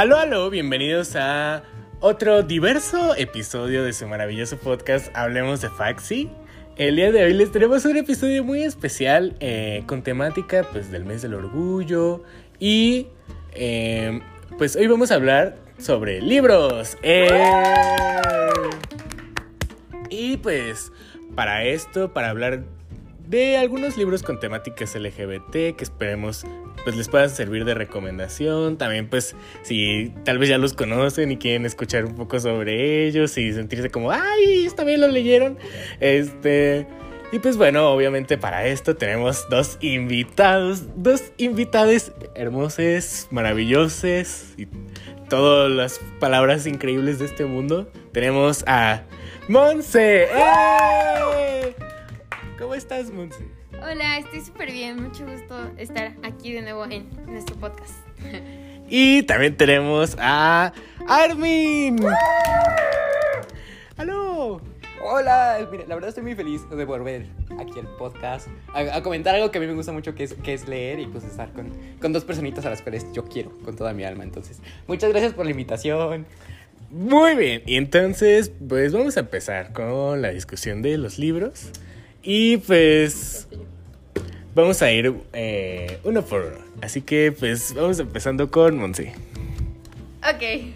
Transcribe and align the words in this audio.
Aló, 0.00 0.16
aló, 0.16 0.48
bienvenidos 0.48 1.14
a 1.14 1.62
otro 2.00 2.42
diverso 2.42 3.14
episodio 3.16 3.84
de 3.84 3.92
su 3.92 4.08
maravilloso 4.08 4.56
podcast 4.56 5.14
Hablemos 5.14 5.60
de 5.60 5.68
Faxi. 5.68 6.30
El 6.76 6.96
día 6.96 7.12
de 7.12 7.22
hoy 7.22 7.34
les 7.34 7.52
tenemos 7.52 7.84
un 7.84 7.98
episodio 7.98 8.42
muy 8.42 8.62
especial 8.62 9.36
eh, 9.40 9.82
con 9.84 10.00
temática 10.00 10.66
pues 10.72 10.90
del 10.90 11.04
mes 11.04 11.20
del 11.20 11.34
orgullo 11.34 12.22
y 12.58 13.08
eh, 13.52 14.22
pues 14.56 14.74
hoy 14.74 14.86
vamos 14.86 15.10
a 15.10 15.16
hablar 15.16 15.58
sobre 15.76 16.22
libros. 16.22 16.96
¡Eh! 17.02 17.28
Y 20.08 20.38
pues 20.38 20.92
para 21.34 21.64
esto, 21.64 22.14
para 22.14 22.30
hablar 22.30 22.64
de 23.28 23.58
algunos 23.58 23.98
libros 23.98 24.22
con 24.22 24.40
temáticas 24.40 24.94
LGBT 24.94 25.52
que 25.52 25.76
esperemos 25.80 26.46
pues 26.84 26.96
les 26.96 27.08
puedan 27.08 27.30
servir 27.30 27.64
de 27.64 27.74
recomendación. 27.74 28.78
También 28.78 29.08
pues 29.08 29.34
si 29.62 30.12
tal 30.24 30.38
vez 30.38 30.48
ya 30.48 30.58
los 30.58 30.74
conocen 30.74 31.32
y 31.32 31.36
quieren 31.36 31.66
escuchar 31.66 32.04
un 32.04 32.14
poco 32.14 32.40
sobre 32.40 33.06
ellos 33.06 33.36
y 33.38 33.52
sentirse 33.52 33.90
como, 33.90 34.10
ay, 34.10 34.68
también 34.76 35.00
lo 35.00 35.08
leyeron. 35.08 35.58
Este... 36.00 36.86
Y 37.32 37.38
pues 37.38 37.56
bueno, 37.56 37.88
obviamente 37.90 38.36
para 38.38 38.66
esto 38.66 38.96
tenemos 38.96 39.48
dos 39.48 39.78
invitados, 39.80 40.82
dos 40.96 41.30
invitados 41.36 42.10
hermosos, 42.34 43.28
maravillosos 43.30 44.46
y 44.56 44.66
todas 45.28 45.70
las 45.70 46.00
palabras 46.18 46.66
increíbles 46.66 47.20
de 47.20 47.26
este 47.26 47.44
mundo. 47.44 47.88
Tenemos 48.12 48.64
a 48.66 49.04
Monse. 49.46 50.24
¡Eh! 50.24 51.74
¿Cómo 52.58 52.74
estás, 52.74 53.12
Monse? 53.12 53.59
Hola, 53.72 54.18
estoy 54.18 54.40
súper 54.40 54.72
bien. 54.72 55.02
Mucho 55.02 55.24
gusto 55.24 55.70
estar 55.78 56.14
aquí 56.22 56.52
de 56.52 56.62
nuevo 56.62 56.84
en 56.84 57.08
nuestro 57.26 57.56
podcast. 57.56 57.94
Y 58.92 59.22
también 59.22 59.56
tenemos 59.56 60.16
a 60.18 60.72
Armin. 61.06 62.04
¡Aló! 63.96 64.60
Hola, 65.00 65.64
mira, 65.70 65.84
la 65.86 65.94
verdad 65.94 66.08
estoy 66.08 66.24
muy 66.24 66.34
feliz 66.34 66.68
de 66.68 66.84
volver 66.84 67.26
aquí 67.60 67.78
al 67.78 67.86
podcast 67.96 68.48
a, 68.74 68.96
a 68.96 69.02
comentar 69.04 69.36
algo 69.36 69.52
que 69.52 69.58
a 69.58 69.60
mí 69.60 69.68
me 69.68 69.74
gusta 69.74 69.92
mucho 69.92 70.16
que 70.16 70.24
es, 70.24 70.34
que 70.34 70.54
es 70.54 70.66
leer 70.66 70.98
y 70.98 71.06
pues 71.06 71.22
estar 71.22 71.52
con, 71.52 71.70
con 72.00 72.12
dos 72.12 72.24
personitas 72.24 72.66
a 72.66 72.70
las 72.70 72.82
cuales 72.82 73.06
yo 73.12 73.26
quiero 73.26 73.56
con 73.58 73.76
toda 73.76 73.94
mi 73.94 74.02
alma. 74.02 74.24
Entonces, 74.24 74.60
muchas 74.88 75.10
gracias 75.10 75.34
por 75.34 75.44
la 75.44 75.52
invitación. 75.52 76.26
Muy 76.90 77.36
bien, 77.36 77.62
y 77.66 77.76
entonces 77.76 78.50
pues 78.68 78.92
vamos 78.92 79.16
a 79.16 79.20
empezar 79.20 79.72
con 79.72 80.20
la 80.20 80.30
discusión 80.30 80.82
de 80.82 80.98
los 80.98 81.16
libros. 81.20 81.70
Y 82.22 82.58
pues 82.58 83.48
vamos 84.54 84.82
a 84.82 84.90
ir 84.90 85.14
eh, 85.32 85.98
uno 86.04 86.22
por 86.22 86.42
uno. 86.42 86.64
Así 86.82 87.02
que 87.02 87.32
pues 87.32 87.74
vamos 87.74 87.98
empezando 87.98 88.50
con 88.50 88.78
Monse. 88.78 89.14
Ok. 90.22 90.72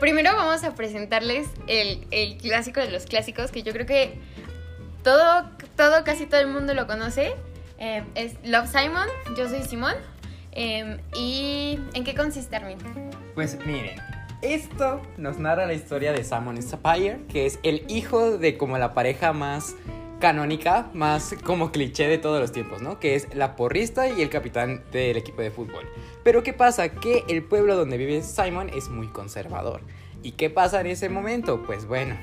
Primero 0.00 0.34
vamos 0.34 0.64
a 0.64 0.74
presentarles 0.74 1.48
el, 1.66 2.06
el 2.10 2.38
clásico 2.38 2.80
de 2.80 2.90
los 2.90 3.04
clásicos, 3.04 3.50
que 3.50 3.62
yo 3.62 3.72
creo 3.72 3.86
que 3.86 4.14
todo, 5.02 5.50
todo, 5.76 6.04
casi 6.04 6.26
todo 6.26 6.40
el 6.40 6.46
mundo 6.46 6.74
lo 6.74 6.86
conoce. 6.86 7.32
Eh, 7.78 8.02
es 8.14 8.34
Love 8.44 8.70
Simon, 8.70 9.08
yo 9.36 9.48
soy 9.48 9.62
Simón. 9.62 9.94
Eh, 10.52 10.98
¿Y 11.14 11.78
en 11.94 12.04
qué 12.04 12.14
consiste, 12.14 12.56
Armin? 12.56 12.78
Pues 13.34 13.58
miren, 13.66 13.98
esto 14.42 15.00
nos 15.16 15.38
narra 15.38 15.66
la 15.66 15.74
historia 15.74 16.12
de 16.12 16.24
Simon 16.24 16.60
Sapphire, 16.62 17.20
que 17.28 17.46
es 17.46 17.58
el 17.62 17.84
hijo 17.88 18.38
de 18.38 18.56
como 18.56 18.78
la 18.78 18.94
pareja 18.94 19.32
más 19.32 19.74
canónica, 20.20 20.90
más 20.94 21.34
como 21.44 21.72
cliché 21.72 22.06
de 22.06 22.18
todos 22.18 22.40
los 22.40 22.52
tiempos, 22.52 22.82
¿no? 22.82 23.00
Que 23.00 23.16
es 23.16 23.34
la 23.34 23.56
porrista 23.56 24.08
y 24.08 24.22
el 24.22 24.30
capitán 24.30 24.84
del 24.92 25.16
equipo 25.16 25.42
de 25.42 25.50
fútbol. 25.50 25.88
Pero 26.22 26.44
¿qué 26.44 26.52
pasa? 26.52 26.90
Que 26.90 27.24
el 27.28 27.42
pueblo 27.42 27.74
donde 27.74 27.96
vive 27.96 28.22
Simon 28.22 28.68
es 28.68 28.88
muy 28.88 29.08
conservador. 29.08 29.80
¿Y 30.22 30.32
qué 30.32 30.50
pasa 30.50 30.80
en 30.80 30.86
ese 30.86 31.08
momento? 31.08 31.62
Pues 31.62 31.86
bueno, 31.86 32.16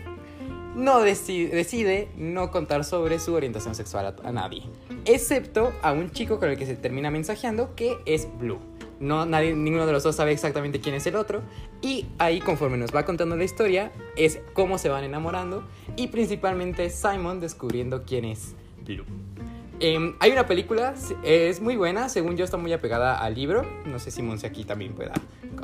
no 0.76 1.02
decide, 1.02 2.08
no 2.16 2.52
contar 2.52 2.86
sobre 2.86 3.20
su 3.20 3.34
orientación 3.34 3.76
sexual 3.76 4.06
a, 4.06 4.28
a 4.28 4.32
nadie, 4.32 4.64
excepto 5.06 5.74
a 5.82 5.92
un 5.92 6.12
chico 6.12 6.40
con 6.40 6.50
el 6.50 6.58
que 6.58 6.68
se 6.68 6.76
termina 6.76 7.10
mensajeando 7.10 7.76
que 7.76 7.98
es 8.06 8.28
Blue. 8.38 8.77
No, 9.00 9.26
nadie, 9.26 9.54
ninguno 9.54 9.86
de 9.86 9.92
los 9.92 10.04
dos 10.04 10.16
sabe 10.16 10.32
exactamente 10.32 10.80
quién 10.80 10.96
es 10.96 11.06
el 11.08 11.16
otro. 11.16 11.42
Y 11.82 12.08
ahí, 12.18 12.40
conforme 12.40 12.78
nos 12.78 12.96
va 12.96 13.06
contando 13.06 13.36
la 13.36 13.44
historia, 13.44 13.92
es 14.16 14.40
cómo 14.54 14.78
se 14.78 14.90
van 14.90 15.04
enamorando. 15.04 15.64
Y 15.96 16.08
principalmente 16.08 16.90
Simon 16.90 17.40
descubriendo 17.40 18.04
quién 18.04 18.26
es 18.26 18.56
Blue. 18.84 19.06
Em, 19.80 20.16
hay 20.20 20.32
una 20.32 20.48
película, 20.48 20.96
es 21.24 21.62
muy 21.62 21.76
buena, 21.76 22.10
según 22.10 22.36
yo 22.36 22.46
está 22.46 22.58
muy 22.58 22.74
apegada 22.74 23.20
al 23.20 23.36
libro. 23.36 23.64
No 23.86 24.00
sé 24.00 24.10
si 24.10 24.24
Monse 24.24 24.48
aquí 24.48 24.64
también 24.64 24.94
pueda 24.94 25.14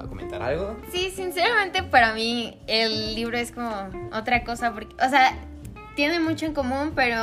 comentar 0.07 0.41
algo. 0.41 0.75
Sí, 0.91 1.11
sinceramente 1.15 1.83
para 1.83 2.13
mí 2.13 2.59
el 2.67 3.15
libro 3.15 3.37
es 3.37 3.51
como 3.51 3.89
otra 4.11 4.43
cosa, 4.43 4.73
porque, 4.73 4.95
o 5.03 5.09
sea, 5.09 5.35
tiene 5.95 6.19
mucho 6.19 6.45
en 6.45 6.53
común, 6.53 6.91
pero 6.95 7.17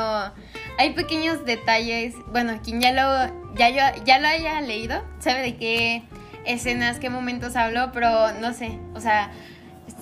hay 0.77 0.93
pequeños 0.93 1.45
detalles. 1.45 2.15
Bueno, 2.31 2.59
quien 2.63 2.81
ya 2.81 2.91
lo, 2.91 3.40
ya, 3.55 3.69
yo, 3.69 4.03
ya 4.05 4.19
lo 4.19 4.27
haya 4.27 4.61
leído 4.61 5.03
sabe 5.19 5.41
de 5.41 5.55
qué 5.57 6.03
escenas, 6.45 6.99
qué 6.99 7.09
momentos 7.09 7.55
hablo, 7.55 7.91
pero 7.93 8.33
no 8.39 8.53
sé, 8.53 8.77
o 8.95 8.99
sea, 8.99 9.31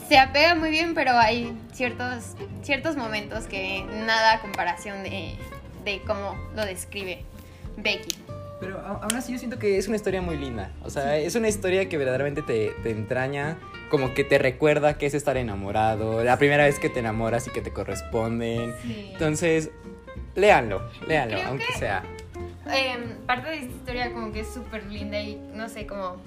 se 0.08 0.18
apega 0.18 0.56
muy 0.56 0.70
bien, 0.70 0.94
pero 0.94 1.12
hay 1.18 1.54
ciertos, 1.74 2.36
ciertos 2.64 2.96
momentos 2.96 3.46
que 3.46 3.84
nada 4.06 4.34
a 4.34 4.42
comparación 4.42 5.04
de, 5.04 5.36
de 5.84 6.02
cómo 6.08 6.36
lo 6.56 6.66
describe 6.66 7.24
Becky. 7.78 8.16
Pero 8.60 8.78
aún 8.80 9.16
así 9.16 9.32
yo 9.32 9.38
siento 9.40 9.58
que 9.58 9.78
es 9.78 9.88
una 9.88 9.96
historia 9.96 10.22
muy 10.22 10.36
linda. 10.36 10.72
O 10.84 10.90
sea, 10.90 11.16
es 11.18 11.36
una 11.36 11.48
historia 11.48 11.88
que 11.88 11.98
verdaderamente 11.98 12.42
te, 12.42 12.72
te, 12.84 12.92
entraña, 12.92 13.58
como 13.90 14.14
que 14.14 14.26
te 14.26 14.38
recuerda 14.38 14.98
que 14.98 15.06
es 15.06 15.14
estar 15.14 15.38
enamorado, 15.38 16.24
la 16.26 16.38
primera 16.38 16.66
vez 16.66 16.78
que 16.78 16.90
te 16.90 17.00
enamoras 17.00 17.48
y 17.48 17.52
que 17.52 17.62
te 17.62 17.72
corresponden. 17.72 18.74
Sí. 18.82 19.10
Entonces, 19.14 19.70
léanlo, 20.36 20.90
léanlo, 21.08 21.38
Creo 21.38 21.48
aunque 21.50 21.68
que- 21.68 21.80
sea. 21.80 22.04
Eh, 22.72 23.18
parte 23.26 23.50
de 23.50 23.56
esta 23.58 23.72
historia 23.76 24.12
como 24.12 24.32
que 24.32 24.42
es 24.42 24.54
súper 24.54 24.86
linda 24.86 25.20
y 25.22 25.36
no 25.54 25.70
sé, 25.70 25.86
como... 25.86 26.18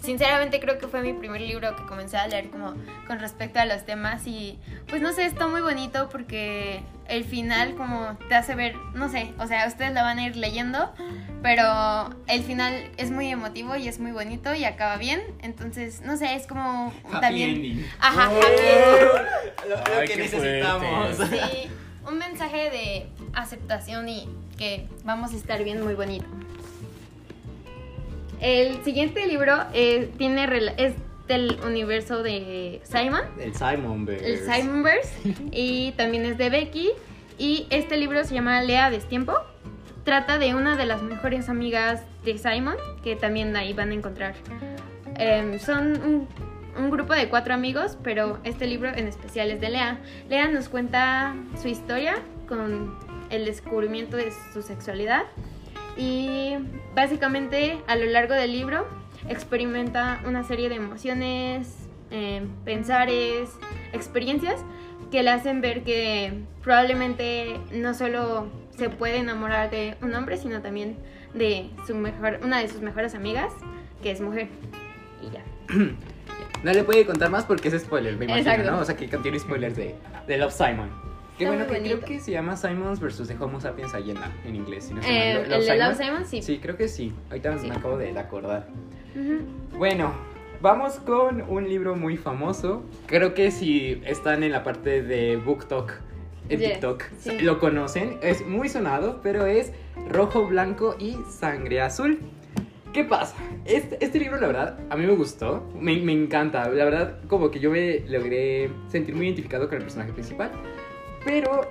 Sinceramente 0.00 0.60
creo 0.60 0.78
que 0.78 0.86
fue 0.86 1.02
mi 1.02 1.12
primer 1.12 1.40
libro 1.40 1.74
que 1.74 1.82
comencé 1.86 2.16
a 2.16 2.28
leer 2.28 2.50
como 2.50 2.72
con 3.08 3.18
respecto 3.18 3.58
a 3.58 3.64
los 3.64 3.84
temas 3.84 4.24
y 4.28 4.56
pues 4.88 5.02
no 5.02 5.12
sé, 5.12 5.26
está 5.26 5.48
muy 5.48 5.60
bonito 5.60 6.08
porque 6.08 6.82
el 7.08 7.24
final 7.24 7.74
como 7.74 8.16
te 8.28 8.36
hace 8.36 8.54
ver, 8.54 8.76
no 8.94 9.08
sé, 9.08 9.32
o 9.40 9.48
sea, 9.48 9.66
ustedes 9.66 9.92
la 9.92 10.02
van 10.04 10.20
a 10.20 10.26
ir 10.26 10.36
leyendo, 10.36 10.92
pero 11.42 12.10
el 12.28 12.44
final 12.44 12.92
es 12.96 13.10
muy 13.10 13.26
emotivo 13.26 13.74
y 13.74 13.88
es 13.88 13.98
muy 13.98 14.12
bonito 14.12 14.54
y 14.54 14.64
acaba 14.64 14.98
bien, 14.98 15.20
entonces 15.42 16.00
no 16.02 16.16
sé, 16.16 16.36
es 16.36 16.46
como 16.46 16.92
también... 17.20 17.84
Ajá, 17.98 18.26
happy 18.26 18.36
ending. 18.36 19.68
Lo, 19.68 19.76
lo 19.76 20.00
Ay, 20.00 20.06
que 20.06 20.16
necesitamos. 20.16 21.16
fuerte. 21.16 21.40
Sí, 21.50 21.70
un 22.06 22.18
mensaje 22.18 22.70
de 22.70 23.08
aceptación 23.42 24.08
y 24.08 24.28
que 24.56 24.86
vamos 25.04 25.32
a 25.32 25.36
estar 25.36 25.62
bien 25.64 25.82
muy 25.82 25.94
bonito. 25.94 26.26
El 28.40 28.82
siguiente 28.84 29.26
libro 29.26 29.56
eh, 29.72 30.10
tiene 30.16 30.48
es 30.76 30.94
del 31.26 31.58
universo 31.64 32.22
de 32.22 32.80
Simon, 32.84 33.22
El 33.38 33.54
Simon 33.54 34.08
el 34.08 34.38
Simonverse, 34.38 35.34
y 35.52 35.92
también 35.92 36.24
es 36.24 36.38
de 36.38 36.50
Becky. 36.50 36.90
Y 37.36 37.66
este 37.70 37.96
libro 37.96 38.24
se 38.24 38.34
llama 38.34 38.62
Lea 38.62 38.90
Destiempo. 38.90 39.34
Trata 40.04 40.38
de 40.38 40.54
una 40.54 40.76
de 40.76 40.86
las 40.86 41.02
mejores 41.02 41.48
amigas 41.48 42.02
de 42.24 42.38
Simon, 42.38 42.76
que 43.04 43.14
también 43.14 43.54
ahí 43.56 43.74
van 43.74 43.90
a 43.90 43.94
encontrar. 43.94 44.34
Em, 45.16 45.58
son 45.58 46.00
un, 46.02 46.28
un 46.78 46.90
grupo 46.90 47.12
de 47.12 47.28
cuatro 47.28 47.54
amigos, 47.54 47.98
pero 48.02 48.38
este 48.44 48.66
libro 48.66 48.88
en 48.88 49.06
especial 49.06 49.50
es 49.50 49.60
de 49.60 49.70
Lea. 49.70 49.98
Lea 50.28 50.48
nos 50.48 50.68
cuenta 50.68 51.36
su 51.60 51.68
historia 51.68 52.16
con 52.48 52.96
el 53.30 53.44
descubrimiento 53.44 54.16
de 54.16 54.32
su 54.52 54.62
sexualidad 54.62 55.24
y 55.96 56.54
básicamente 56.94 57.78
a 57.86 57.96
lo 57.96 58.06
largo 58.06 58.34
del 58.34 58.52
libro 58.52 58.86
experimenta 59.28 60.20
una 60.24 60.44
serie 60.44 60.68
de 60.68 60.76
emociones, 60.76 61.88
eh, 62.10 62.46
pensares, 62.64 63.50
experiencias 63.92 64.60
que 65.10 65.22
le 65.22 65.30
hacen 65.30 65.60
ver 65.60 65.82
que 65.82 66.44
probablemente 66.62 67.58
no 67.72 67.94
solo 67.94 68.48
se 68.76 68.90
puede 68.90 69.16
enamorar 69.16 69.70
de 69.70 69.96
un 70.02 70.14
hombre, 70.14 70.36
sino 70.36 70.62
también 70.62 70.96
de 71.34 71.70
su 71.86 71.94
mejor, 71.94 72.40
una 72.42 72.60
de 72.60 72.68
sus 72.68 72.80
mejores 72.80 73.14
amigas, 73.14 73.52
que 74.02 74.10
es 74.10 74.20
mujer. 74.20 74.48
Y 75.22 75.30
ya. 75.32 75.44
No 76.64 76.72
le 76.72 76.82
puede 76.82 77.06
contar 77.06 77.30
más 77.30 77.44
porque 77.44 77.68
es 77.68 77.80
spoiler, 77.80 78.16
me 78.16 78.24
imagino, 78.24 78.50
Exacto. 78.50 78.72
¿no? 78.72 78.80
O 78.80 78.84
sea, 78.84 78.96
que 78.96 79.08
contiene 79.08 79.38
spoilers 79.38 79.76
de, 79.76 79.94
de 80.26 80.38
Love 80.38 80.52
Simon. 80.52 81.07
Qué 81.38 81.46
bueno, 81.46 81.66
que 81.68 81.80
creo 81.80 82.00
que 82.00 82.18
se 82.20 82.32
llama 82.32 82.56
Simons 82.56 82.98
versus 83.00 83.28
The 83.28 83.36
Homo 83.38 83.60
Sapiens 83.60 83.94
Allena 83.94 84.32
en 84.44 84.56
inglés. 84.56 84.84
Si 84.86 84.94
no 84.94 85.00
Eh, 85.02 85.42
el 85.42 85.48
de 85.66 85.76
Love 85.78 85.96
Simon, 85.96 86.26
sí. 86.26 86.42
Sí, 86.42 86.58
creo 86.58 86.76
que 86.76 86.88
sí. 86.88 87.12
Ahorita 87.30 87.56
Sí. 87.58 87.68
me 87.68 87.76
acabo 87.76 87.96
de 87.96 88.10
acordar. 88.18 88.66
Ujú. 89.14 89.78
Bueno, 89.78 90.12
vamos 90.60 90.94
con 90.94 91.42
un 91.48 91.68
libro 91.68 91.94
muy 91.94 92.16
famoso. 92.16 92.82
Creo 93.06 93.34
que 93.34 93.50
si 93.52 94.02
están 94.04 94.42
en 94.42 94.50
la 94.52 94.64
parte 94.64 95.02
de 95.02 95.36
BookTok 95.36 95.92
en 96.48 96.58
Yes, 96.60 96.72
TikTok 96.72 97.04
sí. 97.18 97.38
lo 97.40 97.60
conocen. 97.60 98.18
Es 98.22 98.44
muy 98.44 98.68
sonado, 98.68 99.20
pero 99.22 99.46
es 99.46 99.72
Rojo, 100.10 100.46
Blanco 100.46 100.96
y 100.98 101.16
Sangre 101.30 101.80
Azul. 101.82 102.18
¿Qué 102.92 103.04
pasa? 103.04 103.36
Este, 103.66 104.02
este 104.02 104.18
libro, 104.18 104.40
la 104.40 104.46
verdad, 104.46 104.80
a 104.88 104.96
mí 104.96 105.04
me 105.06 105.12
gustó. 105.12 105.62
Me, 105.78 105.94
me 106.00 106.12
encanta. 106.12 106.68
La 106.70 106.84
verdad, 106.84 107.18
como 107.28 107.50
que 107.50 107.60
yo 107.60 107.70
me 107.70 108.00
logré 108.08 108.70
sentir 108.88 109.14
muy 109.14 109.26
identificado 109.26 109.68
con 109.68 109.76
el 109.76 109.82
personaje 109.84 110.12
principal. 110.12 110.50
Pero 111.24 111.70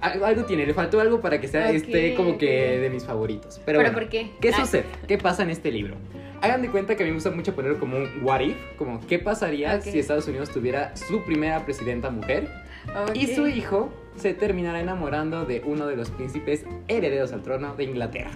algo, 0.00 0.44
tiene, 0.44 0.66
le 0.66 0.74
faltó 0.74 1.00
algo 1.00 1.20
para 1.20 1.40
que 1.40 1.46
sea 1.48 1.68
Ok, 1.68 1.74
este 1.74 2.14
como 2.14 2.36
que 2.38 2.74
ok. 2.76 2.80
de 2.82 2.90
mis 2.90 3.04
favoritos. 3.04 3.60
Pero, 3.64 3.78
¿Pero 3.78 3.78
bueno, 3.80 3.92
por 3.94 4.08
qué? 4.08 4.30
¿Qué 4.40 4.48
Ah. 4.50 4.56
sucede? 4.60 4.84
¿Qué 5.06 5.18
pasa 5.18 5.42
en 5.44 5.50
este 5.50 5.70
libro? 5.70 5.94
Hagan 6.40 6.60
de 6.60 6.70
cuenta 6.70 6.96
que 6.96 7.04
a 7.04 7.06
mí 7.06 7.12
me 7.12 7.16
gusta 7.16 7.30
mucho 7.30 7.54
ponerlo 7.54 7.78
como 7.78 7.96
un 7.96 8.08
what 8.22 8.40
if, 8.40 8.56
como 8.76 9.00
qué 9.06 9.20
pasaría 9.20 9.76
Ok. 9.76 9.82
si 9.82 9.98
Estados 10.00 10.26
Unidos 10.26 10.50
tuviera 10.50 10.96
su 10.96 11.22
primera 11.24 11.64
presidenta 11.64 12.10
mujer 12.10 12.48
y 13.14 13.28
su 13.28 13.46
hijo 13.46 13.92
se 14.16 14.34
terminara 14.34 14.80
enamorando 14.80 15.44
de 15.44 15.62
uno 15.64 15.86
de 15.86 15.94
los 15.94 16.10
príncipes 16.10 16.66
herederos 16.88 17.32
al 17.32 17.42
trono 17.42 17.76
de 17.76 17.84
Inglaterra. 17.84 18.30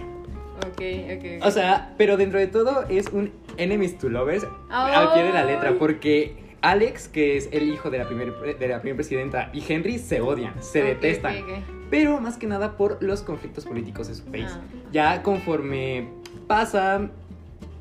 Ok, 0.65 0.81
ok. 1.17 1.45
O 1.45 1.51
sea, 1.51 1.93
pero 1.97 2.15
dentro 2.15 2.39
de 2.39 2.47
todo 2.47 2.85
es 2.87 3.07
un 3.11 3.33
enemies 3.57 3.97
to 3.97 4.07
lovers 4.07 4.47
al 4.69 5.11
pie 5.13 5.23
de 5.23 5.33
la 5.33 5.43
letra, 5.43 5.73
porque 5.77 6.33
Alex, 6.61 7.07
que 7.07 7.37
es 7.37 7.49
el 7.51 7.69
hijo 7.69 7.89
de 7.89 7.99
la 7.99 8.07
primera 8.07 8.31
de 8.31 8.67
la 8.67 8.81
primera 8.81 8.95
presidenta, 8.95 9.49
y 9.53 9.63
Henry 9.67 9.99
se 9.99 10.21
odian, 10.21 10.61
se 10.61 10.81
Ok, 10.81 10.87
detestan, 10.87 11.37
ok, 11.37 11.49
ok. 11.49 11.57
pero 11.89 12.19
más 12.19 12.37
que 12.37 12.47
nada 12.47 12.77
por 12.77 13.01
los 13.01 13.21
conflictos 13.21 13.65
políticos 13.65 14.07
de 14.07 14.15
su 14.15 14.23
país. 14.25 14.49
Ah. 14.49 14.61
Ya 14.91 15.23
conforme 15.23 16.09
pasa 16.47 17.09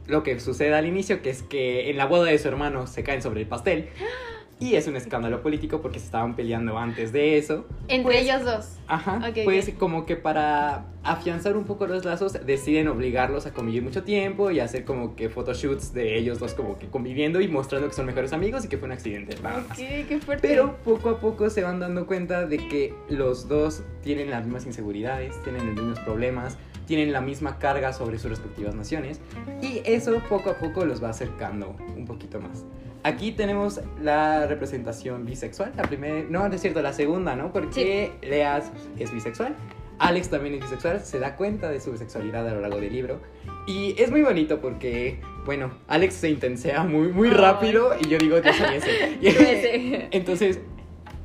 lo 0.06 0.22
que 0.22 0.38
sucede 0.40 0.74
al 0.74 0.86
inicio, 0.86 1.22
que 1.22 1.30
es 1.30 1.42
que 1.42 1.90
en 1.90 1.96
la 1.96 2.06
boda 2.06 2.26
de 2.26 2.38
su 2.38 2.48
hermano 2.48 2.86
se 2.86 3.02
caen 3.02 3.22
sobre 3.22 3.40
el 3.40 3.46
pastel. 3.46 3.88
Y 4.58 4.74
es 4.74 4.86
un 4.88 4.96
escándalo 4.96 5.42
político 5.42 5.82
porque 5.82 5.98
se 5.98 6.06
estaban 6.06 6.34
peleando 6.34 6.78
antes 6.78 7.12
de 7.12 7.36
eso. 7.36 7.66
Entre 7.88 8.04
Pues, 8.04 8.22
ellos 8.22 8.42
dos. 8.44 8.76
Ajá. 8.88 9.18
Ok, 9.28 9.40
pues 9.44 9.68
ok. 9.68 9.74
como 9.76 10.06
que 10.06 10.16
para 10.16 10.86
afianzar 11.02 11.58
un 11.58 11.64
poco 11.64 11.86
los 11.86 12.06
lazos, 12.06 12.32
deciden 12.46 12.88
obligarlos 12.88 13.44
a 13.44 13.52
convivir 13.52 13.82
mucho 13.82 14.02
tiempo 14.02 14.50
y 14.50 14.60
hacer 14.60 14.86
como 14.86 15.14
que 15.14 15.28
photoshoots 15.28 15.92
de 15.92 16.16
ellos 16.18 16.38
dos 16.38 16.54
como 16.54 16.78
que 16.78 16.86
conviviendo 16.88 17.42
y 17.42 17.48
mostrando 17.48 17.86
que 17.88 17.94
son 17.94 18.06
mejores 18.06 18.32
amigos 18.32 18.64
y 18.64 18.68
que 18.68 18.78
fue 18.78 18.86
un 18.86 18.92
accidente. 18.92 19.36
Nada 19.42 19.62
más. 19.68 19.76
qué 19.76 20.18
fuerte. 20.24 20.48
Pero 20.48 20.76
poco 20.84 21.10
a 21.10 21.20
poco 21.20 21.50
se 21.50 21.62
van 21.62 21.78
dando 21.78 22.06
cuenta 22.06 22.46
de 22.46 22.56
que 22.56 22.94
los 23.10 23.48
dos 23.48 23.82
tienen 24.02 24.30
las 24.30 24.44
mismas 24.44 24.64
inseguridades, 24.64 25.40
tienen 25.42 25.66
los 25.66 25.74
mismos 25.76 26.00
problemas, 26.00 26.56
tienen 26.86 27.12
la 27.12 27.20
misma 27.20 27.58
carga 27.58 27.92
sobre 27.92 28.18
sus 28.18 28.30
respectivas 28.30 28.74
naciones 28.74 29.20
y 29.60 29.82
eso 29.84 30.22
poco 30.30 30.50
a 30.50 30.54
poco 30.58 30.86
los 30.86 31.02
va 31.02 31.10
acercando 31.10 31.76
un 31.94 32.06
poquito 32.06 32.40
más. 32.40 32.64
Aquí 33.06 33.30
tenemos 33.30 33.80
la 34.02 34.46
representación 34.48 35.24
bisexual, 35.26 35.72
la 35.76 35.84
primera, 35.84 36.24
no, 36.28 36.44
es 36.46 36.60
cierto, 36.60 36.82
la 36.82 36.92
segunda, 36.92 37.36
¿no? 37.36 37.52
Porque 37.52 38.10
Lea 38.20 38.60
es 38.98 39.12
bisexual, 39.12 39.54
Alex 40.00 40.28
también 40.30 40.56
es 40.56 40.62
bisexual, 40.62 40.98
se 41.00 41.20
da 41.20 41.36
cuenta 41.36 41.70
de 41.70 41.78
su 41.80 41.92
bisexualidad 41.92 42.48
a 42.48 42.52
lo 42.54 42.60
largo 42.62 42.80
del 42.80 42.92
libro 42.92 43.20
y 43.68 43.94
es 43.96 44.10
muy 44.10 44.22
bonito 44.22 44.60
porque, 44.60 45.20
bueno, 45.44 45.70
Alex 45.86 46.14
se 46.14 46.30
intensea 46.30 46.82
muy, 46.82 47.08
muy 47.12 47.30
rápido 47.30 47.92
y 48.00 48.08
yo 48.08 48.18
digo, 48.18 48.38
yo 48.42 48.52
soy 48.52 48.74
ese. 48.76 50.08
Entonces, 50.10 50.58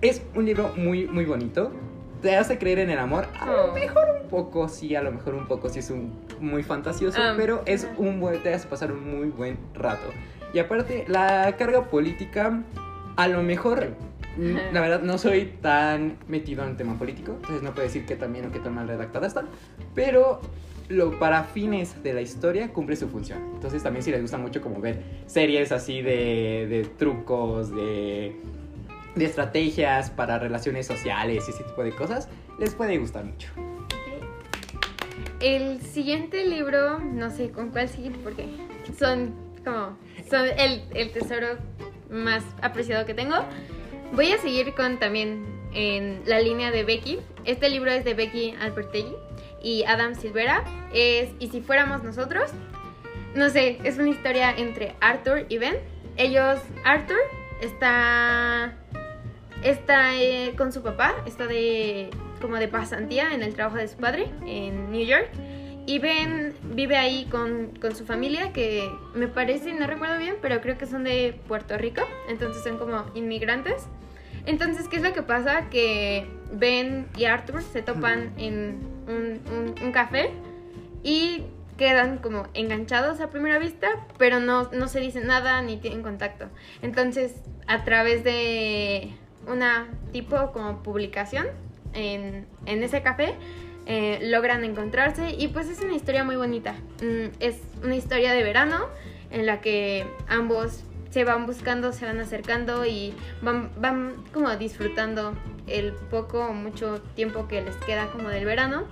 es 0.02 0.22
un 0.36 0.46
libro 0.46 0.72
muy, 0.78 1.08
muy 1.08 1.26
bonito. 1.26 1.72
Te 2.22 2.36
hace 2.38 2.60
creer 2.60 2.78
en 2.78 2.92
el 2.92 3.00
amor. 3.00 3.26
A 3.40 3.46
lo 3.48 3.66
Oh. 3.66 3.74
mejor 3.74 4.04
un 4.22 4.30
poco, 4.30 4.70
sí, 4.70 4.96
a 4.96 5.02
lo 5.02 5.12
mejor 5.12 5.34
un 5.34 5.48
poco, 5.48 5.70
sí 5.70 5.80
es 5.80 5.90
un, 5.90 6.14
muy 6.40 6.62
fantasioso, 6.62 7.18
Ah, 7.20 7.34
pero 7.36 7.64
es 7.66 7.88
un 7.98 8.20
buen, 8.20 8.42
te 8.44 8.54
hace 8.54 8.68
pasar 8.68 8.92
un 8.92 9.04
muy 9.20 9.30
buen 9.30 9.58
rato. 9.74 10.06
Y 10.54 10.60
aparte, 10.60 11.06
la 11.08 11.56
carga 11.58 11.90
política, 11.90 12.62
a 13.16 13.28
lo 13.28 13.42
mejor, 13.42 13.96
la 14.38 14.82
verdad, 14.82 15.02
no 15.02 15.18
soy 15.18 15.54
tan 15.62 16.18
metido 16.28 16.64
en 16.64 16.72
el 16.72 16.78
tema 16.78 16.98
político, 16.98 17.34
entonces 17.36 17.62
no 17.62 17.74
puedo 17.74 17.88
decir 17.88 18.06
qué 18.06 18.16
tan 18.16 18.34
bien 18.34 18.48
o 18.48 18.52
qué 18.52 18.60
tan 18.60 18.76
mal 18.76 18.88
redactada 18.88 19.28
está, 19.28 19.46
pero 19.96 20.42
lo, 20.90 21.18
para 21.20 21.44
fines 21.44 22.02
de 22.04 22.14
la 22.14 22.22
historia 22.22 22.74
cumple 22.74 22.96
su 22.96 23.08
función. 23.08 23.40
Entonces 23.54 23.82
también 23.84 24.04
si 24.04 24.12
les 24.12 24.22
gusta 24.22 24.38
mucho 24.38 24.62
como 24.62 24.80
ver 24.80 25.04
series 25.26 25.72
así 25.72 26.02
de, 26.02 26.68
de 26.70 26.84
trucos, 26.98 27.74
de, 27.74 28.36
de 29.16 29.26
estrategias 29.26 30.10
para 30.10 30.38
relaciones 30.38 30.88
sociales 30.88 31.46
y 31.48 31.52
ese 31.52 31.64
tipo 31.64 31.84
de 31.84 31.92
cosas, 31.92 32.28
les 32.60 32.76
puede 32.76 32.98
gustar 32.98 33.26
mucho. 33.26 33.50
El 35.40 35.82
siguiente 35.82 36.46
libro, 36.46 37.00
no 37.00 37.32
sé 37.32 37.50
con 37.50 37.70
cuál 37.70 37.90
seguir 37.90 38.16
porque 38.24 38.46
son 38.98 39.51
como 39.64 39.98
son 40.30 40.48
el, 40.58 40.84
el 40.94 41.12
tesoro 41.12 41.58
más 42.10 42.44
apreciado 42.62 43.06
que 43.06 43.14
tengo. 43.14 43.36
Voy 44.14 44.32
a 44.32 44.38
seguir 44.38 44.74
con 44.74 45.00
también 45.00 45.46
en 45.74 46.22
la 46.26 46.40
línea 46.40 46.72
de 46.72 46.84
Becky. 46.84 47.20
Este 47.46 47.70
libro 47.70 47.92
es 47.92 48.04
de 48.04 48.14
Becky 48.14 48.56
Albertelli 48.60 49.16
y 49.64 49.84
Adam 49.84 50.16
Silvera. 50.16 50.64
Es 50.94 51.30
Y 51.40 51.48
si 51.48 51.62
fuéramos 51.62 52.04
nosotros. 52.04 52.52
No 53.36 53.50
sé, 53.50 53.80
es 53.86 53.98
una 53.98 54.10
historia 54.10 54.52
entre 54.52 54.96
Arthur 55.00 55.46
y 55.48 55.58
Ben. 55.58 55.78
Ellos, 56.18 56.60
Arthur 56.84 57.20
está 57.62 58.76
está 59.64 60.16
eh, 60.16 60.54
con 60.58 60.74
su 60.74 60.82
papá, 60.82 61.16
está 61.26 61.48
de 61.48 62.10
como 62.42 62.58
de 62.58 62.68
pasantía 62.68 63.34
en 63.34 63.44
el 63.44 63.54
trabajo 63.54 63.78
de 63.78 63.88
su 63.88 63.98
padre 63.98 64.30
en 64.46 64.92
New 64.92 65.06
York. 65.06 65.30
Y 65.86 66.00
Ben 66.00 66.54
vive 66.76 66.96
ahí 66.98 67.26
con, 67.26 67.72
con 67.82 67.96
su 67.96 68.06
familia, 68.06 68.54
que 68.54 68.90
me 69.14 69.28
parece, 69.28 69.74
no 69.74 69.88
recuerdo 69.88 70.18
bien, 70.20 70.36
pero 70.42 70.62
creo 70.62 70.78
que 70.78 70.86
son 70.86 71.04
de 71.04 71.36
Puerto 71.48 71.78
Rico, 71.78 72.02
entonces 72.30 72.64
son 72.64 72.78
como 72.78 73.04
inmigrantes. 73.16 73.88
Entonces, 74.46 74.88
¿qué 74.88 74.98
es 74.98 75.04
lo 75.04 75.12
que 75.14 75.22
pasa? 75.24 75.70
Que 75.70 76.28
Ben 76.54 77.08
y 77.18 77.26
Arthur 77.26 77.62
se 77.62 77.82
topan 77.82 78.32
en 78.38 78.80
un, 79.08 79.40
un- 79.54 79.76
un 79.84 79.92
café 79.92 80.30
y 81.04 81.44
quedan 81.78 82.20
como 82.20 82.48
enganchados 82.54 83.20
a 83.22 83.30
primera 83.32 83.58
vista, 83.60 83.88
pero 84.18 84.40
no, 84.40 84.70
no 84.72 84.88
se 84.88 85.00
dicen 85.00 85.28
nada 85.28 85.62
ni 85.62 85.78
tienen 85.78 86.04
contacto. 86.04 86.46
Entonces, 86.82 87.34
a 87.68 87.84
través 87.84 88.24
de 88.24 89.12
una 89.48 89.88
tipo 90.12 90.52
como 90.52 90.84
publicación 90.84 91.48
en, 91.94 92.46
en 92.68 92.84
ese 92.84 93.02
café, 93.02 93.34
eh, 93.94 94.20
logran 94.22 94.64
encontrarse 94.64 95.32
y 95.38 95.50
pues 95.50 95.68
es 95.70 95.82
una 95.82 95.94
historia 95.94 96.24
muy 96.24 96.38
bonita. 96.38 96.74
Mm, 97.04 97.26
es 97.42 97.58
una 97.84 97.96
historia 97.98 98.32
de 98.32 98.42
verano 98.42 98.88
en 99.32 99.46
la 99.46 99.60
que 99.60 100.06
ambos 100.30 100.84
se 101.10 101.26
van 101.26 101.46
buscando, 101.46 101.92
se 101.92 102.06
van 102.06 102.20
acercando 102.22 102.86
y 102.86 103.14
van, 103.42 103.70
van 103.78 104.14
como 104.34 104.50
disfrutando 104.56 105.34
el 105.68 105.92
poco 106.10 106.40
o 106.46 106.54
mucho 106.54 107.02
tiempo 107.16 107.50
que 107.50 107.62
les 107.62 107.76
queda 107.78 108.08
como 108.14 108.30
del 108.30 108.46
verano. 108.46 108.86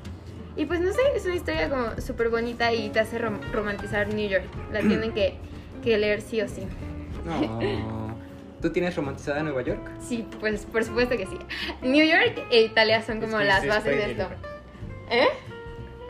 Y 0.58 0.66
pues 0.66 0.82
no 0.82 0.92
sé, 0.92 1.00
es 1.16 1.26
una 1.26 1.36
historia 1.36 1.70
como 1.70 2.02
súper 2.02 2.28
bonita 2.28 2.74
y 2.74 2.90
te 2.90 3.00
hace 3.00 3.18
rom- 3.20 3.40
romantizar 3.54 4.14
New 4.14 4.28
York. 4.28 4.44
La 4.74 4.82
tienen 4.82 5.14
que, 5.14 5.36
que 5.82 5.98
leer 5.98 6.20
sí 6.20 6.42
o 6.42 6.48
sí. 6.50 6.64
No. 7.26 8.10
¿Tú 8.62 8.70
tienes 8.72 8.94
romantizada 8.98 9.42
Nueva 9.44 9.62
York? 9.62 9.80
Sí, 10.02 10.26
pues 10.42 10.66
por 10.66 10.84
supuesto 10.84 11.16
que 11.16 11.26
sí. 11.26 11.38
New 11.82 12.06
York 12.06 12.42
e 12.52 12.64
Italia 12.64 13.02
son 13.02 13.22
como 13.22 13.38
Es 13.40 13.44
que 13.44 13.48
las 13.48 13.66
bases 13.68 13.96
de 13.96 14.12
esto. 14.12 14.28
¿Eh? 15.10 15.28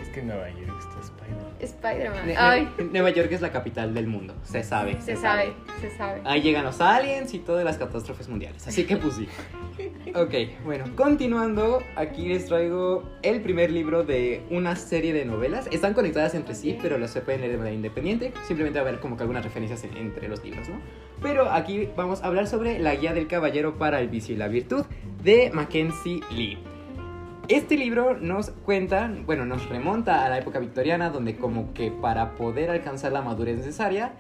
Es 0.02 0.10
que 0.10 0.22
en 0.22 0.28
Nueva 0.28 0.50
York 0.50 0.74
está 0.80 1.00
Spider-Man. 1.02 1.54
Spider-Man. 1.60 2.34
Ay, 2.38 2.70
Nueva 2.92 3.10
York 3.10 3.30
es 3.32 3.42
la 3.42 3.52
capital 3.52 3.94
del 3.94 4.08
mundo, 4.08 4.34
se 4.44 4.64
sabe. 4.64 5.00
se 5.02 5.16
sabe, 5.18 5.54
se 5.82 5.90
sabe. 5.98 6.22
Ahí 6.24 6.42
llegan 6.42 6.64
los 6.64 6.80
aliens 6.80 7.34
y 7.34 7.40
todas 7.40 7.66
las 7.66 7.78
catástrofes 7.78 8.30
mundiales. 8.30 8.66
Así 8.68 8.86
que 8.86 8.96
pues 8.98 9.16
sí. 9.16 9.28
Ok, 10.16 10.34
bueno, 10.66 10.86
continuando, 10.96 11.82
aquí 11.96 12.28
les 12.28 12.48
traigo 12.48 13.04
el 13.22 13.42
primer 13.42 13.72
libro 13.72 14.04
de 14.04 14.42
una 14.50 14.76
serie 14.76 15.14
de 15.14 15.24
novelas. 15.24 15.68
Están 15.72 15.94
conectadas 15.94 16.34
entre 16.36 16.56
sí, 16.56 16.78
pero 16.82 16.98
las 16.98 17.12
se 17.12 17.22
pueden 17.22 17.42
leer 17.42 17.54
de 17.54 17.58
manera 17.60 17.76
independiente. 17.76 18.34
Simplemente 18.46 18.80
va 18.80 18.86
a 18.86 18.90
haber 18.90 19.00
como 19.02 19.16
que 19.16 19.24
algunas 19.24 19.44
referencias 19.44 19.84
en- 19.86 19.96
entre 19.96 20.28
los 20.28 20.44
libros, 20.44 20.68
¿no? 20.68 20.82
Pero 21.22 21.50
aquí 21.52 21.88
vamos 21.96 22.22
a 22.24 22.28
hablar 22.28 22.48
sobre 22.48 22.80
La 22.80 22.96
Guía 22.96 23.14
del 23.14 23.28
Caballero 23.28 23.78
para 23.78 24.02
el 24.02 24.10
Vicio 24.10 24.34
y 24.36 24.38
la 24.38 24.48
Virtud 24.50 24.86
de 25.24 25.52
Mackenzie 25.54 26.22
Lee. 26.32 26.58
Este 27.50 27.78
libro 27.78 28.16
nos 28.16 28.52
cuenta, 28.52 29.12
bueno, 29.26 29.44
nos 29.44 29.68
remonta 29.70 30.24
a 30.24 30.30
la 30.30 30.38
época 30.38 30.60
victoriana, 30.60 31.10
donde 31.10 31.36
como 31.36 31.74
que 31.74 31.90
para 31.90 32.36
poder 32.36 32.70
alcanzar 32.70 33.12
la 33.12 33.24
madurez 33.24 33.58
necesaria, 33.58 34.14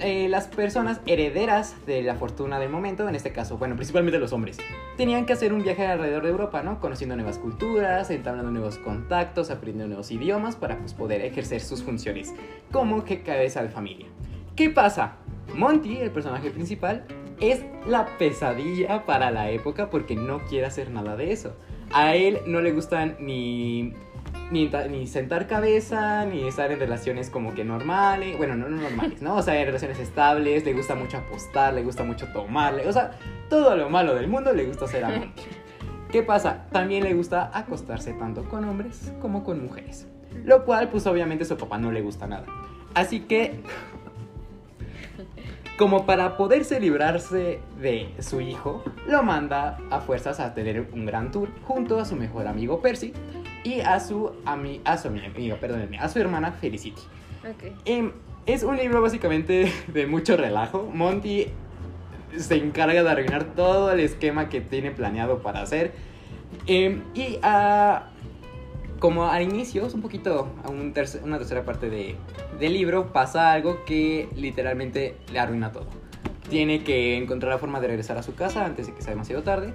eh, 0.00 0.26
las 0.30 0.46
personas 0.46 1.02
herederas 1.04 1.76
de 1.84 2.02
la 2.02 2.14
fortuna 2.14 2.58
del 2.58 2.70
momento, 2.70 3.06
en 3.06 3.14
este 3.14 3.30
caso, 3.30 3.58
bueno, 3.58 3.76
principalmente 3.76 4.18
los 4.18 4.32
hombres, 4.32 4.56
tenían 4.96 5.26
que 5.26 5.34
hacer 5.34 5.52
un 5.52 5.62
viaje 5.62 5.86
alrededor 5.86 6.22
de 6.22 6.30
Europa, 6.30 6.62
¿no? 6.62 6.80
Conociendo 6.80 7.14
nuevas 7.14 7.36
culturas, 7.36 8.10
entablando 8.10 8.50
nuevos 8.50 8.78
contactos, 8.78 9.50
aprendiendo 9.50 9.88
nuevos 9.88 10.10
idiomas 10.10 10.56
para 10.56 10.78
pues, 10.78 10.94
poder 10.94 11.20
ejercer 11.20 11.60
sus 11.60 11.82
funciones 11.82 12.32
como 12.70 13.04
que 13.04 13.22
cabeza 13.22 13.62
de 13.62 13.68
familia. 13.68 14.06
¿Qué 14.56 14.70
pasa? 14.70 15.16
Monty, 15.54 15.98
el 15.98 16.10
personaje 16.10 16.50
principal, 16.50 17.04
es 17.38 17.66
la 17.86 18.06
pesadilla 18.16 19.04
para 19.04 19.30
la 19.30 19.50
época 19.50 19.90
porque 19.90 20.16
no 20.16 20.38
quiere 20.46 20.64
hacer 20.64 20.90
nada 20.90 21.16
de 21.16 21.32
eso. 21.32 21.54
A 21.92 22.14
él 22.14 22.40
no 22.46 22.60
le 22.60 22.72
gustan 22.72 23.16
ni 23.20 23.94
ni, 24.52 24.70
ni 24.90 25.06
sentar 25.06 25.46
cabeza, 25.46 26.24
ni 26.26 26.46
estar 26.46 26.70
en 26.70 26.78
relaciones 26.78 27.30
como 27.30 27.54
que 27.54 27.64
normales, 27.64 28.36
bueno, 28.36 28.54
no, 28.54 28.68
no 28.68 28.76
normales, 28.76 29.22
¿no? 29.22 29.36
O 29.36 29.42
sea, 29.42 29.58
en 29.58 29.66
relaciones 29.66 29.98
estables, 29.98 30.64
le 30.64 30.74
gusta 30.74 30.94
mucho 30.94 31.16
apostar, 31.16 31.72
le 31.74 31.82
gusta 31.82 32.04
mucho 32.04 32.26
tomarle, 32.32 32.86
o 32.86 32.92
sea, 32.92 33.12
todo 33.48 33.74
lo 33.76 33.88
malo 33.88 34.14
del 34.14 34.28
mundo 34.28 34.52
le 34.52 34.66
gusta 34.66 34.84
hacer 34.84 35.04
a 35.04 35.08
Monty. 35.08 35.42
¿Qué 36.10 36.22
pasa? 36.22 36.66
También 36.70 37.04
le 37.04 37.14
gusta 37.14 37.50
acostarse 37.54 38.12
tanto 38.12 38.44
con 38.44 38.64
hombres 38.64 39.12
como 39.20 39.42
con 39.42 39.62
mujeres. 39.62 40.06
Lo 40.44 40.64
cual, 40.64 40.90
pues 40.90 41.06
obviamente 41.06 41.44
a 41.44 41.46
su 41.46 41.56
papá 41.56 41.78
no 41.78 41.90
le 41.90 42.02
gusta 42.02 42.26
nada. 42.26 42.44
Así 42.94 43.20
que, 43.20 43.62
como 45.76 46.06
para 46.06 46.36
poderse 46.36 46.78
librarse 46.80 47.60
de 47.80 48.08
su 48.20 48.40
hijo, 48.40 48.84
lo 49.06 49.22
manda 49.22 49.78
a 49.90 50.00
fuerzas 50.00 50.38
a 50.40 50.54
tener 50.54 50.88
un 50.92 51.06
gran 51.06 51.30
tour 51.30 51.48
junto 51.66 51.98
a 51.98 52.04
su 52.04 52.14
mejor 52.14 52.46
amigo 52.46 52.80
Percy 52.80 53.12
y 53.64 53.80
a 53.80 53.98
su, 54.00 54.32
ami 54.44 54.80
a 54.84 54.98
su 54.98 55.08
a 55.98 56.08
su 56.08 56.18
hermana 56.18 56.52
Felicity. 56.52 57.02
Es 58.44 58.64
un 58.64 58.76
libro 58.76 59.00
básicamente 59.00 59.72
de 59.86 60.06
mucho 60.06 60.36
relajo. 60.36 60.90
Monty 60.92 61.46
se 62.36 62.56
encarga 62.56 63.02
de 63.02 63.10
arruinar 63.10 63.44
todo 63.54 63.92
el 63.92 64.00
esquema 64.00 64.48
que 64.48 64.60
tiene 64.60 64.90
planeado 64.90 65.42
para 65.42 65.62
hacer. 65.62 65.92
Em, 66.66 67.02
y 67.14 67.38
ah, 67.42 68.08
como 69.02 69.24
al 69.26 69.42
inicio, 69.42 69.84
es 69.84 69.94
un 69.94 70.00
poquito, 70.00 70.48
a 70.64 70.70
un 70.70 70.94
terce- 70.94 71.20
una 71.24 71.36
tercera 71.36 71.64
parte 71.64 71.90
de, 71.90 72.14
del 72.60 72.72
libro, 72.72 73.12
pasa 73.12 73.50
algo 73.50 73.84
que 73.84 74.28
literalmente 74.36 75.16
le 75.32 75.40
arruina 75.40 75.72
todo. 75.72 75.86
Tiene 76.48 76.84
que 76.84 77.16
encontrar 77.16 77.50
la 77.52 77.58
forma 77.58 77.80
de 77.80 77.88
regresar 77.88 78.16
a 78.16 78.22
su 78.22 78.36
casa 78.36 78.64
antes 78.64 78.86
de 78.86 78.94
que 78.94 79.02
sea 79.02 79.10
demasiado 79.10 79.42
tarde. 79.42 79.74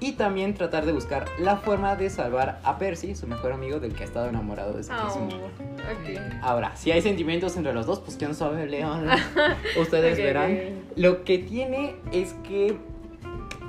Y 0.00 0.12
también 0.12 0.54
tratar 0.54 0.86
de 0.86 0.92
buscar 0.92 1.24
la 1.40 1.56
forma 1.56 1.96
de 1.96 2.08
salvar 2.08 2.60
a 2.62 2.78
Percy, 2.78 3.16
su 3.16 3.26
mejor 3.26 3.50
amigo 3.50 3.80
del 3.80 3.94
que 3.94 4.04
ha 4.04 4.06
estado 4.06 4.28
enamorado 4.28 4.72
desde 4.74 4.92
que 4.94 5.08
es 5.08 5.16
un 5.16 5.22
Oh, 5.24 6.08
niño. 6.08 6.20
Ahora, 6.40 6.76
si 6.76 6.92
hay 6.92 7.02
sentimientos 7.02 7.56
entre 7.56 7.72
los 7.72 7.84
dos, 7.84 7.98
pues 7.98 8.16
quién 8.16 8.32
sabe, 8.36 8.66
León. 8.68 9.08
Ustedes 9.80 10.18
verán. 10.18 10.56
Lo 10.94 11.24
que 11.24 11.38
tiene 11.38 11.96
es 12.12 12.34
que 12.46 12.76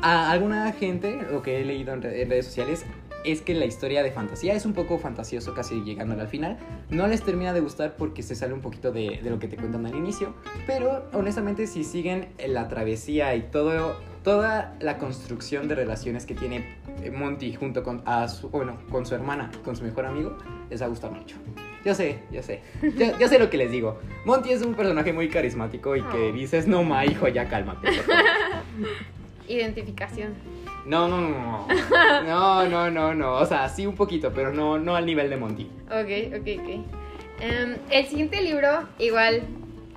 a 0.04 0.30
alguna 0.30 0.72
gente, 0.72 1.20
lo 1.32 1.42
que 1.42 1.60
he 1.62 1.66
leído 1.66 1.94
en 1.94 2.04
redes 2.04 2.46
sociales, 2.46 2.86
es 3.26 3.42
que 3.42 3.54
la 3.54 3.66
historia 3.66 4.04
de 4.04 4.12
fantasía 4.12 4.54
es 4.54 4.66
un 4.66 4.74
poco 4.74 4.98
fantasioso, 4.98 5.54
casi 5.54 5.82
llegando 5.84 6.20
al 6.20 6.28
final. 6.28 6.58
No 6.90 7.08
les 7.08 7.22
termina 7.24 7.54
de 7.54 7.60
gustar 7.60 7.96
porque 7.98 8.24
se 8.24 8.36
sale 8.36 8.54
un 8.54 8.62
poquito 8.62 8.92
de, 8.92 9.20
de 9.24 9.30
lo 9.30 9.40
que 9.40 9.48
te 9.48 9.56
cuentan 9.58 9.86
al 9.86 9.96
inicio. 9.96 10.34
Pero 10.68 11.06
honestamente, 11.14 11.68
si 11.68 11.84
siguen 11.84 12.30
la 12.48 12.68
travesía 12.68 13.36
y 13.36 13.42
todo, 13.44 13.96
toda 14.24 14.76
la 14.80 14.98
construcción 14.98 15.68
de 15.68 15.76
relaciones 15.76 16.26
que 16.26 16.36
tiene 16.36 16.76
Monty 17.14 17.54
junto 17.56 17.84
con, 17.84 18.02
a 18.06 18.28
su, 18.28 18.50
bueno, 18.50 18.78
con 18.92 19.06
su 19.06 19.16
hermana, 19.16 19.52
con 19.64 19.76
su 19.76 19.84
mejor 19.84 20.06
amigo, 20.06 20.38
les 20.70 20.82
va 20.82 20.86
a 20.86 20.90
gustar 20.90 21.12
mucho. 21.12 21.36
Yo 21.86 21.96
sé, 21.96 22.20
yo 22.32 22.44
sé. 22.44 22.62
Yo, 22.98 23.18
yo 23.18 23.28
sé 23.30 23.40
lo 23.40 23.50
que 23.50 23.58
les 23.58 23.72
digo. 23.72 24.00
Monty 24.26 24.52
es 24.52 24.62
un 24.62 24.74
personaje 24.74 25.14
muy 25.14 25.30
carismático 25.30 25.96
y 25.96 26.02
que 26.04 26.30
Oh. 26.30 26.34
dices, 26.34 26.68
no, 26.68 26.84
ma, 26.84 27.06
hijo, 27.06 27.28
ya 27.30 27.48
cálmate. 27.48 27.88
por 27.88 27.96
favor". 28.04 28.24
Identificación. 29.48 30.34
No, 30.90 31.08
no, 31.08 31.22
no, 31.22 31.30
no. 31.30 31.68
No, 32.26 32.66
no, 32.68 32.90
no, 32.90 33.14
no. 33.14 33.34
O 33.36 33.46
sea, 33.46 33.70
sí 33.70 33.86
un 33.86 33.96
poquito, 33.96 34.32
pero 34.34 34.52
no, 34.52 34.80
no 34.80 34.96
al 34.96 35.06
nivel 35.06 35.30
de 35.30 35.38
Monty. 35.38 35.70
Ok, 35.86 36.40
ok, 36.40 36.48
ok. 36.62 36.86
Em, 37.42 37.78
el 37.92 38.06
siguiente 38.08 38.42
libro 38.42 38.88
igual 38.98 39.44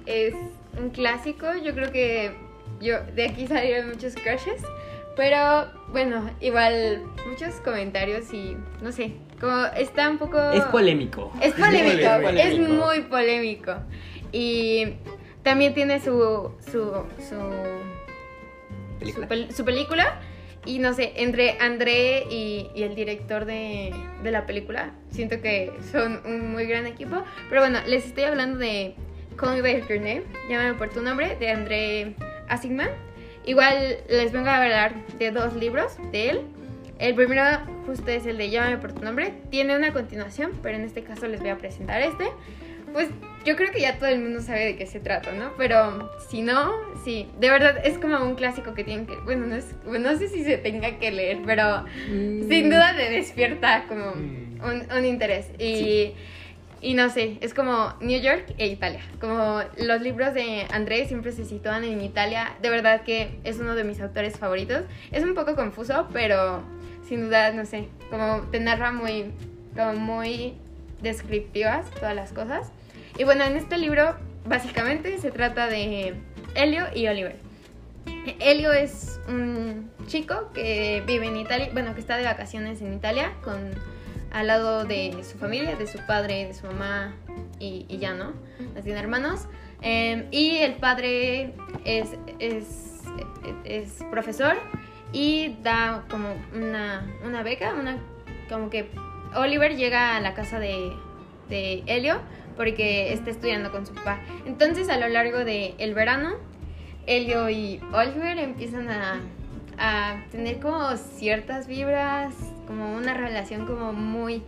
es 0.07 0.35
un 0.79 0.91
clásico. 0.91 1.47
Yo 1.65 1.75
creo 1.75 1.91
que 1.91 2.33
yo 2.81 3.01
de 3.15 3.25
aquí 3.27 3.47
salieron 3.47 3.89
muchos 3.89 4.15
crushes. 4.15 4.63
Pero 5.17 5.67
bueno, 5.93 6.31
igual 6.41 7.03
muchos 7.29 7.55
comentarios 7.57 8.33
y 8.33 8.57
no 8.83 8.93
sé, 8.93 9.13
como 9.41 9.65
está 9.77 10.09
un 10.11 10.17
poco... 10.19 10.39
Es 10.53 10.65
polémico. 10.65 11.31
Es 11.43 11.53
polémico, 11.53 12.09
muy 12.21 12.41
es 12.41 12.55
polémico. 12.55 12.73
muy 12.87 13.01
polémico. 13.03 13.75
Y 14.33 14.95
también 15.43 15.75
tiene 15.75 16.01
su, 16.01 16.53
su, 16.71 16.93
su, 17.29 17.37
Película. 18.99 19.27
su, 19.29 19.33
pel- 19.35 19.51
su 19.53 19.65
película. 19.65 20.21
Y 20.65 20.79
no 20.79 20.95
sé, 20.95 21.13
entre 21.17 21.59
André 21.59 22.25
y, 22.31 22.71
y 22.75 22.85
el 22.85 22.95
director 22.95 23.45
de, 23.45 23.93
de 24.23 24.31
la 24.31 24.47
película, 24.47 24.93
siento 25.11 25.41
que 25.41 25.73
son 25.91 26.23
un 26.25 26.53
muy 26.53 26.67
gran 26.67 26.87
equipo. 26.87 27.25
Pero 27.49 27.63
bueno, 27.63 27.81
les 27.87 28.07
estoy 28.07 28.25
hablando 28.25 28.59
de 28.59 28.95
Call 29.37 29.57
Me 29.57 29.63
By 29.63 29.81
Your 29.89 29.99
Name, 29.99 30.23
llámame 30.49 30.75
por 30.75 30.91
tu 30.91 31.03
nombre, 31.03 31.37
de 31.37 31.51
André 31.51 32.15
Asigman. 32.49 32.91
Igual 33.45 33.99
les 34.09 34.31
vengo 34.31 34.49
a 34.49 34.63
hablar 34.63 34.95
de 35.19 35.33
dos 35.33 35.55
libros 35.55 35.97
de 36.13 36.31
él. 36.31 36.41
El 37.01 37.17
primero 37.17 37.43
justo 37.85 38.09
es 38.13 38.25
el 38.27 38.39
de 38.39 38.51
Llámame 38.51 38.79
por 38.79 38.93
tu 38.93 39.03
nombre. 39.03 39.35
Tiene 39.51 39.77
una 39.77 39.93
continuación, 39.93 40.53
pero 40.63 40.77
en 40.77 40.85
este 40.85 41.03
caso 41.03 41.27
les 41.27 41.41
voy 41.41 41.51
a 41.51 41.59
presentar 41.59 42.01
este. 42.03 42.27
Pues 42.93 43.09
yo 43.45 43.57
creo 43.57 43.73
que 43.73 43.81
ya 43.81 43.99
todo 43.99 44.09
el 44.09 44.21
mundo 44.21 44.41
sabe 44.41 44.65
de 44.67 44.77
qué 44.77 44.87
se 44.87 45.01
trata, 45.01 45.33
¿no? 45.33 45.53
Pero 45.57 46.11
si 46.29 46.43
no, 46.43 46.73
sí, 47.05 47.29
de 47.41 47.51
verdad 47.51 47.77
es 47.85 47.99
como 47.99 48.19
un 48.23 48.35
clásico 48.35 48.75
que 48.75 48.85
tienen 48.85 49.07
que, 49.07 49.17
bueno, 49.25 49.47
no, 49.47 49.57
es, 49.57 49.75
bueno, 49.85 50.13
no 50.13 50.19
sé 50.19 50.29
si 50.29 50.45
se 50.45 50.59
tenga 50.59 50.99
que 50.99 51.11
leer, 51.11 51.39
pero 51.45 51.85
sin 52.49 52.71
duda 52.71 52.95
te 52.97 53.11
despierta 53.11 53.85
como 53.89 54.13
Mm. 54.15 54.61
un, 54.65 54.97
un 54.97 55.05
interés. 55.05 55.47
Y, 55.59 56.13
y 56.81 56.95
no 56.95 57.11
sé, 57.11 57.39
es 57.41 57.53
como 57.55 57.95
New 58.01 58.21
York 58.21 58.55
e 58.59 58.67
Italia. 58.69 59.01
Como 59.21 59.61
los 59.77 60.01
libros 60.03 60.35
de 60.35 60.67
Andrés 60.73 61.09
siempre 61.09 61.33
se 61.33 61.45
sitúan 61.45 61.83
en 61.85 62.01
Italia. 62.01 62.53
De 62.63 62.71
verdad 62.71 63.03
que 63.03 63.39
es 63.45 63.59
uno 63.59 63.75
de 63.75 63.83
mis 63.85 64.01
autores 64.01 64.39
favoritos. 64.39 64.83
Es 65.11 65.25
un 65.25 65.35
poco 65.35 65.57
confuso, 65.57 66.09
pero 66.13 66.63
sin 67.09 67.23
duda, 67.27 67.53
no 67.53 67.67
sé, 67.67 67.89
como 68.11 68.43
te 68.53 68.61
narra 68.61 68.93
muy, 68.93 69.33
como 69.77 69.95
muy 69.95 70.55
descriptivas 71.01 71.91
todas 71.93 72.15
las 72.15 72.33
cosas. 72.33 72.71
Y 73.19 73.25
bueno, 73.25 73.45
en 73.45 73.57
este 73.57 73.77
libro 73.77 74.17
básicamente 74.47 75.19
se 75.19 75.31
trata 75.31 75.67
de 75.67 76.15
Helio 76.55 76.87
y 76.95 77.07
Oliver. 77.09 77.37
Helio 78.41 78.73
es 78.73 79.21
un 79.29 79.91
chico 80.07 80.51
que 80.55 81.03
vive 81.07 81.27
en 81.27 81.37
Italia, 81.37 81.71
bueno, 81.73 81.95
que 81.95 82.01
está 82.01 82.17
de 82.17 82.25
vacaciones 82.25 82.81
en 82.81 82.95
Italia 82.95 83.33
con 83.43 83.71
al 84.33 84.47
lado 84.47 84.85
de 84.85 85.15
su 85.25 85.37
familia, 85.37 85.77
de 85.77 85.87
su 85.87 85.99
padre, 86.07 86.47
de 86.47 86.55
su 86.55 86.67
mamá 86.67 87.15
y, 87.59 87.85
ya, 87.99 88.15
¿no? 88.15 88.33
No 88.75 88.83
tiene 88.83 88.99
hermanos. 88.99 89.47
Eh, 89.83 90.27
y 90.31 90.57
el 90.59 90.75
padre 90.75 91.55
es, 91.85 92.11
es, 92.39 93.03
es 93.65 94.03
profesor 94.11 94.57
y 95.13 95.57
da 95.63 96.05
como 96.09 96.35
una, 96.55 97.07
una 97.25 97.43
beca, 97.43 97.75
una, 97.75 97.99
como 98.49 98.71
que 98.71 98.89
Oliver 99.35 99.77
llega 99.77 100.17
a 100.17 100.21
la 100.21 100.33
casa 100.33 100.59
de, 100.59 100.93
de 101.51 101.83
Helio 101.87 102.21
porque 102.57 103.13
está 103.13 103.31
estudiando 103.31 103.71
con 103.71 103.87
su 103.87 103.95
papá. 103.95 104.21
Entonces 104.47 104.89
a 104.89 104.99
lo 104.99 105.09
largo 105.09 105.39
del 105.39 105.75
el 105.79 105.95
verano, 105.95 106.37
Helio 107.07 107.51
y 107.51 107.81
Oliver 107.93 108.39
empiezan 108.39 108.89
a, 108.89 109.21
a 109.79 110.25
tener 110.31 110.61
como 110.61 110.97
ciertas 110.97 111.67
vibras, 111.67 112.35
como 112.67 112.95
una 112.95 113.15
relación 113.15 113.67
como 113.67 113.93
muy 113.93 114.43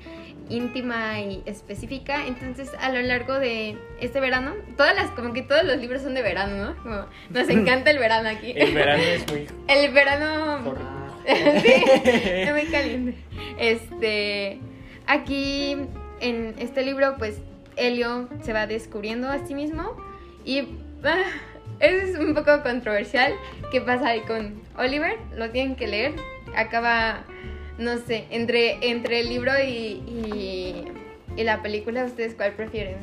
íntima 0.49 1.21
y 1.21 1.43
específica. 1.47 2.27
Entonces, 2.27 2.71
a 2.81 2.91
lo 2.91 3.01
largo 3.03 3.39
de 3.39 3.77
este 4.01 4.21
verano, 4.21 4.53
todas 4.77 4.95
las, 4.95 5.11
como 5.11 5.33
que 5.33 5.43
todos 5.43 5.65
los 5.65 5.79
libros 5.79 6.03
son 6.03 6.15
de 6.15 6.23
verano, 6.23 6.57
¿no? 6.57 6.83
Como, 6.83 7.07
nos 7.31 7.49
encanta 7.51 7.91
el 7.91 7.99
verano 7.99 8.29
aquí. 8.29 8.53
El 8.57 8.75
verano 8.75 9.03
es 9.03 9.31
muy 9.31 9.47
El 9.69 9.93
verano. 9.93 10.75
sí, 11.27 11.73
es 11.87 12.53
muy 12.53 12.67
caliente. 12.67 13.15
Este, 13.59 14.59
aquí 15.07 15.77
en 16.21 16.55
este 16.59 16.83
libro, 16.83 17.17
pues 17.19 17.41
Helio 17.77 18.29
se 18.43 18.53
va 18.53 18.67
descubriendo 18.67 19.29
a 19.29 19.47
sí 19.47 19.55
mismo 19.55 19.97
y 20.45 20.61
ah, 21.05 21.25
es 21.81 22.19
un 22.19 22.35
poco 22.35 22.63
controversial. 22.63 23.35
¿Qué 23.71 23.81
pasa 23.81 24.09
ahí 24.09 24.21
con 24.21 24.63
Oliver? 24.77 25.19
Lo 25.37 25.51
tienen 25.51 25.77
que 25.77 25.87
leer. 25.87 26.15
Acaba, 26.57 27.25
no 27.79 27.99
sé, 27.99 28.27
entre, 28.31 28.91
entre 28.91 29.21
el 29.21 29.29
libro 29.29 29.53
y, 29.61 30.03
y, 30.07 30.85
y 31.37 31.45
la 31.45 31.63
película, 31.63 32.05
¿ustedes 32.05 32.35
cuál 32.35 32.53
prefieren? 32.53 32.97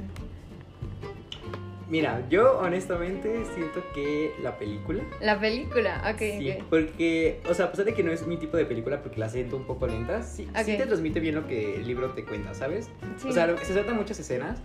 Mira, 1.91 2.25
yo 2.29 2.57
honestamente 2.59 3.43
siento 3.53 3.83
que 3.93 4.31
la 4.41 4.57
película. 4.57 5.03
La 5.19 5.37
película, 5.37 6.01
ok. 6.13 6.19
Sí, 6.19 6.51
ok. 6.57 6.63
porque, 6.69 7.41
o 7.49 7.53
sea, 7.53 7.65
a 7.65 7.71
pesar 7.71 7.85
de 7.85 7.93
que 7.93 8.01
no 8.01 8.13
es 8.13 8.25
mi 8.25 8.37
tipo 8.37 8.55
de 8.55 8.65
película 8.65 9.01
porque 9.03 9.19
la 9.19 9.27
siento 9.27 9.57
un 9.57 9.65
poco 9.65 9.87
lenta, 9.87 10.23
sí, 10.23 10.47
sí 10.63 10.77
te 10.77 10.85
transmite 10.85 11.19
bien 11.19 11.35
lo 11.35 11.45
que 11.47 11.75
el 11.75 11.85
libro 11.85 12.11
te 12.11 12.23
cuenta, 12.23 12.53
¿sabes? 12.53 12.89
Sí. 13.17 13.27
O 13.27 13.31
sea, 13.33 13.53
se 13.57 13.73
tratan 13.73 13.97
muchas 13.97 14.17
escenas, 14.19 14.59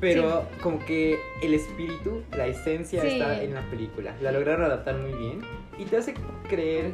pero 0.00 0.46
como 0.62 0.78
que 0.86 1.18
el 1.42 1.52
espíritu, 1.52 2.22
la 2.34 2.46
esencia 2.46 3.02
Sí. 3.02 3.08
está 3.08 3.42
en 3.42 3.52
la 3.52 3.60
película. 3.70 4.16
La 4.22 4.32
lograron 4.32 4.64
adaptar 4.64 4.96
muy 4.96 5.12
bien 5.12 5.42
y 5.78 5.84
te 5.84 5.98
hace 5.98 6.14
creer 6.48 6.92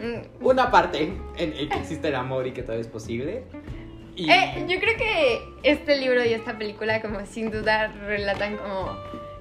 Mm, 0.00 0.42
una 0.46 0.70
parte 0.70 1.12
en, 1.36 1.52
en 1.52 1.68
que 1.68 1.78
existe 1.78 2.08
el 2.08 2.14
amor 2.14 2.46
y 2.46 2.52
que 2.52 2.62
todo 2.62 2.76
es 2.76 2.88
posible. 2.88 3.42
Y 4.20 4.30
Eh, 4.30 4.66
yo 4.68 4.78
creo 4.80 4.96
que 4.98 5.40
este 5.62 5.96
libro 5.96 6.22
y 6.22 6.34
esta 6.34 6.58
película 6.58 7.00
como 7.00 7.24
sin 7.24 7.50
duda 7.50 7.86
relatan 8.06 8.58
como, 8.58 8.94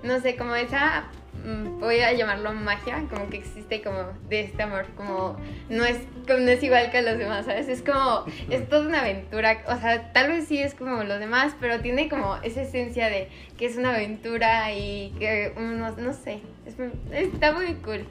no 0.03 0.21
sé, 0.21 0.37
como 0.37 0.55
esa, 0.55 1.03
mm, 1.43 1.81
voy 1.81 1.99
a 1.99 2.13
llamarlo 2.13 2.53
magia, 2.53 3.03
como 3.09 3.29
que 3.29 3.35
existe 3.35 3.81
como 3.81 4.05
de 4.29 4.39
este 4.39 4.63
amor, 4.63 4.85
como 4.95 5.35
no 5.67 5.83
es, 5.83 5.97
como 6.25 6.39
no 6.39 6.51
es 6.51 6.63
igual 6.63 6.91
que 6.91 7.01
los 7.01 7.17
demás, 7.17 7.45
¿sabes? 7.45 7.67
Es 7.67 7.81
como, 7.81 8.23
es 8.49 8.69
toda 8.69 8.87
una 8.87 9.01
aventura, 9.01 9.63
o 9.67 9.75
sea, 9.75 10.13
tal 10.13 10.29
vez 10.29 10.47
sí 10.47 10.59
es 10.59 10.75
como 10.75 11.03
los 11.03 11.19
demás, 11.19 11.53
pero 11.59 11.81
tiene 11.81 12.07
como 12.07 12.37
esa 12.37 12.61
esencia 12.61 13.09
de 13.09 13.27
que 13.57 13.65
es 13.65 13.75
una 13.75 13.93
aventura 13.93 14.71
y 14.73 15.13
que 15.19 15.51
uno, 15.57 15.91
no 15.91 16.13
sé, 16.13 16.39
es 16.65 16.75
está 17.11 17.51
muy 17.51 17.73
cool, 17.83 18.05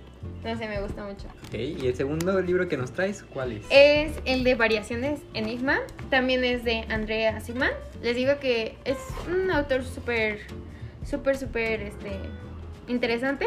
no 0.44 0.54
sé, 0.54 0.68
me 0.68 0.82
gusta 0.82 1.02
mucho. 1.02 1.28
Ok, 1.48 1.54
¿y 1.54 1.86
el 1.86 1.94
segundo 1.94 2.38
libro 2.42 2.68
que 2.68 2.76
nos 2.76 2.92
traes, 2.92 3.22
cuál 3.22 3.52
es? 3.52 3.64
Es 3.70 4.12
el 4.26 4.44
de 4.44 4.54
Variaciones 4.54 5.20
Enigma. 5.32 5.78
También 6.10 6.44
es 6.44 6.62
de 6.62 6.84
Andrea 6.90 7.40
Sigman. 7.40 7.70
Les 8.02 8.14
digo 8.16 8.38
que 8.38 8.76
es 8.84 8.98
un 9.26 9.50
autor 9.50 9.82
súper, 9.82 10.40
súper, 11.06 11.38
súper 11.38 11.80
este, 11.80 12.10
interesante. 12.86 13.46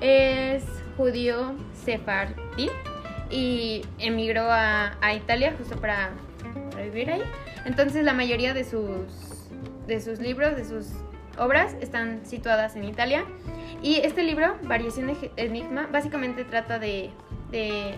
Es 0.00 0.64
judío 0.96 1.54
sefardí 1.84 2.70
y 3.30 3.82
emigró 3.98 4.44
a, 4.44 4.96
a 5.02 5.14
Italia 5.14 5.54
justo 5.58 5.76
para, 5.78 6.12
para 6.70 6.84
vivir 6.84 7.10
ahí. 7.10 7.22
Entonces 7.66 8.04
la 8.04 8.14
mayoría 8.14 8.54
de 8.54 8.64
sus, 8.64 9.50
de 9.86 10.00
sus 10.00 10.18
libros, 10.18 10.56
de 10.56 10.64
sus 10.64 10.92
obras 11.36 11.76
están 11.82 12.24
situadas 12.24 12.74
en 12.74 12.84
Italia. 12.84 13.26
Y 13.82 13.96
este 13.96 14.22
libro, 14.22 14.56
Variación 14.62 15.08
de 15.08 15.30
Enigma, 15.36 15.88
básicamente 15.92 16.44
trata 16.44 16.78
de... 16.78 17.10
de 17.50 17.94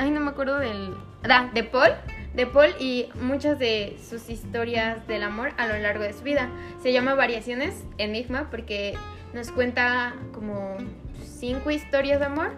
ay, 0.00 0.10
no 0.10 0.20
me 0.20 0.30
acuerdo 0.30 0.58
del... 0.58 0.94
Ah, 1.28 1.50
de 1.52 1.62
Paul. 1.62 1.90
De 2.34 2.46
Paul 2.46 2.70
y 2.78 3.08
muchas 3.20 3.58
de 3.58 3.98
sus 4.02 4.30
historias 4.30 5.06
del 5.06 5.22
amor 5.22 5.52
a 5.58 5.66
lo 5.66 5.76
largo 5.78 6.02
de 6.02 6.12
su 6.12 6.22
vida. 6.22 6.48
Se 6.82 6.92
llama 6.92 7.14
Variaciones 7.14 7.84
Enigma 7.98 8.48
porque 8.50 8.94
nos 9.34 9.50
cuenta 9.50 10.14
como 10.32 10.76
cinco 11.24 11.70
historias 11.70 12.20
de 12.20 12.26
amor 12.26 12.52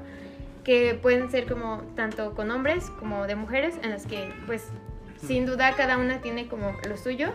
que 0.62 0.96
pueden 1.00 1.30
ser 1.30 1.46
como 1.46 1.82
tanto 1.96 2.34
con 2.34 2.50
hombres 2.50 2.90
como 3.00 3.26
de 3.26 3.34
mujeres 3.34 3.74
en 3.82 3.90
las 3.90 4.06
que 4.06 4.32
pues 4.46 4.68
sin 5.26 5.44
duda 5.44 5.74
cada 5.76 5.98
una 5.98 6.20
tiene 6.20 6.46
como 6.46 6.76
lo 6.88 6.96
suyo 6.96 7.32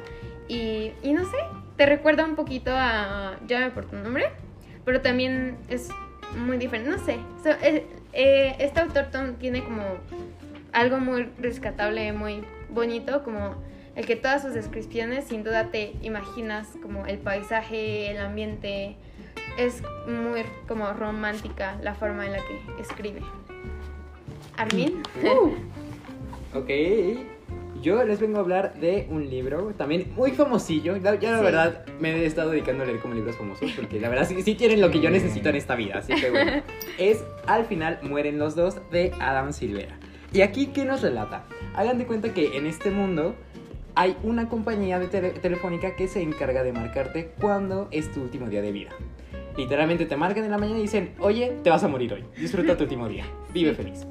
y, 0.48 0.94
y 1.04 1.12
no 1.12 1.26
sé, 1.26 1.38
te 1.76 1.86
recuerda 1.86 2.24
un 2.24 2.36
poquito 2.36 2.72
a 2.74 3.36
Llame 3.48 3.72
por 3.72 3.86
tu 3.86 3.98
nombre, 3.98 4.32
pero 4.86 5.02
también 5.02 5.58
es 5.68 5.90
muy 6.36 6.58
diferente, 6.58 6.90
no 6.90 7.00
sé. 7.00 7.20
Eh, 7.62 7.86
eh, 8.14 8.56
este 8.60 8.80
autor 8.80 9.08
tiene 9.40 9.64
como 9.64 9.84
algo 10.74 11.00
muy 11.00 11.30
rescatable, 11.40 12.12
muy 12.14 12.44
bonito, 12.70 13.24
como 13.24 13.56
el 13.96 14.06
que 14.06 14.16
todas 14.16 14.42
sus 14.44 14.54
descripciones 14.54 15.26
sin 15.26 15.44
duda 15.44 15.72
te 15.72 15.94
imaginas 16.02 16.68
como 16.82 17.06
el 17.06 17.18
paisaje, 17.18 18.12
el 18.12 18.20
ambiente. 18.20 18.96
Es 19.58 19.82
muy 20.08 20.44
como 20.68 20.94
romántica 20.94 21.78
la 21.82 21.96
forma 21.96 22.26
en 22.26 22.34
la 22.34 22.40
que 22.40 22.82
escribe. 22.82 23.22
Armin. 24.56 25.02
Uh. 25.24 26.58
ok. 26.58 27.37
Yo 27.82 28.04
les 28.04 28.20
vengo 28.20 28.38
a 28.38 28.42
hablar 28.42 28.80
de 28.80 29.08
un 29.10 29.30
libro 29.30 29.74
también 29.78 30.12
muy 30.16 30.32
famosillo. 30.32 30.98
Ya, 30.98 31.12
la 31.14 31.42
verdad 31.42 31.86
me 32.00 32.12
he 32.12 32.26
estado 32.26 32.52
dedicando 32.52 32.84
a 32.84 32.86
leer 32.86 33.00
como 33.00 33.14
libros 33.14 33.38
famosos 33.38 33.72
porque 33.72 34.00
la 34.00 34.10
verdad 34.10 34.28
sí, 34.28 34.56
tienen 34.56 34.82
lo 34.82 34.90
que 34.90 35.00
yo 35.00 35.10
necesito 35.10 35.50
en 35.50 35.56
esta 35.56 35.76
vida. 35.76 36.00
Así 36.00 36.14
que 36.14 36.30
bueno, 36.30 36.64
es 36.98 37.24
Al 37.46 37.66
final 37.66 38.00
mueren 38.04 38.40
los 38.40 38.56
dos 38.56 38.78
de 38.92 39.12
Adam 39.20 39.54
Silvera. 39.54 39.98
Y 40.34 40.42
aquí, 40.42 40.68
¿qué 40.68 40.86
nos 40.86 41.02
relata? 41.02 41.46
Hagan 41.76 41.98
de 41.98 42.06
cuenta 42.06 42.34
que 42.34 42.58
en 42.58 42.66
este 42.66 42.92
mundo 42.92 43.36
hay 43.96 44.16
una 44.24 44.50
compañía 44.50 45.00
de 45.00 45.08
telefónica 45.08 45.96
que 45.96 46.08
se 46.08 46.22
encarga 46.22 46.64
de 46.64 46.74
marcarte 46.74 47.32
cuando 47.40 47.88
es 47.92 48.12
tu 48.12 48.22
último 48.22 48.48
día 48.48 48.62
de 48.62 48.72
vida. 48.72 48.90
Literalmente 49.58 50.06
te 50.06 50.16
marcan 50.16 50.44
en 50.44 50.52
la 50.52 50.58
mañana 50.58 50.78
y 50.78 50.84
dicen, 50.84 51.14
oye, 51.20 51.58
te 51.64 51.70
vas 51.70 51.84
a 51.84 51.88
morir 51.88 52.14
hoy. 52.14 52.24
Disfruta 52.38 52.78
tu 52.78 52.84
último 52.84 53.10
día. 53.10 53.26
Vive 53.54 53.74
feliz. 53.74 54.06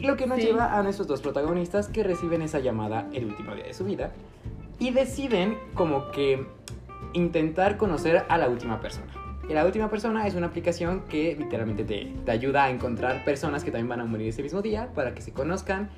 Lo 0.00 0.16
que 0.16 0.26
nos 0.26 0.38
lleva 0.38 0.78
a 0.78 0.82
nuestros 0.82 1.06
dos 1.06 1.20
protagonistas 1.20 1.88
que 1.88 2.02
reciben 2.02 2.42
esa 2.42 2.58
llamada 2.58 3.08
el 3.12 3.26
último 3.26 3.54
día 3.54 3.64
de 3.64 3.74
su 3.74 3.84
vida 3.84 4.12
y 4.78 4.90
deciden 4.90 5.56
como 5.74 6.10
que 6.10 6.46
intentar 7.12 7.76
conocer 7.76 8.24
a 8.28 8.38
la 8.38 8.48
última 8.48 8.80
persona. 8.80 9.06
Y 9.48 9.52
la 9.52 9.66
última 9.66 9.90
persona 9.90 10.26
es 10.26 10.34
una 10.34 10.46
aplicación 10.46 11.02
que 11.02 11.36
literalmente 11.38 11.84
te, 11.84 12.10
te 12.24 12.30
ayuda 12.30 12.64
a 12.64 12.70
encontrar 12.70 13.24
personas 13.24 13.62
que 13.62 13.70
también 13.70 13.88
van 13.88 14.00
a 14.00 14.04
morir 14.06 14.28
ese 14.28 14.42
mismo 14.42 14.62
día 14.62 14.90
para 14.94 15.14
que 15.14 15.20
se 15.20 15.32
conozcan 15.32 15.90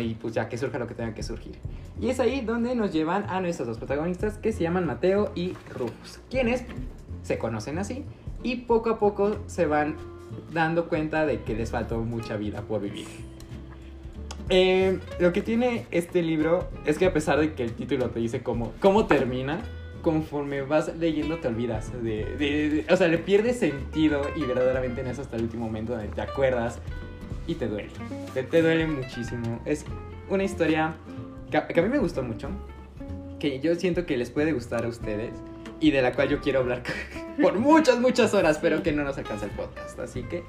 y 0.00 0.14
pues 0.14 0.34
ya 0.34 0.48
que 0.48 0.56
surja 0.56 0.78
lo 0.78 0.86
que 0.86 0.94
tenga 0.94 1.14
que 1.14 1.22
surgir. 1.22 1.58
Y 2.00 2.10
es 2.10 2.20
ahí 2.20 2.40
donde 2.40 2.74
nos 2.74 2.92
llevan 2.92 3.24
a 3.28 3.40
nuestros 3.40 3.68
dos 3.68 3.78
protagonistas 3.78 4.38
que 4.38 4.52
se 4.52 4.62
llaman 4.62 4.86
Mateo 4.86 5.32
y 5.34 5.54
Rufus, 5.74 6.20
quienes 6.30 6.64
se 7.22 7.38
conocen 7.38 7.78
así 7.78 8.04
y 8.42 8.56
poco 8.56 8.90
a 8.90 8.98
poco 8.98 9.38
se 9.46 9.66
van 9.66 9.96
dando 10.52 10.88
cuenta 10.88 11.26
de 11.26 11.42
que 11.42 11.54
les 11.54 11.70
faltó 11.70 11.98
mucha 11.98 12.36
vida 12.36 12.62
por 12.62 12.80
vivir. 12.80 13.06
Eh, 14.48 14.98
lo 15.18 15.32
que 15.32 15.40
tiene 15.40 15.86
este 15.90 16.22
libro 16.22 16.68
es 16.84 16.98
que 16.98 17.06
a 17.06 17.12
pesar 17.12 17.38
de 17.38 17.54
que 17.54 17.62
el 17.62 17.72
título 17.72 18.10
te 18.10 18.20
dice 18.20 18.42
cómo, 18.42 18.72
cómo 18.80 19.06
termina, 19.06 19.60
conforme 20.02 20.62
vas 20.62 20.94
leyendo 20.98 21.38
te 21.38 21.48
olvidas. 21.48 21.90
De, 22.02 22.84
o 22.90 22.96
sea, 22.96 23.08
le 23.08 23.18
pierdes 23.18 23.58
sentido 23.58 24.22
y 24.36 24.42
verdaderamente 24.42 25.00
en 25.00 25.06
eso 25.06 25.22
hasta 25.22 25.36
el 25.36 25.42
último 25.42 25.66
momento 25.66 25.92
donde 25.92 26.08
te 26.08 26.20
acuerdas 26.20 26.80
y 27.46 27.54
te 27.54 27.68
duele. 27.68 27.90
Te, 28.34 28.62
duele 28.62 28.86
muchísimo. 28.86 29.60
Es 29.64 29.84
una 30.28 30.44
historia 30.44 30.94
que 31.50 31.62
que 31.72 31.80
a 31.80 31.82
mí 31.82 31.88
me 31.88 31.98
gustó 31.98 32.22
mucho, 32.22 32.48
que 33.38 33.60
yo 33.60 33.74
siento 33.74 34.06
que 34.06 34.16
les 34.16 34.30
puede 34.30 34.52
gustar 34.52 34.84
a 34.84 34.88
ustedes 34.88 35.34
y 35.82 35.90
de 35.90 36.00
la 36.00 36.12
cual 36.12 36.28
yo 36.28 36.40
quiero 36.40 36.60
hablar 36.60 36.82
por 37.42 37.58
muchas, 37.58 37.98
muchas 37.98 38.32
horas, 38.32 38.58
pero 38.62 38.82
que 38.82 38.92
no 38.92 39.04
nos 39.04 39.18
alcanza 39.18 39.46
el 39.46 39.50
podcast. 39.50 39.98
Así 39.98 40.22
que 40.22 40.44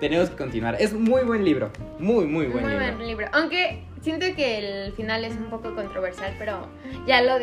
tenemos 0.00 0.30
que 0.30 0.36
continuar. 0.36 0.76
Es 0.80 0.92
muy 0.92 1.22
buen 1.22 1.44
libro, 1.44 1.70
muy, 1.98 2.24
muy 2.24 2.46
buen 2.46 2.64
muy 2.64 2.72
libro. 2.72 2.96
buen 2.96 3.06
libro. 3.06 3.28
Aunque 3.32 3.82
siento 4.02 4.26
que 4.34 4.86
el 4.86 4.92
final 4.92 5.24
es 5.24 5.34
un 5.36 5.50
poco 5.50 5.74
controversial, 5.74 6.34
pero 6.38 6.68
ya 7.06 7.22
lo 7.22 7.38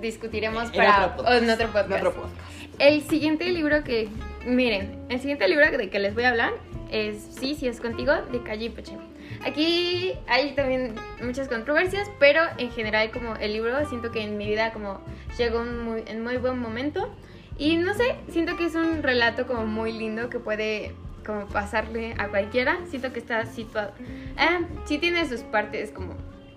discutiremos 0.00 0.70
para 0.70 1.16
otro 1.16 1.32
en 1.32 1.50
otro 1.50 1.68
podcast. 1.72 2.34
El 2.78 3.02
siguiente 3.02 3.48
libro 3.50 3.82
que, 3.82 4.08
miren, 4.46 4.98
el 5.08 5.20
siguiente 5.20 5.48
libro 5.48 5.70
de 5.70 5.90
que 5.90 5.98
les 5.98 6.14
voy 6.14 6.24
a 6.24 6.30
hablar 6.30 6.52
es 6.90 7.22
Sí, 7.38 7.54
sí 7.54 7.66
es 7.68 7.80
contigo, 7.80 8.12
de 8.32 8.42
Calle 8.42 8.70
Peche. 8.70 8.96
Aquí 9.44 10.12
hay 10.26 10.54
también 10.54 10.94
muchas 11.22 11.48
controversias, 11.48 12.10
pero 12.18 12.42
en 12.58 12.70
general 12.70 13.10
como 13.10 13.34
el 13.36 13.52
libro 13.52 13.86
siento 13.88 14.10
que 14.10 14.22
en 14.22 14.36
mi 14.36 14.46
vida 14.46 14.72
como 14.72 15.00
llegó 15.38 15.64
muy, 15.64 16.04
en 16.06 16.22
muy 16.22 16.36
buen 16.36 16.58
momento. 16.58 17.14
Y 17.58 17.76
no 17.76 17.94
sé, 17.94 18.16
siento 18.30 18.56
que 18.56 18.66
es 18.66 18.74
un 18.74 19.02
relato 19.02 19.46
como 19.46 19.66
muy 19.66 19.92
lindo 19.92 20.30
que 20.30 20.38
puede 20.38 20.94
como 21.26 21.46
pasarle 21.46 22.14
a 22.18 22.28
cualquiera. 22.28 22.78
Siento 22.88 23.12
que 23.12 23.18
está 23.18 23.44
situado. 23.46 23.92
Eh, 24.00 24.66
sí 24.86 24.98
tiene 24.98 25.28
sus 25.28 25.40
partes 25.40 25.90
como 25.90 26.14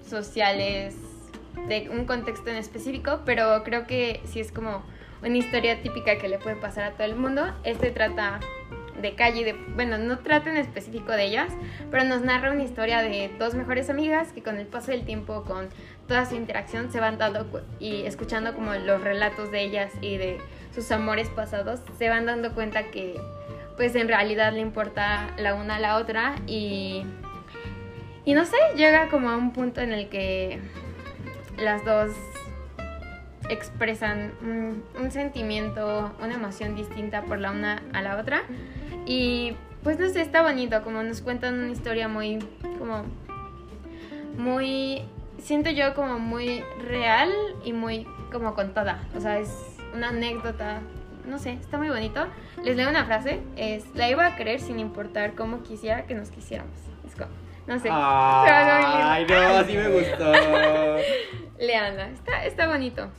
sociales, 0.07 0.95
de 1.67 1.89
un 1.89 2.05
contexto 2.05 2.49
en 2.49 2.57
específico, 2.57 3.21
pero 3.25 3.63
creo 3.63 3.88
que 3.88 4.21
sí 4.25 4.39
es 4.39 4.51
como 4.51 4.83
una 5.21 5.38
historia 5.38 5.81
típica 5.81 6.17
que 6.17 6.27
le 6.27 6.38
puede 6.38 6.55
pasar 6.55 6.83
a 6.83 6.91
todo 6.91 7.05
el 7.05 7.15
mundo. 7.15 7.53
Este 7.63 7.91
trata 7.91 8.39
de 9.01 9.15
calle, 9.15 9.43
de, 9.43 9.53
bueno, 9.75 9.97
no 9.97 10.19
trata 10.19 10.49
en 10.49 10.58
específico 10.58 11.12
de 11.12 11.25
ellas, 11.25 11.51
pero 11.91 12.03
nos 12.03 12.21
narra 12.21 12.51
una 12.51 12.63
historia 12.63 13.01
de 13.01 13.32
dos 13.39 13.53
mejores 13.53 13.89
amigas 13.89 14.32
que 14.32 14.43
con 14.43 14.58
el 14.58 14.67
paso 14.67 14.91
del 14.91 15.06
tiempo, 15.06 15.43
con 15.43 15.69
toda 16.08 16.25
su 16.25 16.36
interacción, 16.36 16.91
se 16.91 16.99
van 16.99 17.17
dando 17.17 17.45
y 17.79 18.03
escuchando 18.03 18.53
como 18.53 18.73
los 18.73 19.01
relatos 19.01 19.51
de 19.51 19.63
ellas 19.63 19.91
y 20.01 20.17
de 20.17 20.39
sus 20.73 20.91
amores 20.91 21.29
pasados, 21.29 21.82
se 21.97 22.10
van 22.10 22.25
dando 22.25 22.53
cuenta 22.53 22.91
que 22.91 23.19
pues 23.77 23.95
en 23.95 24.08
realidad 24.08 24.53
le 24.53 24.60
importa 24.60 25.29
la 25.38 25.56
una 25.56 25.77
a 25.77 25.79
la 25.79 25.97
otra 25.97 26.36
y, 26.45 27.03
y 28.25 28.34
no 28.34 28.45
sé, 28.45 28.58
llega 28.75 29.10
como 29.10 29.29
a 29.29 29.38
un 29.38 29.51
punto 29.51 29.82
en 29.82 29.91
el 29.91 30.10
que 30.10 30.60
las 31.58 31.84
dos 31.86 32.12
expresan 33.49 34.34
un, 34.41 34.84
un, 34.99 35.12
sentimiento, 35.12 36.13
una 36.21 36.36
emoción 36.36 36.75
distinta 36.75 37.23
por 37.23 37.39
la 37.39 37.51
una 37.51 37.82
a 37.93 38.01
la 38.01 38.17
otra 38.17 38.43
y 39.05 39.55
pues 39.83 39.99
no 39.99 40.07
sé, 40.09 40.21
está 40.21 40.41
bonito, 40.41 40.81
como 40.81 41.03
nos 41.03 41.21
cuentan 41.21 41.55
una 41.55 41.71
historia 41.71 42.07
muy, 42.07 42.39
como, 42.79 43.03
muy, 44.37 45.01
siento 45.39 45.69
yo 45.71 45.93
como 45.93 46.19
muy 46.19 46.63
real 46.87 47.31
y 47.65 47.73
muy 47.73 48.07
como 48.31 48.55
contada. 48.55 49.03
O 49.15 49.19
sea, 49.19 49.39
es 49.39 49.49
una 49.93 50.09
anécdota, 50.09 50.81
no 51.25 51.37
sé, 51.37 51.53
está 51.53 51.77
muy 51.77 51.89
bonito. 51.89 52.25
Les 52.63 52.77
leo 52.77 52.89
una 52.89 53.05
frase, 53.05 53.41
es, 53.57 53.83
la 53.93 54.09
iba 54.09 54.25
a 54.25 54.35
querer 54.37 54.61
sin 54.61 54.79
importar 54.79 55.35
cómo 55.35 55.63
quisiera 55.63 56.05
que 56.05 56.15
nos 56.15 56.29
quisiéramos. 56.29 56.77
Es 57.05 57.15
como, 57.15 57.31
no 57.67 57.77
sé. 57.79 57.89
Ay, 57.91 59.25
no, 59.29 59.35
así 59.35 59.75
me 59.75 59.89
gustó. 59.89 60.31
Leanla, 61.59 62.09
está, 62.09 62.45
está 62.45 62.67
bonito. 62.67 63.09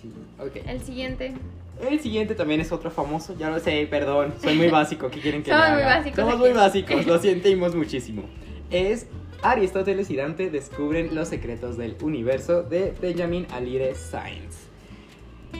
Sí, 0.00 0.12
ok. 0.38 0.66
El 0.66 0.80
siguiente. 0.80 1.34
El 1.80 2.00
siguiente 2.00 2.34
también 2.34 2.60
es 2.60 2.72
otro 2.72 2.90
famoso, 2.90 3.36
ya 3.38 3.50
lo 3.50 3.58
sé, 3.60 3.86
perdón, 3.90 4.34
soy 4.42 4.54
muy 4.56 4.68
básico, 4.70 5.10
¿qué 5.10 5.20
quieren 5.20 5.42
que 5.42 5.50
Somos 5.50 5.66
haga? 5.66 5.74
muy 5.74 5.84
básicos. 5.84 6.16
Somos 6.16 6.38
muy 6.38 6.52
básicos, 6.52 7.06
lo 7.06 7.18
sentimos 7.20 7.74
muchísimo. 7.74 8.22
Es 8.70 9.06
Aristóteles 9.42 10.10
y 10.10 10.16
Dante 10.16 10.50
descubren 10.50 11.14
los 11.14 11.28
secretos 11.28 11.76
del 11.76 11.96
universo 12.02 12.62
de 12.62 12.94
Benjamin 13.00 13.46
Alire 13.52 13.94
Sainz. 13.94 14.68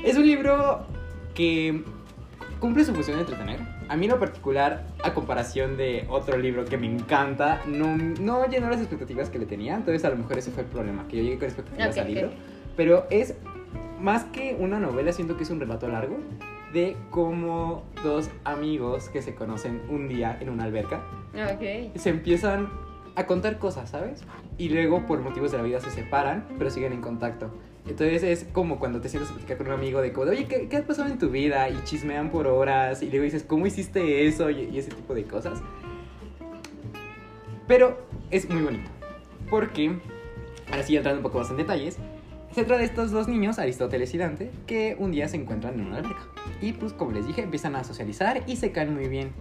Es 0.05 0.17
un 0.17 0.27
libro 0.27 0.87
que 1.35 1.83
cumple 2.61 2.85
su 2.85 2.95
función 2.95 3.19
de 3.19 3.23
entretener. 3.23 3.61
A 3.89 3.97
mí 3.97 4.07
en 4.07 4.13
lo 4.13 4.19
particular, 4.19 4.87
a 5.05 5.15
comparación 5.15 5.77
de 5.77 6.07
otro 6.09 6.39
libro 6.39 6.65
que 6.65 6.77
me 6.79 6.87
encanta, 6.87 7.61
no, 7.67 7.97
no 7.97 8.47
llenó 8.49 8.69
las 8.71 8.81
expectativas 8.81 9.31
que 9.31 9.39
le 9.39 9.47
tenía, 9.47 9.77
entonces 9.77 10.05
a 10.05 10.11
lo 10.11 10.17
mejor 10.17 10.39
ese 10.39 10.51
fue 10.51 10.63
el 10.63 10.69
problema, 10.69 11.07
que 11.07 11.19
yo 11.19 11.23
llegué 11.23 11.39
con 11.39 11.45
expectativas 11.47 11.91
Okay, 11.91 12.01
al 12.03 12.09
libro. 12.09 12.31
Pero 12.77 13.07
es 13.11 13.35
más 14.01 14.25
que 14.25 14.57
una 14.59 14.79
novela, 14.79 15.13
siento 15.13 15.37
que 15.37 15.45
es 15.45 15.51
un 15.51 15.61
relato 15.61 15.89
largo 15.89 16.17
de 16.73 16.97
cómo 17.11 17.85
dos 18.03 18.31
amigos 18.45 19.09
que 19.09 19.23
se 19.23 19.35
conocen 19.35 19.83
un 19.89 20.09
día 20.09 20.37
en 20.41 20.51
una 20.51 20.65
alberca 20.65 21.01
Ok. 21.35 21.97
se 21.97 22.11
empiezan 22.11 22.69
a 23.15 23.25
contar 23.27 23.59
cosas, 23.59 23.91
¿sabes? 23.91 24.25
Y 24.59 24.69
luego 24.69 25.07
por 25.07 25.21
motivos 25.21 25.53
de 25.53 25.59
la 25.59 25.65
vida 25.65 25.81
se 25.81 25.91
separan, 25.91 26.47
pero 26.59 26.71
siguen 26.71 26.93
en 26.93 27.01
contacto. 27.01 27.51
Entonces 27.87 28.23
es 28.25 28.45
como 28.53 28.79
cuando 28.79 29.01
te 29.01 29.09
sientas 29.09 29.31
a 29.31 29.35
platicar 29.35 29.59
con 29.59 29.69
un 29.69 29.73
amigo 29.75 30.03
de 30.03 30.13
como, 30.13 30.31
oye, 30.31 30.47
¿qué, 30.47 30.69
¿qué, 30.69 30.77
ha 30.79 30.87
pasado 30.87 31.09
en 31.09 31.19
tu 31.19 31.31
vida? 31.31 31.69
Y 31.71 31.83
chismean 31.85 32.31
por 32.31 32.47
horas 32.47 33.03
y 33.03 33.09
luego 33.09 33.25
dices, 33.25 33.45
¿cómo 33.45 33.67
hiciste 33.67 34.27
eso? 34.27 34.51
Y, 34.51 34.65
y 34.73 34.79
ese 34.79 34.91
tipo 34.91 35.15
de 35.15 35.25
cosas. 35.25 35.63
Pero 37.67 37.99
es 38.31 38.49
muy 38.51 38.63
bonito. 38.63 38.91
Porque, 39.49 39.99
ahora 40.71 40.83
sí 40.83 40.97
entrando 40.97 41.21
un 41.21 41.23
poco 41.23 41.39
más 41.39 41.51
en 41.51 41.57
detalles, 41.59 41.99
se 42.57 42.65
trata 42.65 42.79
de 42.79 42.87
estos 42.87 43.11
dos 43.11 43.29
niños, 43.29 43.59
Aristóteles 43.59 44.15
y 44.15 44.17
Dante, 44.17 44.51
que 44.67 44.97
un 44.99 45.13
día 45.13 45.29
se 45.29 45.37
encuentran 45.37 45.75
en 45.75 45.89
una 45.89 45.99
alberca. 45.99 46.23
Y 46.63 46.73
pues, 46.73 46.95
como 46.95 47.13
les 47.13 47.27
dije, 47.27 47.43
empiezan 47.43 47.77
a 47.77 47.85
socializar 47.85 48.45
y 48.47 48.57
se 48.57 48.73
caen 48.73 48.95
muy 48.95 49.09
bien. 49.09 49.33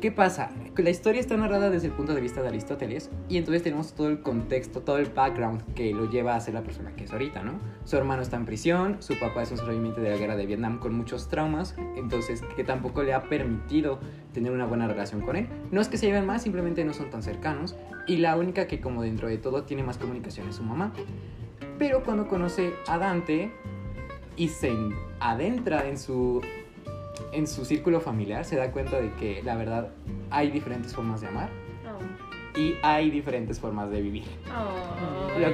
¿Qué 0.00 0.10
pasa? 0.10 0.48
La 0.78 0.88
historia 0.88 1.20
está 1.20 1.36
narrada 1.36 1.68
desde 1.68 1.88
el 1.88 1.92
punto 1.92 2.14
de 2.14 2.22
vista 2.22 2.40
de 2.40 2.48
Aristóteles 2.48 3.10
y 3.28 3.36
entonces 3.36 3.62
tenemos 3.62 3.92
todo 3.92 4.08
el 4.08 4.22
contexto, 4.22 4.80
todo 4.80 4.96
el 4.96 5.10
background 5.10 5.74
que 5.74 5.92
lo 5.92 6.08
lleva 6.08 6.36
a 6.36 6.40
ser 6.40 6.54
la 6.54 6.62
persona 6.62 6.96
que 6.96 7.04
es 7.04 7.12
ahorita, 7.12 7.42
¿no? 7.42 7.60
Su 7.84 7.98
hermano 7.98 8.22
está 8.22 8.36
en 8.36 8.46
prisión, 8.46 8.96
su 9.00 9.18
papá 9.18 9.42
es 9.42 9.50
un 9.50 9.58
sobreviviente 9.58 10.00
de 10.00 10.08
la 10.08 10.16
guerra 10.16 10.36
de 10.36 10.46
Vietnam 10.46 10.78
con 10.78 10.94
muchos 10.94 11.28
traumas, 11.28 11.76
entonces 11.96 12.42
que 12.56 12.64
tampoco 12.64 13.02
le 13.02 13.12
ha 13.12 13.24
permitido 13.24 13.98
tener 14.32 14.52
una 14.52 14.64
buena 14.64 14.88
relación 14.88 15.20
con 15.20 15.36
él. 15.36 15.48
No 15.70 15.82
es 15.82 15.88
que 15.88 15.98
se 15.98 16.06
lleven 16.06 16.24
más, 16.24 16.42
simplemente 16.42 16.82
no 16.82 16.94
son 16.94 17.10
tan 17.10 17.22
cercanos 17.22 17.76
y 18.06 18.16
la 18.16 18.36
única 18.36 18.66
que 18.66 18.80
como 18.80 19.02
dentro 19.02 19.28
de 19.28 19.36
todo 19.36 19.64
tiene 19.64 19.82
más 19.82 19.98
comunicación 19.98 20.48
es 20.48 20.56
su 20.56 20.62
mamá. 20.62 20.94
Pero 21.78 22.02
cuando 22.02 22.26
conoce 22.28 22.74
a 22.86 22.98
Dante 22.98 23.50
y 24.36 24.48
se 24.48 24.72
adentra 25.20 25.86
en 25.88 25.98
su 25.98 26.42
en 27.32 27.46
su 27.46 27.64
círculo 27.64 28.00
familiar 28.00 28.44
se 28.44 28.56
da 28.56 28.70
cuenta 28.70 29.00
de 29.00 29.10
que 29.14 29.42
la 29.42 29.56
verdad 29.56 29.88
hay 30.30 30.50
diferentes 30.50 30.94
formas 30.94 31.20
de 31.22 31.28
amar 31.28 31.48
Oh. 31.86 32.58
y 32.58 32.74
hay 32.82 33.10
diferentes 33.10 33.58
formas 33.60 33.90
de 33.90 34.00
vivir. 34.02 34.24
Oh. 34.54 35.38
Lo-. 35.38 35.46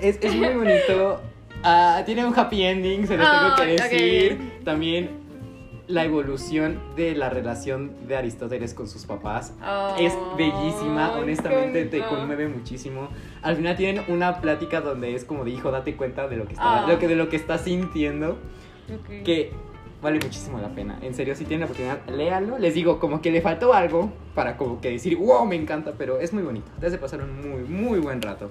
Es, 0.00 0.18
es 0.20 0.34
muy 0.34 0.48
bonito. 0.54 1.20
Ah, 1.62 2.02
tiene 2.04 2.24
un 2.26 2.38
happy 2.38 2.62
ending, 2.62 3.06
se 3.06 3.16
los 3.16 3.26
tengo 3.28 3.56
que 3.56 3.74
ok. 3.74 3.90
decir. 3.90 4.60
También 4.64 5.23
la 5.86 6.04
evolución 6.04 6.78
de 6.96 7.14
la 7.14 7.28
relación 7.28 7.92
de 8.08 8.16
Aristóteles 8.16 8.72
con 8.72 8.88
sus 8.88 9.04
papás 9.04 9.52
Oh, 9.62 9.94
es 9.98 10.14
bellísima, 10.36 11.12
honestamente 11.18 11.84
te 11.84 12.00
conmueve 12.02 12.48
muchísimo. 12.48 13.08
Al 13.42 13.56
final 13.56 13.76
tienen 13.76 14.02
una 14.08 14.40
plática 14.40 14.80
donde 14.80 15.14
es 15.14 15.24
como 15.24 15.44
de 15.44 15.50
hijo, 15.50 15.70
date 15.70 15.94
cuenta 15.96 16.26
de 16.28 16.36
lo 16.36 16.46
que 16.46 16.54
está, 16.54 16.84
Ah. 16.84 16.86
lo 16.88 16.98
que, 16.98 17.06
de 17.08 17.16
lo 17.16 17.28
que 17.28 17.36
estás 17.36 17.62
sintiendo, 17.62 18.38
Ok. 18.94 19.24
que 19.24 19.52
vale 20.02 20.18
muchísimo 20.22 20.58
la 20.58 20.68
pena. 20.68 20.98
En 21.02 21.14
serio, 21.14 21.34
si 21.34 21.44
tienen 21.44 21.60
la 21.60 21.66
oportunidad, 21.66 21.98
léanlo. 22.08 22.58
Les 22.58 22.74
digo, 22.74 22.98
como 23.00 23.20
que 23.22 23.30
le 23.30 23.40
faltó 23.40 23.72
algo 23.74 24.12
para 24.34 24.56
como 24.56 24.80
que 24.80 24.90
decir, 24.90 25.16
wow, 25.16 25.44
me 25.46 25.56
encanta, 25.56 25.92
pero 25.96 26.18
es 26.20 26.32
muy 26.32 26.42
bonito. 26.42 26.70
Te 26.80 26.86
hace 26.86 26.98
pasar 26.98 27.20
un 27.22 27.50
muy, 27.50 27.62
muy 27.62 27.98
buen 28.00 28.20
rato. 28.20 28.50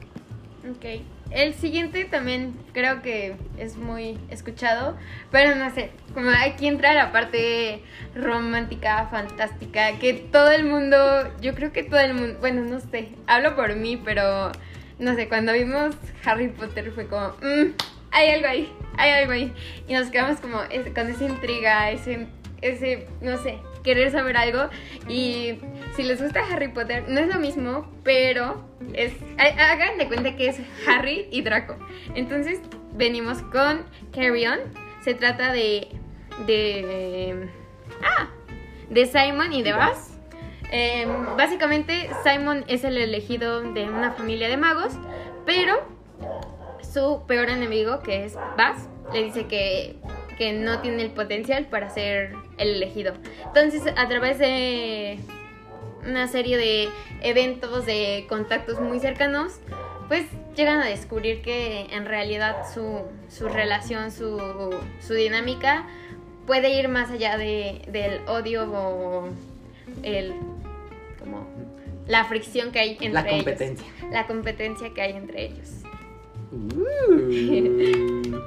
Ok. 0.70 1.02
El 1.32 1.54
siguiente 1.56 2.06
también 2.06 2.54
creo 2.74 3.02
que 3.02 3.36
es 3.58 3.76
muy 3.76 4.20
escuchado, 4.30 4.96
pero 5.32 5.56
no 5.56 5.70
sé, 5.74 5.90
como 6.14 6.30
aquí 6.30 6.68
entra 6.68 6.94
la 6.94 7.12
parte 7.12 7.82
romántica, 8.16 9.08
fantástica, 9.10 9.98
que 10.00 10.14
todo 10.14 10.52
el 10.52 10.64
mundo, 10.64 11.34
yo 11.42 11.56
creo 11.56 11.74
que 11.74 11.84
todo 11.84 12.00
el 12.00 12.14
mundo, 12.14 12.38
bueno, 12.40 12.62
no 12.62 12.80
sé, 12.80 13.10
hablo 13.26 13.56
por 13.56 13.76
mí, 13.76 13.98
pero 13.98 14.52
no 15.00 15.16
sé, 15.16 15.28
cuando 15.28 15.54
vimos 15.54 15.96
Harry 16.24 16.50
Potter 16.50 16.92
fue 16.92 17.08
como, 17.08 17.30
"Mm, 17.42 17.74
hay 18.12 18.30
algo 18.30 18.48
ahí, 18.48 18.72
hay 18.98 19.12
algo 19.12 19.32
ahí. 19.32 19.52
Y 19.88 19.94
nos 19.94 20.10
quedamos 20.10 20.40
como 20.40 20.60
con 20.94 21.10
esa 21.10 21.24
intriga, 21.26 21.90
ese, 21.90 22.28
ese, 22.62 23.08
no 23.22 23.38
sé, 23.38 23.58
querer 23.84 24.12
saber 24.12 24.38
algo. 24.38 24.70
Y 25.08 25.60
si 25.96 26.04
les 26.04 26.22
gusta 26.22 26.42
Harry 26.52 26.70
Potter, 26.70 27.06
no 27.08 27.20
es 27.20 27.28
lo 27.34 27.40
mismo, 27.40 27.92
pero 28.04 28.68
es, 28.94 29.14
ha- 29.38 29.72
hagan 29.72 29.98
de 29.98 30.08
cuenta 30.08 30.36
que 30.36 30.48
es 30.50 30.60
Harry 30.88 31.28
y 31.32 31.42
Draco. 31.42 31.76
Entonces 32.16 32.60
venimos 32.94 33.42
con 33.44 33.86
Carry 34.14 34.46
On. 34.48 34.60
Se 35.04 35.14
trata 35.14 35.52
de, 35.52 35.88
de, 36.48 37.50
ah, 38.04 38.30
de 38.90 39.06
Simon 39.06 39.52
y 39.54 39.64
de 39.64 39.74
Buzz. 39.74 40.12
Eh, 40.72 41.06
básicamente 41.38 42.10
Simon 42.24 42.64
es 42.68 42.84
el 42.84 42.98
elegido 42.98 43.62
de 43.74 43.84
una 43.90 44.12
familia 44.14 44.48
de 44.48 44.58
magos, 44.58 44.94
pero 45.46 45.76
su 46.82 47.24
peor 47.28 47.50
enemigo, 47.50 48.00
que 48.02 48.26
es 48.26 48.36
Buzz, 48.36 48.88
le 49.14 49.24
dice 49.26 49.46
que, 49.46 49.98
que 50.38 50.54
no 50.54 50.80
tiene 50.80 51.04
el 51.04 51.12
potencial 51.12 51.68
para 51.68 51.90
ser 51.90 52.34
el 52.58 52.76
elegido. 52.76 53.14
Entonces, 53.46 53.84
a 53.96 54.08
través 54.08 54.40
de 54.40 55.20
una 56.06 56.28
serie 56.28 56.58
de 56.58 56.90
eventos, 57.22 57.86
de 57.86 58.26
contactos 58.28 58.80
muy 58.80 59.00
cercanos, 59.00 59.54
pues 60.08 60.26
llegan 60.56 60.80
a 60.82 60.86
descubrir 60.86 61.42
que 61.42 61.88
en 61.92 62.06
realidad 62.06 62.58
su, 62.74 63.04
su 63.30 63.48
relación, 63.48 64.12
su, 64.12 64.40
su 65.00 65.14
dinámica 65.14 65.88
puede 66.46 66.78
ir 66.78 66.90
más 66.90 67.10
allá 67.10 67.38
de, 67.38 67.82
del 67.88 68.28
odio 68.28 68.70
o 68.72 69.30
el 70.04 70.34
como 71.20 71.48
la 72.06 72.26
fricción 72.26 72.72
que 72.72 72.80
hay 72.80 72.90
entre 72.92 73.10
La 73.14 73.22
ellos. 73.22 73.36
competencia. 73.36 73.88
La 74.12 74.28
competencia 74.28 74.94
que 74.94 75.02
hay 75.02 75.14
entre 75.14 75.46
ellos. 75.46 75.70
Uh. 76.52 78.38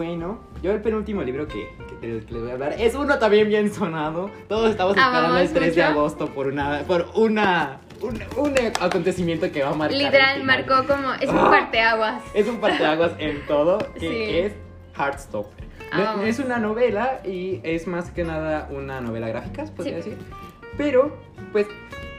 Bueno, 0.00 0.38
yo 0.62 0.72
el 0.72 0.82
penúltimo 0.82 1.22
libro 1.22 1.48
que, 1.48 1.68
que, 2.00 2.06
les 2.06 2.30
voy 2.30 2.50
a 2.50 2.52
hablar 2.52 2.74
es 2.78 2.94
uno 2.94 3.18
también 3.18 3.48
bien 3.48 3.72
sonado. 3.72 4.30
Todos 4.46 4.70
estamos 4.70 4.94
esperando 4.96 5.38
el 5.38 5.50
3 5.52 5.74
de 5.74 5.82
mucho. 5.82 5.98
agosto 5.98 6.28
por 6.28 6.46
una 6.48 6.82
por 6.86 7.06
una 7.14 7.80
un, 8.02 8.22
un 8.36 8.54
acontecimiento 8.80 9.50
que 9.50 9.62
va 9.62 9.70
a 9.70 9.74
marcar. 9.74 9.96
Literal, 9.96 10.44
marcó 10.44 10.86
como. 10.86 11.14
Es 11.14 11.30
un 11.30 11.38
Ah. 11.38 11.50
parteaguas. 11.50 12.22
Es 12.34 12.46
un 12.46 12.58
parteaguas 12.60 13.12
en 13.18 13.44
todo, 13.46 13.78
que 13.98 14.00
Sí. 14.00 14.38
es 14.38 14.52
Heartstopper. 14.98 15.64
Es 16.26 16.38
una 16.40 16.58
novela 16.58 17.20
y 17.24 17.60
es 17.62 17.86
más 17.86 18.10
que 18.10 18.22
nada 18.22 18.68
una 18.70 19.00
novela 19.00 19.28
gráfica, 19.28 19.64
podría 19.74 20.02
Sí. 20.02 20.10
decir. 20.10 20.24
Pero, 20.76 21.16
pues, 21.52 21.66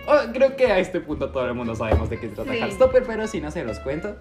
oh, 0.08 0.32
creo 0.34 0.56
que 0.56 0.66
a 0.72 0.80
este 0.80 1.00
punto 1.00 1.30
todo 1.30 1.46
el 1.46 1.54
mundo 1.54 1.76
sabemos 1.76 2.10
de 2.10 2.20
qué 2.20 2.30
se 2.30 2.34
trata 2.36 2.52
Sí. 2.54 2.58
Heartstopper, 2.58 3.04
pero 3.06 3.28
si 3.28 3.40
no 3.40 3.52
se 3.52 3.64
los 3.64 3.78
cuento. 3.80 4.16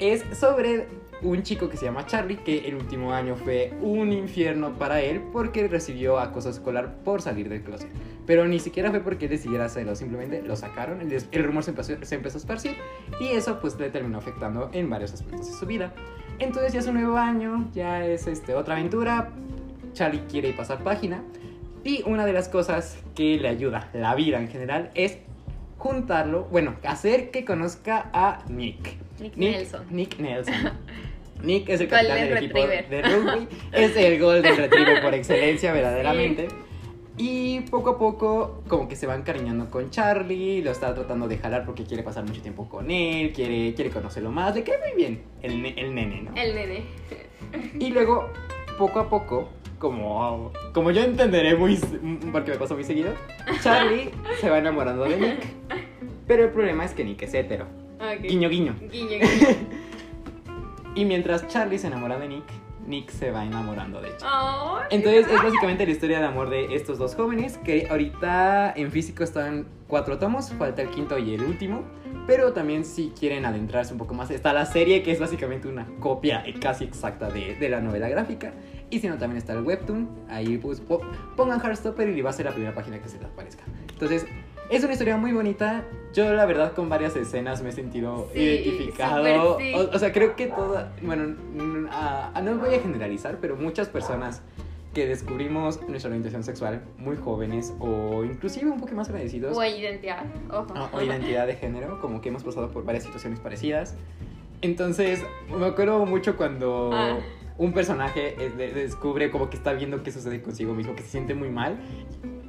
Es 0.00 0.24
sobre 0.38 0.88
un 1.26 1.42
chico 1.42 1.68
que 1.68 1.76
se 1.76 1.84
llama 1.84 2.06
Charlie, 2.06 2.36
que 2.36 2.66
el 2.68 2.76
último 2.76 3.12
año 3.12 3.36
fue 3.36 3.72
un 3.80 4.12
infierno 4.12 4.72
para 4.78 5.00
él 5.00 5.22
porque 5.32 5.66
recibió 5.68 6.18
acoso 6.18 6.50
escolar 6.50 6.94
por 7.04 7.20
salir 7.20 7.48
del 7.48 7.62
closet. 7.62 7.88
Pero 8.26 8.46
ni 8.46 8.58
siquiera 8.58 8.90
fue 8.90 9.00
porque 9.00 9.26
él 9.26 9.30
decidiera 9.32 9.66
hacerlo, 9.66 9.94
simplemente 9.94 10.42
lo 10.42 10.56
sacaron, 10.56 11.00
el, 11.00 11.44
rumor 11.44 11.62
se 11.62 11.70
empezó, 11.70 11.92
se 12.02 12.14
empezó 12.14 12.38
a 12.38 12.40
esparcir 12.40 12.76
y 13.20 13.28
eso 13.28 13.60
pues 13.60 13.78
le 13.78 13.90
terminó 13.90 14.18
afectando 14.18 14.70
en 14.72 14.88
varios 14.88 15.12
aspectos 15.12 15.46
de 15.46 15.52
su 15.52 15.66
vida. 15.66 15.92
Entonces 16.38 16.72
ya 16.72 16.80
es 16.80 16.86
un 16.86 16.94
nuevo 16.94 17.16
año, 17.16 17.68
ya 17.72 18.04
es 18.04 18.26
este, 18.26 18.54
otra 18.54 18.74
aventura, 18.74 19.30
Charlie 19.92 20.22
quiere 20.28 20.52
pasar 20.52 20.82
página 20.82 21.22
y 21.84 22.02
una 22.04 22.26
de 22.26 22.32
las 22.32 22.48
cosas 22.48 22.98
que 23.14 23.38
le 23.38 23.48
ayuda 23.48 23.90
la 23.92 24.14
vida 24.14 24.40
en 24.40 24.48
general 24.48 24.90
es 24.94 25.18
juntarlo, 25.78 26.44
bueno, 26.50 26.76
hacer 26.84 27.30
que 27.30 27.44
conozca 27.44 28.10
a 28.12 28.44
Nick. 28.48 28.96
Nick, 29.20 29.36
Nick 29.36 29.56
Nelson. 29.56 29.86
Nick 29.90 30.18
Nelson. 30.18 30.54
Nick 31.42 31.68
es 31.68 31.80
el 31.80 31.88
Golden 31.88 32.08
capitán 32.08 32.28
del 32.28 32.38
equipo 32.38 32.66
de 32.66 33.02
rugby, 33.02 33.48
es 33.72 33.96
el 33.96 34.20
Golden 34.20 34.56
Retriever 34.56 35.02
por 35.02 35.14
excelencia, 35.14 35.72
verdaderamente. 35.72 36.48
Y 37.18 37.60
poco 37.60 37.90
a 37.90 37.98
poco, 37.98 38.62
como 38.68 38.88
que 38.88 38.96
se 38.96 39.06
va 39.06 39.14
encariñando 39.14 39.70
con 39.70 39.90
Charlie, 39.90 40.60
lo 40.60 40.70
está 40.70 40.94
tratando 40.94 41.26
de 41.28 41.38
jalar 41.38 41.64
porque 41.64 41.84
quiere 41.84 42.02
pasar 42.02 42.24
mucho 42.24 42.42
tiempo 42.42 42.68
con 42.68 42.90
él, 42.90 43.32
quiere, 43.32 43.72
quiere 43.74 43.90
conocerlo 43.90 44.30
más, 44.30 44.54
le 44.54 44.62
cae 44.62 44.76
muy 44.78 44.94
bien 44.96 45.22
el, 45.40 45.64
el 45.78 45.94
nene, 45.94 46.22
¿no? 46.22 46.36
El 46.36 46.54
nene. 46.54 46.84
Y 47.80 47.88
luego, 47.88 48.28
poco 48.76 49.00
a 49.00 49.08
poco, 49.08 49.48
como, 49.78 50.52
como 50.74 50.90
yo 50.90 51.02
entenderé 51.02 51.54
muy, 51.56 51.78
porque 52.32 52.50
me 52.50 52.58
pasó 52.58 52.74
muy 52.74 52.84
seguido, 52.84 53.14
Charlie 53.62 54.10
se 54.40 54.50
va 54.50 54.58
enamorando 54.58 55.04
de 55.04 55.16
Nick. 55.16 55.46
Pero 56.26 56.44
el 56.44 56.50
problema 56.50 56.84
es 56.84 56.92
que 56.92 57.04
Nick 57.04 57.22
es 57.22 57.32
hetero. 57.32 57.66
Guiño, 58.20 58.48
guiño. 58.48 58.76
Guiño, 58.90 59.08
guiño. 59.08 59.20
Y 60.96 61.04
mientras 61.04 61.46
Charlie 61.46 61.78
se 61.78 61.86
enamora 61.86 62.18
de 62.18 62.26
Nick, 62.28 62.44
Nick 62.86 63.10
se 63.10 63.30
va 63.30 63.44
enamorando 63.44 64.00
de 64.00 64.08
Charlie. 64.16 64.28
Ay, 64.32 64.86
Entonces 64.90 65.26
es 65.28 65.42
básicamente 65.42 65.84
la 65.86 65.92
historia 65.92 66.18
de 66.20 66.26
amor 66.26 66.50
de 66.50 66.74
estos 66.74 66.98
dos 66.98 67.14
jóvenes 67.14 67.58
que 67.58 67.86
ahorita 67.90 68.72
en 68.76 68.90
físico 68.90 69.22
están 69.24 69.66
cuatro 69.88 70.18
tomos, 70.18 70.52
falta 70.52 70.82
el 70.82 70.90
quinto 70.90 71.18
y 71.18 71.34
el 71.34 71.42
último, 71.42 71.82
pero 72.26 72.52
también 72.52 72.84
si 72.84 73.12
quieren 73.18 73.44
adentrarse 73.44 73.92
un 73.92 73.98
poco 73.98 74.14
más 74.14 74.30
está 74.30 74.52
la 74.52 74.66
serie 74.66 75.02
que 75.02 75.10
es 75.12 75.20
básicamente 75.20 75.68
una 75.68 75.86
copia 76.00 76.42
casi 76.60 76.84
exacta 76.84 77.28
de, 77.28 77.54
de 77.56 77.68
la 77.68 77.80
novela 77.80 78.08
gráfica 78.08 78.52
y 78.90 79.00
si 79.00 79.08
no 79.08 79.18
también 79.18 79.38
está 79.38 79.52
el 79.52 79.62
webtoon, 79.64 80.08
ahí 80.28 80.56
pues 80.58 80.80
po- 80.80 81.00
pongan 81.36 81.60
Heartstopper 81.60 82.08
y 82.08 82.22
va 82.22 82.30
a 82.30 82.32
ser 82.32 82.46
la 82.46 82.52
primera 82.52 82.74
página 82.74 83.00
que 83.00 83.08
se 83.08 83.18
les 83.18 83.26
aparezca. 83.26 83.64
Entonces 83.90 84.26
es 84.70 84.82
una 84.82 84.92
historia 84.92 85.16
muy 85.16 85.32
bonita, 85.32 85.84
yo 86.12 86.32
la 86.34 86.46
verdad 86.46 86.72
con 86.72 86.88
varias 86.88 87.14
escenas 87.16 87.62
me 87.62 87.68
he 87.68 87.72
sentido 87.72 88.28
Sí, 88.32 88.40
identificado, 88.40 89.58
sí. 89.58 89.72
o, 89.74 89.90
o 89.94 89.98
sea 89.98 90.12
creo 90.12 90.34
que 90.36 90.46
toda, 90.46 90.92
bueno, 91.02 91.36
ah, 91.90 92.40
no 92.42 92.56
voy 92.56 92.74
a 92.74 92.80
generalizar, 92.80 93.38
pero 93.40 93.56
muchas 93.56 93.88
personas 93.88 94.42
que 94.94 95.06
descubrimos 95.06 95.80
nuestra 95.88 96.08
orientación 96.08 96.42
sexual 96.42 96.82
muy 96.96 97.16
jóvenes 97.16 97.74
o 97.80 98.24
inclusive 98.24 98.70
un 98.70 98.80
poco 98.80 98.94
más 98.94 99.08
agradecidos 99.10 99.54
O 99.56 99.62
identidad. 99.62 100.24
Ojo. 100.50 100.72
o, 100.92 100.96
o 100.96 101.02
identidad 101.02 101.46
de 101.46 101.54
género, 101.56 102.00
como 102.00 102.20
que 102.22 102.30
hemos 102.30 102.42
pasado 102.42 102.70
por 102.70 102.84
varias 102.84 103.04
situaciones 103.04 103.38
parecidas. 103.38 103.94
Entonces, 104.62 105.22
me 105.54 105.66
acuerdo 105.66 106.04
mucho 106.06 106.36
cuando 106.38 106.90
Ah. 106.94 107.18
un 107.58 107.74
personaje 107.74 108.36
eh, 108.42 108.50
de- 108.56 108.72
descubre 108.72 109.30
como 109.30 109.50
que 109.50 109.56
está 109.58 109.74
viendo 109.74 110.02
qué 110.02 110.10
sucede 110.10 110.40
consigo 110.40 110.72
mismo, 110.72 110.94
que 110.96 111.02
se 111.02 111.08
siente 111.10 111.34
muy 111.34 111.50
mal. 111.50 111.76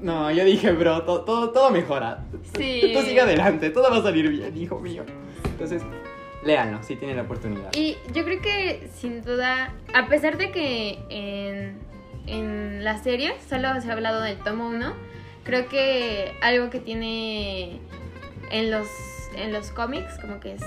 No, 0.02 0.32
yo 0.32 0.46
dije, 0.46 0.72
bro, 0.72 1.04
todo, 1.04 1.22
todo, 1.22 1.50
todo 1.52 1.70
mejora. 1.72 2.24
Sí. 2.56 2.82
Tú 2.94 3.02
sigue 3.02 3.22
adelante, 3.22 3.70
todo 3.70 3.90
va 3.90 3.98
a 3.98 4.04
salir 4.04 4.30
bien, 4.30 4.56
hijo 4.56 4.80
mío. 4.80 5.04
Entonces, 5.44 5.82
léanlo, 6.44 6.84
si 6.84 6.96
tienen 6.96 7.18
la 7.18 7.24
oportunidad. 7.24 7.74
Y 7.74 7.98
yo 8.14 8.24
creo 8.24 8.42
que 8.42 8.90
sin 8.94 9.24
duda, 9.24 9.74
a 9.94 10.08
pesar 10.08 10.38
de 10.38 10.52
que 10.52 11.00
en, 11.10 11.80
en 12.28 12.84
la 12.84 13.02
serie 13.02 13.36
solo 13.50 13.80
se 13.82 13.90
ha 13.90 13.94
hablado 13.94 14.22
del 14.22 14.38
tomo 14.38 14.68
1, 14.70 14.94
creo 15.44 15.68
que 15.68 16.34
algo 16.42 16.70
que 16.70 16.80
tiene 16.80 17.80
en 18.52 18.72
los, 18.72 18.88
en 19.36 19.52
los 19.52 19.72
cómics, 19.72 20.20
como 20.20 20.40
que 20.40 20.54
es 20.54 20.64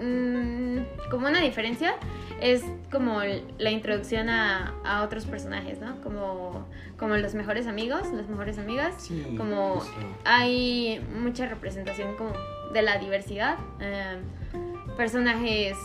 mm, 0.00 1.10
como 1.10 1.26
una 1.26 1.40
diferencia, 1.40 1.94
es 2.40 2.64
como 2.90 3.20
la 3.58 3.70
introducción 3.70 4.28
a, 4.28 4.74
a 4.84 5.02
otros 5.02 5.26
personajes, 5.26 5.78
¿no? 5.80 6.00
Como, 6.00 6.66
como 6.96 7.16
los 7.16 7.34
mejores 7.34 7.66
amigos, 7.66 8.02
las 8.12 8.28
mejores 8.28 8.58
amigas. 8.58 8.94
Sí, 8.98 9.34
como 9.36 9.82
hay 10.24 11.00
mucha 11.14 11.46
representación 11.46 12.16
como 12.16 12.32
de 12.72 12.82
la 12.82 12.98
diversidad. 12.98 13.58
eh, 13.80 14.18
personajes 14.96 15.76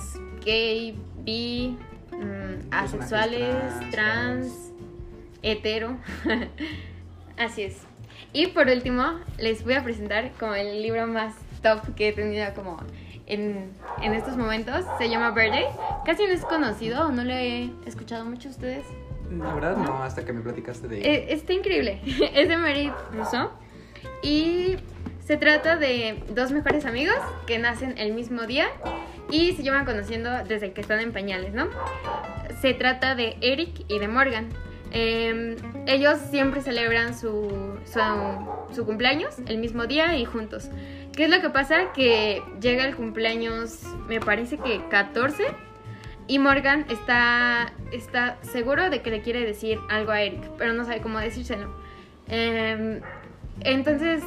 gay, 0.43 0.97
bi, 1.23 1.78
mm, 2.12 2.67
asexuales, 2.71 3.56
trans, 3.89 3.91
trans, 3.91 4.71
hetero. 5.41 5.97
Así 7.38 7.63
es. 7.63 7.82
Y 8.34 8.47
por 8.47 8.67
último, 8.67 9.19
les 9.38 9.63
voy 9.63 9.73
a 9.73 9.84
presentar 9.84 10.32
como 10.39 10.54
el 10.56 10.82
libro 10.82 11.08
más 11.08 11.34
top 11.62 11.95
que 11.95 12.10
he 12.10 12.13
tenido 12.13 12.54
como 12.54 12.78
en, 13.28 13.72
en 14.02 14.14
estos 14.14 14.38
momentos. 14.38 14.86
Se 14.98 15.10
llama 15.10 15.32
Verde. 15.32 15.66
Casi 16.06 16.24
no 16.24 16.34
es 16.34 16.46
conocido, 16.46 17.12
no 17.12 17.24
lo 17.24 17.34
he 17.34 17.72
escuchado 17.86 18.26
mucho 18.26 18.50
a 18.50 18.52
ustedes. 18.52 18.86
La 19.32 19.54
verdad, 19.54 19.78
no, 19.78 20.04
hasta 20.04 20.24
que 20.24 20.34
me 20.34 20.42
platicaste 20.42 20.88
de 20.88 21.00
Eh, 21.00 21.34
está 21.34 21.54
increíble. 21.54 22.00
es 22.34 22.48
de 22.48 22.58
Mary 22.58 22.92
Rousseau. 23.12 23.50
Y 24.22 24.78
se 25.26 25.38
trata 25.38 25.76
de 25.78 26.24
dos 26.30 26.52
mejores 26.52 26.86
amigos 26.86 27.18
que 27.48 27.58
nacen 27.58 27.98
el 27.98 28.14
mismo 28.14 28.44
día 28.44 28.68
y 29.32 29.54
se 29.54 29.64
llevan 29.64 29.86
conociendo 29.86 30.30
desde 30.48 30.72
que 30.72 30.82
están 30.82 31.00
en 31.00 31.12
pañales, 31.12 31.54
¿no? 31.54 31.68
Se 32.62 32.74
trata 32.74 33.16
de 33.16 33.36
Eric 33.42 33.86
y 33.88 34.00
de 34.00 34.08
Morgan. 34.08 34.50
Eh, 34.92 35.58
ellos 35.88 36.20
siempre 36.30 36.62
celebran 36.62 37.18
su, 37.18 37.78
su, 37.86 38.00
su 38.74 38.86
cumpleaños 38.86 39.36
el 39.48 39.58
mismo 39.58 39.88
día 39.88 40.16
y 40.16 40.26
juntos. 40.26 40.70
¿Qué 41.15 41.25
es 41.25 41.30
lo 41.30 41.39
que 41.39 41.49
pasa? 41.49 41.93
Que 41.93 42.43
llega 42.60 42.86
el 42.86 42.95
cumpleaños, 42.95 43.84
me 44.08 44.19
parece 44.19 44.58
que 44.58 44.82
14, 44.89 45.45
y 46.28 46.39
Morgan 46.39 46.86
está, 46.89 47.71
está 47.91 48.38
seguro 48.41 48.89
de 48.89 49.01
que 49.01 49.12
le 49.12 49.21
quiere 49.21 49.45
decir 49.45 49.80
algo 49.89 50.12
a 50.12 50.21
Eric, 50.21 50.41
pero 50.58 50.73
no 50.73 50.84
sabe 50.84 51.01
cómo 51.01 51.19
decírselo. 51.19 51.73
Em, 52.28 52.99
entonces, 53.62 54.23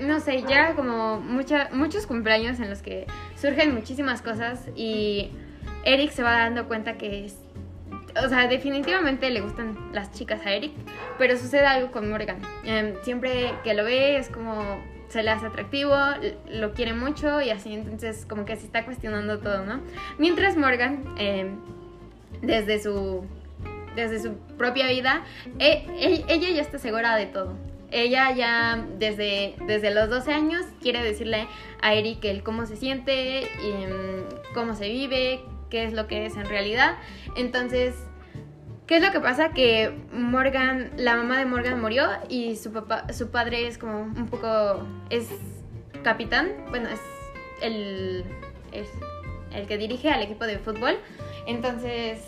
no 0.00 0.20
sé, 0.20 0.44
ya 0.48 0.74
como 0.74 1.20
muchos 1.20 2.06
cumpleaños 2.06 2.60
en 2.60 2.70
los 2.70 2.80
que 2.80 3.06
surgen 3.34 3.74
muchísimas 3.74 4.22
cosas 4.22 4.68
y 4.76 5.32
Eric 5.84 6.12
se 6.12 6.22
va 6.22 6.38
dando 6.38 6.66
cuenta 6.66 6.96
que 6.96 7.26
es... 7.26 7.36
O 8.24 8.28
sea, 8.30 8.46
definitivamente 8.46 9.28
le 9.28 9.42
gustan 9.42 9.76
las 9.92 10.12
chicas 10.12 10.46
a 10.46 10.52
Eric, 10.52 10.72
pero 11.18 11.36
sucede 11.36 11.66
algo 11.66 11.90
con 11.90 12.08
Morgan. 12.08 12.38
Em, 12.64 12.94
siempre 13.02 13.52
que 13.64 13.74
lo 13.74 13.84
ve 13.84 14.16
es 14.16 14.30
como 14.30 14.80
se 15.08 15.22
le 15.22 15.30
hace 15.30 15.46
atractivo, 15.46 15.94
lo 16.50 16.72
quiere 16.74 16.92
mucho 16.92 17.40
y 17.40 17.50
así, 17.50 17.74
entonces 17.74 18.26
como 18.28 18.44
que 18.44 18.56
se 18.56 18.66
está 18.66 18.84
cuestionando 18.84 19.38
todo, 19.38 19.64
¿no? 19.64 19.80
Mientras 20.18 20.56
Morgan, 20.56 21.04
em, 21.18 21.56
desde 22.42 22.82
su 22.82 23.24
desde 23.94 24.20
su 24.20 24.36
propia 24.58 24.86
vida, 24.88 25.24
e- 25.58 25.86
e- 25.98 26.24
ella 26.28 26.50
ya 26.50 26.60
está 26.60 26.78
segura 26.78 27.16
de 27.16 27.26
todo. 27.26 27.56
Ella 27.90 28.30
ya 28.32 28.84
desde, 28.98 29.54
desde 29.66 29.90
los 29.90 30.10
12 30.10 30.32
años 30.34 30.66
quiere 30.82 31.02
decirle 31.02 31.48
a 31.80 31.94
Eric 31.94 32.42
cómo 32.42 32.66
se 32.66 32.76
siente, 32.76 33.48
mm, 33.58 34.52
cómo 34.54 34.74
se 34.74 34.88
vive, 34.88 35.40
qué 35.70 35.84
es 35.84 35.92
lo 35.92 36.06
que 36.06 36.26
es 36.26 36.36
en 36.36 36.46
realidad. 36.46 36.96
Entonces, 37.36 37.94
¿qué 38.86 38.96
es 38.96 39.02
lo 39.02 39.10
que 39.12 39.20
pasa? 39.20 39.50
Que 39.50 39.92
Morgan, 40.12 40.90
la 40.96 41.16
mamá 41.16 41.38
de 41.38 41.44
Morgan 41.46 41.80
murió 41.80 42.06
y 42.28 42.56
su 42.56 42.72
papá, 42.72 43.12
su 43.12 43.30
padre 43.30 43.66
es 43.66 43.78
como 43.78 44.02
un 44.02 44.28
poco, 44.28 44.86
es 45.10 45.28
capitán, 46.02 46.52
bueno, 46.70 46.88
es 46.88 47.00
el, 47.62 48.24
es 48.72 48.88
el 49.52 49.66
que 49.66 49.78
dirige 49.78 50.10
al 50.10 50.22
equipo 50.22 50.46
de 50.46 50.58
fútbol. 50.58 50.98
Entonces, 51.46 52.20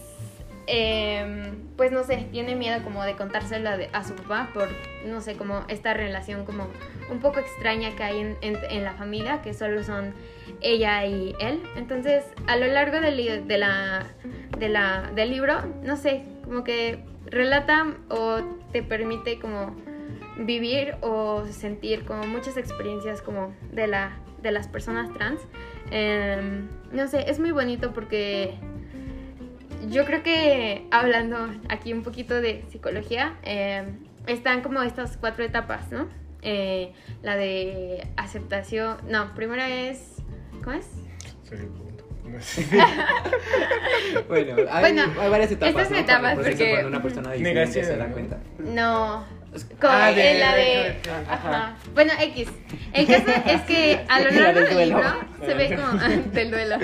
eh, 0.67 1.53
pues 1.77 1.93
no 1.93 2.05
sé, 2.05 2.29
tiene 2.31 2.55
miedo 2.57 2.83
como 2.83 3.03
de 3.05 3.15
contárselo 3.17 3.71
a, 3.93 4.05
su 4.05 4.15
papá 4.15 4.51
por, 4.53 4.69
no 5.07 5.21
sé, 5.21 5.37
como 5.37 5.65
esta 5.69 5.95
relación 5.95 6.45
como 6.45 6.67
un 7.11 7.21
poco 7.21 7.39
extraña 7.41 7.95
que 7.97 8.03
hay 8.03 8.19
en, 8.19 8.37
en- 8.43 8.59
en 8.71 8.85
la 8.85 8.93
familia, 8.95 9.41
que 9.43 9.55
solo 9.55 9.83
son 9.83 10.13
ella 10.61 11.05
y 11.07 11.35
él. 11.41 11.63
Entonces, 11.77 12.25
a 12.47 12.57
lo 12.57 12.67
largo 12.67 13.01
del, 13.01 13.47
de 13.49 13.59
la, 13.59 14.07
de 14.59 14.69
la, 14.69 15.11
del 15.15 15.31
libro, 15.31 15.55
no 15.83 15.97
sé, 15.97 16.25
como 16.49 16.65
que 16.65 17.05
relata 17.27 17.95
o 18.09 18.39
te 18.73 18.83
permite 18.83 19.39
como 19.39 19.77
vivir 20.39 20.97
o 21.03 21.45
sentir 21.47 22.05
como 22.05 22.25
muchas 22.25 22.57
experiencias 22.57 23.23
como 23.23 23.55
de, 23.73 23.87
la, 23.87 24.19
de 24.43 24.53
las 24.53 24.69
personas 24.69 25.13
trans. 25.13 25.41
Em, 25.91 26.69
no 26.93 27.07
sé, 27.09 27.31
es 27.31 27.39
muy 27.39 27.51
bonito 27.51 27.93
porque 27.93 28.55
yo 29.89 30.05
creo 30.05 30.23
que 30.23 30.87
hablando 30.91 31.51
aquí 31.69 31.93
un 31.93 32.03
poquito 32.03 32.41
de 32.41 32.65
psicología, 32.71 33.37
eh, 33.43 33.85
están 34.27 34.63
como 34.63 34.83
estas 34.83 35.17
cuatro 35.17 35.45
etapas, 35.45 35.91
¿no? 35.91 36.09
Eh, 36.43 36.93
la 37.23 37.37
de 37.37 38.07
aceptación, 38.17 38.97
no, 39.09 39.35
primera 39.35 39.69
es, 39.69 40.23
¿cómo 40.63 40.73
es? 40.73 40.89
Bueno, 44.29 44.55
hay, 44.71 44.81
Bueno, 44.81 45.03
hay 45.21 45.31
varias 45.31 45.53
etapas. 45.53 45.71
estas 45.75 45.91
¿no? 45.91 45.97
etapas, 45.99 46.35
porque- 46.37 46.71
Cuando 46.71 46.89
una 46.89 47.03
persona 47.03 47.33
diferente 47.33 47.55
Negación, 47.61 47.85
se 47.85 47.97
da 47.97 48.07
cuenta. 48.09 48.39
No, 48.59 49.25
como 49.81 49.93
Ah, 49.93 50.13
de- 50.13 50.33
en 50.33 50.41
la 50.41 50.55
de, 50.55 50.97
ajá. 51.29 51.77
Bueno, 51.95 52.13
X. 52.21 52.49
El 52.93 53.07
caso 53.07 53.25
es 53.47 53.63
que 53.63 54.05
a 54.09 54.21
lo 54.21 54.31
La 54.31 54.53
largo 54.53 54.77
del 54.77 54.89
libro 54.91 55.05
se 55.45 55.55
ve 55.55 55.75
como 55.77 55.99
del 56.33 56.51
duelo. 56.51 56.77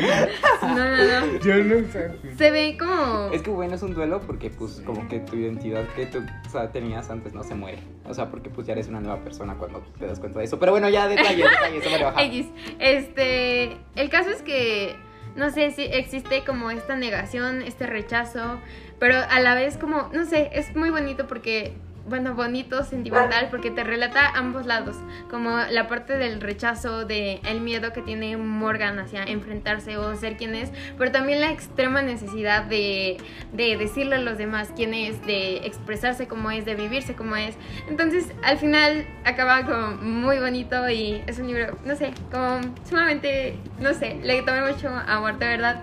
No, 0.62 0.74
no, 0.74 0.96
no. 0.96 1.40
Yo 1.40 1.57
no 1.57 1.92
sé. 1.92 2.11
Se 2.38 2.50
ve 2.50 2.76
como 2.78 3.30
Es 3.33 3.42
que 3.42 3.50
bueno, 3.50 3.74
es 3.74 3.83
un 3.83 3.94
duelo 3.94 4.20
porque 4.26 4.50
pues 4.50 4.80
como 4.85 5.07
que 5.09 5.20
tu 5.20 5.37
identidad 5.37 5.85
que 5.94 6.07
tú 6.07 6.24
o 6.46 6.50
sea, 6.50 6.70
tenías 6.72 7.11
antes 7.11 7.35
no 7.35 7.42
se 7.42 7.54
muere. 7.54 7.78
O 8.07 8.14
sea, 8.14 8.30
porque 8.30 8.48
pues 8.50 8.66
ya 8.66 8.72
eres 8.72 8.88
una 8.88 9.00
nueva 9.00 9.22
persona 9.22 9.54
cuando 9.54 9.80
te 9.98 10.07
das 10.07 10.18
cuenta 10.20 10.38
de 10.38 10.46
eso. 10.46 10.59
Pero 10.59 10.72
bueno, 10.72 10.88
ya 10.88 11.07
detalles, 11.09 11.48
detalles, 11.50 11.85
se 11.85 11.90
vale 11.90 12.04
bajar. 12.04 12.24
X. 12.24 12.46
Este, 12.78 13.76
el 13.96 14.09
caso 14.11 14.30
es 14.30 14.42
que 14.42 14.96
no 15.36 15.50
sé 15.50 15.70
si 15.72 15.82
existe 15.82 16.44
como 16.44 16.70
esta 16.70 16.96
negación, 16.96 17.62
este 17.62 17.86
rechazo, 17.86 18.60
pero 18.98 19.16
a 19.16 19.40
la 19.40 19.54
vez 19.54 19.76
como, 19.76 20.10
no 20.12 20.24
sé, 20.24 20.50
es 20.52 20.74
muy 20.76 20.90
bonito 20.90 21.26
porque 21.26 21.74
bueno, 22.06 22.34
bonito, 22.34 22.84
sentimental, 22.84 23.48
porque 23.50 23.70
te 23.70 23.82
relata 23.82 24.28
ambos 24.34 24.66
lados, 24.66 24.96
como 25.30 25.56
la 25.70 25.88
parte 25.88 26.18
del 26.18 26.40
rechazo, 26.40 27.04
de 27.04 27.40
el 27.46 27.60
miedo 27.60 27.92
que 27.92 28.02
tiene 28.02 28.36
Morgan 28.36 28.98
hacia 28.98 29.24
enfrentarse 29.24 29.96
o 29.96 30.14
ser 30.14 30.36
quien 30.36 30.54
es, 30.54 30.70
pero 30.98 31.10
también 31.12 31.40
la 31.40 31.50
extrema 31.50 32.02
necesidad 32.02 32.64
de, 32.64 33.16
de 33.52 33.76
decirle 33.76 34.16
a 34.16 34.20
los 34.20 34.36
demás 34.36 34.70
quién 34.76 34.92
es, 34.92 35.24
de 35.26 35.58
expresarse 35.66 36.28
como 36.28 36.50
es, 36.50 36.64
de 36.66 36.74
vivirse 36.74 37.14
como 37.14 37.36
es. 37.36 37.56
Entonces, 37.88 38.32
al 38.42 38.58
final 38.58 39.06
acaba 39.24 39.64
como 39.64 39.96
muy 39.96 40.38
bonito 40.38 40.88
y 40.90 41.22
es 41.26 41.38
un 41.38 41.46
libro, 41.46 41.78
no 41.86 41.96
sé, 41.96 42.12
como 42.30 42.60
sumamente, 42.88 43.56
no 43.80 43.94
sé, 43.94 44.20
le 44.22 44.42
tomé 44.42 44.60
mucho 44.72 44.88
amor, 44.88 45.38
de 45.38 45.46
verdad. 45.46 45.82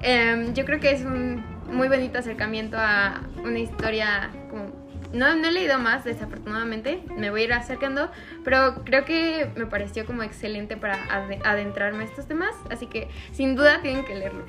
Em, 0.00 0.54
yo 0.54 0.64
creo 0.64 0.78
que 0.78 0.92
es 0.92 1.04
un 1.04 1.42
muy 1.72 1.88
bonito 1.88 2.18
acercamiento 2.18 2.76
a 2.78 3.20
una 3.44 3.58
historia 3.58 4.30
como 4.48 4.87
no, 5.12 5.34
no 5.36 5.48
he 5.48 5.52
leído 5.52 5.78
más, 5.78 6.04
desafortunadamente, 6.04 7.02
me 7.16 7.30
voy 7.30 7.42
a 7.42 7.44
ir 7.44 7.52
acercando, 7.52 8.10
pero 8.44 8.82
creo 8.84 9.04
que 9.04 9.50
me 9.56 9.66
pareció 9.66 10.04
como 10.06 10.22
excelente 10.22 10.76
para 10.76 10.96
ade- 11.08 11.40
adentrarme 11.44 12.04
a 12.04 12.06
estos 12.06 12.26
temas, 12.26 12.54
así 12.70 12.86
que 12.86 13.08
sin 13.32 13.56
duda 13.56 13.80
tienen 13.82 14.04
que 14.04 14.14
leerlo. 14.14 14.44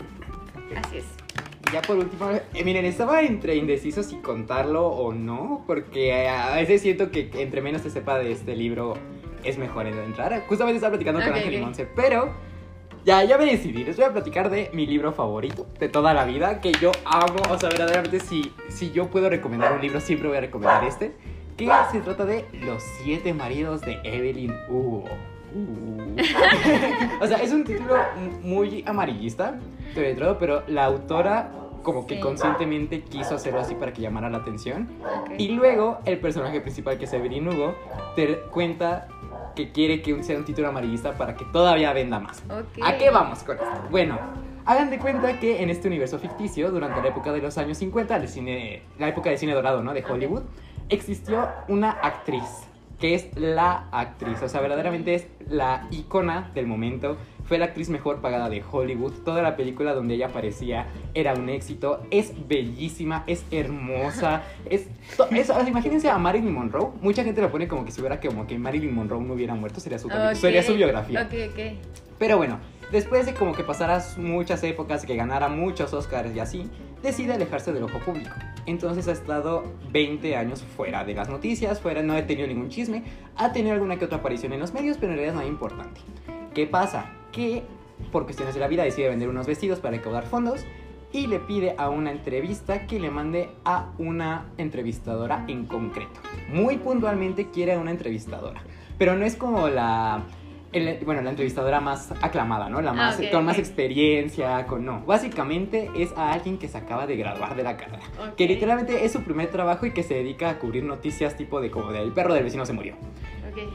Así 0.75 0.97
es. 0.97 1.05
Y 1.69 1.73
ya 1.73 1.81
por 1.81 1.97
último, 1.97 2.29
eh, 2.31 2.63
miren, 2.63 2.85
estaba 2.85 3.21
entre 3.21 3.55
indeciso 3.55 4.03
si 4.03 4.17
contarlo 4.17 4.87
o 4.87 5.13
no, 5.13 5.63
porque 5.67 6.27
a 6.27 6.55
veces 6.55 6.81
siento 6.81 7.11
que 7.11 7.29
entre 7.35 7.61
menos 7.61 7.81
se 7.81 7.89
sepa 7.89 8.17
de 8.19 8.31
este 8.31 8.55
libro 8.55 8.95
es 9.43 9.57
mejor 9.57 9.87
entrar. 9.87 10.43
Justamente 10.47 10.77
estaba 10.77 10.91
platicando 10.91 11.21
con 11.21 11.29
Ok, 11.29 11.35
Ángel 11.37 11.53
y 11.53 11.57
ok. 11.57 11.63
Monse, 11.63 11.85
pero 11.95 12.33
ya, 13.05 13.23
ya 13.23 13.37
me 13.37 13.45
decidí. 13.45 13.83
Les 13.83 13.95
voy 13.95 14.05
a 14.05 14.11
platicar 14.11 14.49
de 14.49 14.69
mi 14.73 14.85
libro 14.85 15.11
favorito 15.13 15.65
de 15.79 15.89
toda 15.89 16.13
la 16.13 16.25
vida, 16.25 16.61
que 16.61 16.71
yo 16.73 16.91
amo. 17.05 17.41
O 17.49 17.57
sea, 17.57 17.69
verdaderamente, 17.69 18.19
si, 18.19 18.53
si 18.69 18.91
yo 18.91 19.07
puedo 19.07 19.29
recomendar 19.29 19.73
un 19.73 19.81
libro, 19.81 19.99
siempre 19.99 20.27
voy 20.27 20.37
a 20.37 20.41
recomendar 20.41 20.83
este. 20.83 21.13
Que 21.57 21.69
se 21.91 21.99
trata 21.99 22.25
de 22.25 22.45
Los 22.53 22.81
siete 23.03 23.33
maridos 23.33 23.81
de 23.81 23.99
Evelyn 24.03 24.53
Hugo. 24.69 25.05
Uh. 25.53 26.15
o 27.23 27.27
sea, 27.27 27.37
es 27.41 27.51
un 27.51 27.63
título 27.63 27.95
muy 28.43 28.83
amarillista, 28.87 29.59
pero 29.93 30.63
la 30.67 30.85
autora 30.85 31.51
como 31.83 32.05
que 32.05 32.15
Sí. 32.15 32.21
conscientemente 32.21 33.01
quiso 33.01 33.35
hacerlo 33.35 33.59
así 33.61 33.75
para 33.75 33.93
que 33.93 34.01
llamara 34.01 34.29
la 34.29 34.39
atención. 34.39 34.89
Ok. 35.21 35.31
Y 35.37 35.49
luego 35.49 35.99
el 36.05 36.19
personaje 36.19 36.61
principal, 36.61 36.97
que 36.97 37.05
es 37.05 37.13
Evelyn 37.13 37.47
Hugo, 37.47 37.75
te 38.15 38.39
cuenta 38.51 39.07
que 39.55 39.71
quiere 39.71 40.01
que 40.01 40.23
sea 40.23 40.37
un 40.37 40.45
título 40.45 40.69
amarillista 40.69 41.17
para 41.17 41.35
que 41.35 41.45
todavía 41.45 41.93
venda 41.93 42.19
más. 42.19 42.43
¿A 42.81 42.97
qué 42.97 43.09
vamos 43.09 43.43
con 43.43 43.57
esto? 43.57 43.69
Bueno, 43.89 44.17
hagan 44.65 44.89
de 44.89 44.99
cuenta 44.99 45.39
que 45.39 45.61
en 45.61 45.69
este 45.69 45.87
universo 45.87 46.19
ficticio, 46.19 46.71
durante 46.71 47.01
la 47.01 47.09
época 47.09 47.31
de 47.31 47.41
los 47.41 47.57
años 47.57 47.77
50, 47.77 48.15
el 48.15 48.27
cine, 48.27 48.83
la 48.97 49.09
época 49.09 49.29
del 49.29 49.39
cine 49.39 49.53
dorado, 49.53 49.81
¿no? 49.83 49.93
De 49.93 50.03
Hollywood, 50.03 50.43
existió 50.89 51.47
una 51.67 51.91
actriz, 51.91 52.67
que 52.99 53.15
es 53.15 53.27
la 53.37 53.87
actriz, 53.91 54.41
o 54.41 54.49
sea, 54.49 54.59
verdaderamente 54.61 55.15
es 55.15 55.27
la 55.49 55.87
icona 55.91 56.51
del 56.53 56.67
momento. 56.67 57.17
Fue 57.45 57.57
la 57.57 57.65
actriz 57.65 57.89
mejor 57.89 58.21
pagada 58.21 58.47
de 58.49 58.61
Hollywood. 58.69 59.13
Toda 59.25 59.41
la 59.41 59.55
película 59.55 59.93
donde 59.95 60.13
ella 60.15 60.27
aparecía 60.27 60.87
era 61.15 61.33
un 61.33 61.49
éxito. 61.49 62.03
Es 62.11 62.33
bellísima, 62.47 63.23
es 63.25 63.43
hermosa. 63.51 64.43
Es, 64.69 64.87
es- 65.31 65.49
o 65.49 65.53
sea, 65.59 65.67
imagínense 65.67 66.09
a 66.09 66.17
Marilyn 66.19 66.53
Monroe. 66.53 66.89
Mucha 67.01 67.23
gente 67.23 67.41
lo 67.41 67.49
pone 67.49 67.67
como 67.67 67.85
que 67.85 67.91
si 67.91 68.01
hubiera 68.01 68.19
como 68.19 68.45
que 68.45 68.59
Marilyn 68.59 68.93
Monroe 68.93 69.23
no 69.23 69.33
hubiera 69.33 69.55
muerto, 69.55 69.79
sería 69.79 69.97
su, 69.97 70.09
sería 70.35 70.61
su 70.61 70.75
biografía. 70.75 71.23
Ok, 71.23 71.33
ok. 71.51 71.59
Pero 72.19 72.37
bueno, 72.37 72.59
después 72.91 73.25
de 73.25 73.33
como 73.33 73.53
que 73.53 73.63
pasaras 73.63 74.17
muchas 74.17 74.61
épocas, 74.63 75.05
que 75.05 75.15
ganara 75.15 75.47
muchos 75.47 75.93
Oscars 75.93 76.35
y 76.35 76.39
así, 76.39 76.69
decide 77.01 77.33
alejarse 77.33 77.73
del 77.73 77.83
ojo 77.83 77.99
público. 77.99 78.31
Entonces 78.65 79.07
ha 79.07 79.11
estado 79.11 79.63
20 79.91 80.35
años 80.35 80.63
fuera 80.63 81.03
de 81.03 81.13
las 81.13 81.29
noticias, 81.29 81.79
fuera, 81.79 82.01
no 82.03 82.13
ha 82.13 82.25
tenido 82.27 82.47
ningún 82.47 82.69
chisme, 82.69 83.03
ha 83.35 83.51
tenido 83.51 83.73
alguna 83.73 83.97
que 83.97 84.05
otra 84.05 84.19
aparición 84.19 84.53
en 84.53 84.59
los 84.59 84.73
medios, 84.73 84.97
pero 84.97 85.13
en 85.13 85.17
realidad 85.17 85.35
es 85.35 85.37
nada 85.37 85.47
importante. 85.47 86.01
¿Qué 86.53 86.67
pasa? 86.67 87.11
Que 87.31 87.63
por 88.11 88.25
cuestiones 88.25 88.53
de 88.53 88.59
la 88.59 88.67
vida 88.67 88.83
decide 88.83 89.09
vender 89.09 89.29
unos 89.29 89.47
vestidos 89.47 89.79
para 89.79 89.97
recaudar 89.97 90.25
fondos 90.25 90.65
y 91.11 91.27
le 91.27 91.39
pide 91.39 91.75
a 91.77 91.89
una 91.89 92.11
entrevista 92.11 92.85
que 92.85 92.99
le 92.99 93.09
mande 93.09 93.49
a 93.65 93.91
una 93.97 94.45
entrevistadora 94.57 95.45
en 95.47 95.65
concreto. 95.65 96.19
Muy 96.49 96.77
puntualmente 96.77 97.49
quiere 97.49 97.73
a 97.73 97.79
una 97.79 97.91
entrevistadora, 97.91 98.61
pero 98.97 99.15
no 99.15 99.25
es 99.25 99.35
como 99.35 99.69
la 99.69 100.23
el- 100.71 100.99
bueno, 101.05 101.21
la 101.21 101.31
entrevistadora 101.31 101.79
más 101.79 102.11
aclamada, 102.21 102.69
¿no? 102.69 102.81
La 102.81 102.91
Ah, 102.91 102.93
más, 102.93 103.19
ok, 103.19 103.31
con 103.31 103.45
más 103.45 103.55
ok. 103.55 103.59
experiencia, 103.59 104.65
con 104.67 104.85
no. 104.85 105.01
Básicamente 105.05 105.89
es 105.95 106.11
a 106.17 106.31
alguien 106.33 106.57
que 106.57 106.67
se 106.67 106.77
acaba 106.77 107.07
de 107.07 107.15
graduar 107.17 107.55
de 107.55 107.63
la 107.63 107.75
carrera. 107.77 108.03
Ok. 108.29 108.35
Que 108.35 108.47
literalmente 108.47 109.03
es 109.05 109.11
su 109.11 109.21
primer 109.23 109.47
trabajo 109.49 109.85
y 109.85 109.91
que 109.91 110.03
se 110.03 110.13
dedica 110.13 110.49
a 110.49 110.59
cubrir 110.59 110.83
noticias 110.83 111.35
tipo 111.35 111.59
de 111.61 111.71
como 111.71 111.91
de 111.91 112.01
el 112.01 112.11
perro 112.11 112.33
del 112.33 112.43
vecino 112.43 112.65
se 112.65 112.73
murió. 112.73 112.95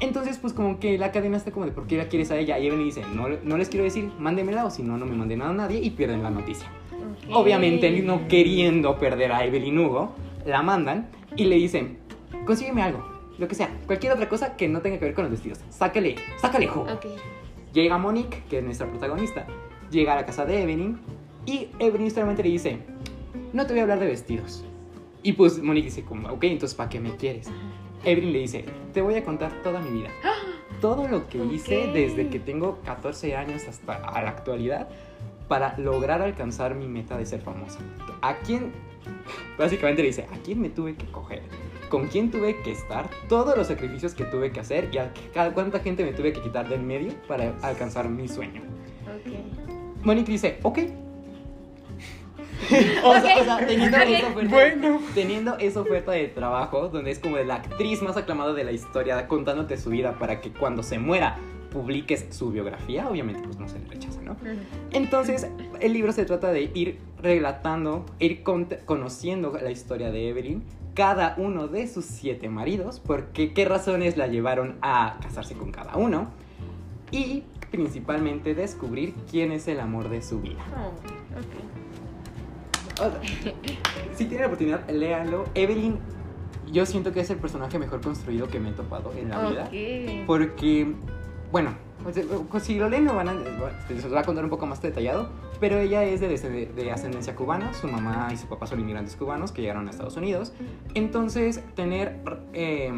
Entonces, 0.01 0.39
pues 0.39 0.53
como 0.53 0.79
que 0.79 0.97
la 0.97 1.11
cadena 1.13 1.37
está 1.37 1.51
como 1.51 1.67
de 1.67 1.73
¿por 1.73 1.87
qué 1.87 1.97
la 1.99 2.05
quieres 2.09 2.31
a 2.31 2.37
ella? 2.39 2.59
Y 2.59 2.69
Evelyn 2.69 2.87
dice, 2.87 3.03
no, 3.13 3.27
no 3.43 3.57
les 3.59 3.69
quiero 3.69 3.85
decir, 3.85 4.11
mándemela 4.19 4.65
o 4.65 4.71
si 4.71 4.83
no, 4.83 4.97
no 4.97 5.05
me 5.05 5.15
manden 5.15 5.43
a 5.43 5.53
nadie 5.53 5.81
y 5.81 5.91
pierden 5.91 6.23
la 6.23 6.31
noticia. 6.31 6.69
Obviamente, 7.33 7.91
no 8.03 8.27
queriendo 8.29 8.99
perder 8.99 9.33
a 9.33 9.45
Evelyn 9.45 9.79
Hugo, 9.79 10.15
la 10.47 10.63
mandan 10.63 11.09
y 11.37 11.45
le 11.45 11.57
dicen, 11.57 11.99
consígueme 12.47 12.83
algo, 12.83 13.05
lo 13.39 13.49
que 13.49 13.55
sea, 13.55 13.69
cualquier 13.87 14.13
otra 14.13 14.29
cosa 14.29 14.57
que 14.57 14.69
no 14.69 14.81
tenga 14.81 14.99
que 14.99 15.05
ver 15.07 15.15
con 15.15 15.25
los 15.25 15.31
vestidos. 15.33 15.61
Sácale, 15.71 16.17
sácale 16.39 16.67
jugo. 16.69 16.87
Ok. 16.93 17.07
Llega 17.73 17.99
Monique, 17.99 18.43
que 18.49 18.59
es 18.59 18.65
nuestra 18.65 18.87
protagonista, 18.89 19.47
llega 19.91 20.13
a 20.13 20.17
la 20.17 20.27
casa 20.27 20.45
de 20.45 20.63
Evelyn 20.63 20.99
y 21.47 21.69
Evelyn 21.79 22.11
solamente 22.11 22.43
le 22.43 22.51
dice, 22.51 22.79
no 23.53 23.67
te 23.67 23.73
voy 23.73 23.81
a 23.81 23.83
hablar 23.83 23.99
de 23.99 24.07
vestidos. 24.07 24.65
Y 25.23 25.33
pues 25.33 25.61
Monique 25.61 25.87
dice, 25.87 26.05
como, 26.05 26.29
ok, 26.29 26.45
entonces 26.45 26.77
¿para 26.77 26.89
qué 26.89 27.01
me 27.01 27.17
quieres? 27.17 27.49
Evelyn 28.05 28.33
le 28.33 28.39
dice, 28.41 28.65
te 28.93 29.01
voy 29.01 29.15
a 29.17 29.25
contar 29.25 29.53
toda 29.63 29.81
mi 29.81 29.91
vida. 30.01 30.11
Todo 30.81 31.09
lo 31.09 31.27
que 31.29 31.39
hice 31.39 31.87
Ok. 31.89 31.93
desde 31.95 32.29
que 32.29 32.39
tengo 32.39 32.79
14 32.85 33.35
años 33.37 33.67
hasta 33.67 33.95
a 33.95 34.23
la 34.23 34.31
actualidad 34.31 34.89
para 35.49 35.77
lograr 35.79 36.21
alcanzar 36.23 36.75
mi 36.75 36.87
meta 36.89 37.17
de 37.17 37.27
ser 37.27 37.41
famosa. 37.41 37.79
¿A 38.23 38.37
quién? 38.39 38.73
Básicamente 39.59 40.03
le 40.03 40.09
dice, 40.09 40.27
¿a 40.33 40.37
quién 40.45 40.61
me 40.61 40.69
tuve 40.71 40.95
que 40.95 41.07
coger? 41.07 41.43
¿Con 41.95 42.09
quién 42.09 42.29
tuve 42.29 42.61
que 42.63 42.73
estar? 42.73 43.09
Todos 43.29 43.57
los 43.57 43.69
sacrificios 43.69 44.15
que 44.15 44.25
tuve 44.25 44.51
que 44.51 44.59
hacer 44.59 44.89
y 44.93 44.99
a 44.99 45.13
cada 45.33 45.55
cuánta 45.55 45.79
gente 45.79 46.05
me 46.05 46.13
tuve 46.13 46.33
que 46.33 46.41
quitar 46.41 46.69
del 46.69 46.83
medio 46.83 47.13
para 47.29 47.55
alcanzar 47.63 48.09
mi 48.09 48.27
sueño. 48.27 48.63
Ok. 49.05 50.05
Monique 50.05 50.33
dice, 50.33 50.59
ok. 50.65 50.79
o, 53.05 53.13
sea, 53.21 53.37
o 53.41 53.45
sea, 53.45 53.59
teniendo, 53.65 53.97
Ok. 53.97 54.03
esa 54.09 54.27
oferta, 54.27 54.51
Bueno. 54.51 55.01
teniendo 55.15 55.57
esa 55.59 55.81
oferta 55.83 56.11
de 56.11 56.27
trabajo, 56.27 56.89
donde 56.89 57.13
es 57.13 57.21
como 57.21 57.37
la 57.37 57.55
actriz 57.55 58.03
más 58.03 58.17
aclamada 58.17 58.55
de 58.55 58.65
la 58.65 58.73
historia, 58.73 59.29
contándote 59.29 59.77
su 59.77 59.91
vida 59.91 60.19
para 60.19 60.41
que 60.41 60.51
cuando 60.51 60.83
se 60.83 60.99
muera 60.99 61.37
publiques 61.71 62.27
su 62.31 62.51
biografía, 62.51 63.09
obviamente 63.09 63.41
pues 63.45 63.61
no 63.61 63.69
se 63.69 63.79
le 63.79 63.87
rechaza, 63.87 64.21
¿no? 64.21 64.37
Entonces, 64.91 65.47
el 65.79 65.93
libro 65.93 66.11
se 66.11 66.25
trata 66.25 66.51
de 66.51 66.63
ir 66.75 66.99
relatando, 67.23 68.05
ir 68.19 68.43
cont- 68.43 68.85
conociendo 68.85 69.57
la 69.63 69.71
historia 69.71 70.11
de 70.11 70.31
Evelyn, 70.31 70.65
cada 70.95 71.35
uno 71.39 71.69
de 71.69 71.87
sus 71.89 72.05
siete 72.05 72.49
maridos, 72.49 73.01
porque 73.01 73.53
qué 73.53 73.65
razones 73.65 74.17
la 74.17 74.27
llevaron 74.27 74.77
a 74.81 75.19
casarse 75.21 75.55
con 75.55 75.73
cada 75.73 75.97
uno, 75.97 76.29
y 77.11 77.45
principalmente 77.71 78.55
descubrir 78.55 79.15
quién 79.31 79.53
es 79.53 79.69
el 79.69 79.81
amor 79.81 80.09
de 80.09 80.23
su 80.23 80.41
vida. 80.41 80.61
Oh, 83.01 83.11
si 84.15 84.25
tienen 84.27 84.41
la 84.43 84.47
oportunidad, 84.47 84.89
léanlo. 84.89 85.47
Evelyn, 85.55 85.99
yo 86.73 86.87
siento 86.87 87.13
que 87.13 87.21
es 87.21 87.31
el 87.31 87.39
personaje 87.39 87.79
mejor 87.79 88.01
construido 88.01 88.47
que 88.47 88.61
me 88.61 88.71
he 88.71 88.73
topado 88.73 89.13
en 89.13 89.31
la 89.31 89.49
vida. 89.49 89.65
Ok. 89.65 90.27
Porque, 90.27 90.95
bueno, 91.51 91.75
pues, 92.05 92.17
eh, 92.19 92.27
pues, 92.51 92.63
si 92.63 92.77
lo 92.79 92.89
leen, 92.89 93.05
lo 93.07 93.17
van 93.17 93.29
a, 93.29 93.35
se 93.89 93.95
los 93.95 94.15
va 94.15 94.21
a 94.21 94.25
contar 94.25 94.45
un 94.45 94.51
poco 94.51 94.67
más 94.67 94.81
detallado. 94.81 95.29
Pero 95.59 95.79
ella 95.79 96.05
es 96.05 96.21
de, 96.21 96.31
descend- 96.31 96.75
de 96.75 96.93
ascendencia 96.93 97.35
cubana. 97.35 97.75
Su 97.75 97.89
mamá 97.89 98.29
y 98.33 98.37
su 98.37 98.47
papá 98.47 98.67
son 98.69 98.79
inmigrantes 98.79 99.17
cubanos 99.17 99.51
que 99.51 99.63
llegaron 99.63 99.89
a 99.89 99.91
Estados 99.91 100.17
Unidos. 100.17 100.53
Entonces, 100.95 101.65
tener 101.75 102.21
eh, 102.53 102.93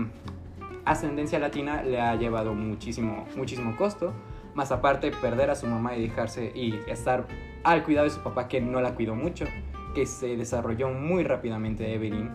ascendencia 0.85 1.38
latina 1.38 1.83
le 1.83 2.01
ha 2.01 2.14
llevado 2.16 2.53
muchísimo, 2.55 3.27
muchísimo 3.37 3.77
costo. 3.77 4.12
Más 4.55 4.73
aparte, 4.73 5.11
perder 5.11 5.51
a 5.51 5.55
su 5.55 5.66
mamá 5.66 5.97
y 5.97 6.03
dejarse 6.03 6.51
y 6.55 6.81
estar 6.87 7.27
al 7.62 7.85
cuidado 7.85 8.05
de 8.05 8.11
su 8.11 8.21
papá, 8.21 8.49
que 8.49 8.61
no 8.61 8.81
la 8.81 8.95
cuidó 8.95 9.14
mucho. 9.14 9.47
Que 9.95 10.07
se 10.07 10.37
desarrolló 10.37 10.90
muy 10.90 11.25
rápidamente 11.25 11.95
Evelyn 11.95 12.31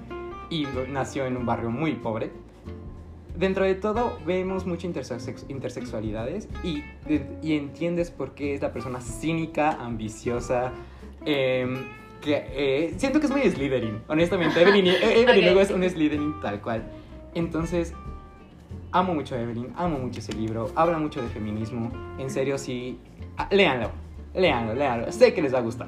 y 0.49 0.67
nació 0.89 1.25
en 1.25 1.37
un 1.37 1.45
barrio 1.45 1.69
muy 1.69 1.93
pobre 1.93 2.31
dentro 3.37 3.63
de 3.65 3.75
todo 3.75 4.17
vemos 4.25 4.65
muchas 4.65 4.91
intersex- 4.91 5.45
intersexualidades 5.49 6.47
y, 6.63 6.83
y 7.41 7.55
entiendes 7.55 8.11
por 8.11 8.33
qué 8.35 8.53
es 8.55 8.61
la 8.61 8.71
persona 8.73 9.01
cínica, 9.01 9.71
ambiciosa, 9.73 10.71
em, 11.25 11.75
que 12.21 12.45
eh, 12.51 12.93
siento 12.97 13.19
que 13.19 13.25
es 13.25 13.31
muy 13.31 13.41
Slytherin, 13.41 14.01
honestamente. 14.07 14.61
Evelyn, 14.61 14.87
eh, 14.87 15.21
Evelyn 15.21 15.39
Ok. 15.39 15.43
luego 15.45 15.61
es 15.61 15.71
un 15.71 15.83
Slytherin 15.89 16.39
tal 16.41 16.61
cual. 16.61 16.83
Entonces, 17.33 17.93
amo 18.91 19.13
mucho 19.13 19.35
a 19.35 19.41
Evelyn, 19.41 19.73
amo 19.75 19.97
mucho 19.99 20.19
ese 20.19 20.33
libro, 20.33 20.69
habla 20.75 20.97
mucho 20.99 21.21
de 21.21 21.29
feminismo. 21.29 21.91
En 22.19 22.29
serio, 22.29 22.57
sí, 22.57 22.99
ah, 23.37 23.47
léanlo, 23.51 23.89
léanlo, 24.35 24.73
léanlo. 24.75 25.11
Sé 25.11 25.33
que 25.33 25.41
les 25.41 25.53
va 25.53 25.59
a 25.59 25.61
gustar. 25.61 25.87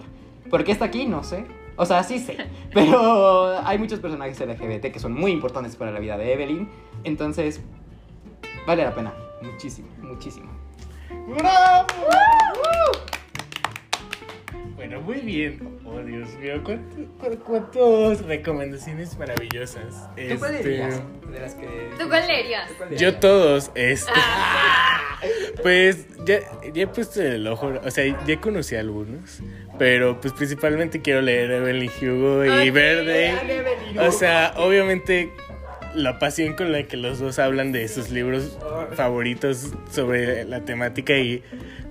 ¿Por 0.50 0.64
qué 0.64 0.72
está 0.72 0.86
aquí? 0.86 1.06
No 1.06 1.24
sé. 1.24 1.46
O 1.76 1.86
sea, 1.86 2.04
sí 2.04 2.20
sé. 2.20 2.38
Pero 2.74 3.58
hay 3.66 3.78
muchos 3.78 4.00
personajes 4.00 4.40
LGBT 4.40 4.92
que 4.92 5.00
son 5.00 5.14
muy 5.14 5.32
importantes 5.32 5.76
para 5.76 5.92
la 5.92 6.00
vida 6.00 6.18
de 6.18 6.34
Evelyn. 6.34 6.70
Entonces, 7.04 7.62
vale 8.68 8.84
la 8.84 8.94
pena. 8.94 9.14
Muchísimo, 9.42 9.90
muchísimo. 10.02 10.52
¡Bravo! 11.28 11.88
Bueno, 14.76 15.02
muy 15.02 15.20
bien. 15.20 15.80
Oh, 15.86 16.00
Dios 16.00 16.30
mío, 16.40 16.62
¿cuánto- 16.64 16.96
cu- 17.20 17.44
cuántas 17.72 18.26
recomendaciones 18.26 19.18
maravillosas. 19.18 20.10
¿Tú 20.16 20.40
cuál 20.40 20.56
Este, 20.56 20.64
leerías? 20.70 21.02
De 21.32 21.40
las 21.40 21.56
que... 21.56 21.90
¿Tú 22.00 22.08
cuál 22.10 22.28
leerías? 22.28 22.68
¿Tú 22.70 22.74
cuál 22.78 22.90
Yo 22.90 22.96
leerías? 22.98 23.20
todos, 23.20 23.72
este. 23.76 24.12
Pues 25.62 26.06
ya, 26.26 26.40
ya 26.74 26.84
he 26.84 26.88
puesto 26.88 27.22
el 27.22 27.48
ojo, 27.48 27.72
o 27.82 27.92
sea, 27.92 28.04
ya 28.26 28.42
conocí 28.42 28.76
algunos, 28.76 29.40
pero 29.78 30.20
pues 30.22 30.34
principalmente 30.34 31.02
quiero 31.02 31.22
leer 31.22 31.52
Evelyn 31.52 31.92
Hugo 32.02 32.46
y. 32.46 32.70
Verde. 32.70 33.34
O 34.00 34.12
sea, 34.12 34.54
obviamente 34.58 35.32
la 35.96 36.20
pasión 36.20 36.54
con 36.54 36.72
la 36.72 36.84
que 36.84 36.98
los 36.98 37.20
dos 37.20 37.40
hablan 37.40 37.72
de 37.72 37.88
sus 37.88 38.10
libros 38.10 38.58
favoritos 38.96 39.72
sobre 39.92 40.44
la 40.46 40.62
temática 40.62 41.16
y 41.18 41.44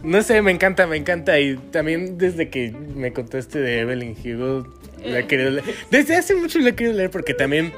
no 0.02 0.22
sé, 0.22 0.42
me 0.42 0.50
encanta, 0.50 0.86
me 0.86 0.96
encanta 0.96 1.38
y 1.38 1.56
también 1.56 2.18
desde 2.18 2.50
que 2.50 2.72
me 2.72 3.12
contaste 3.12 3.60
de 3.60 3.80
Evelyn 3.80 4.16
Hugo 4.24 4.66
la 5.04 5.20
he 5.20 5.26
querido 5.26 5.50
leer. 5.50 5.64
Desde 5.90 6.16
hace 6.16 6.34
mucho 6.34 6.58
la 6.58 6.70
he 6.70 6.74
querido 6.74 6.96
leer 6.96 7.10
porque 7.10 7.34
también 7.34 7.72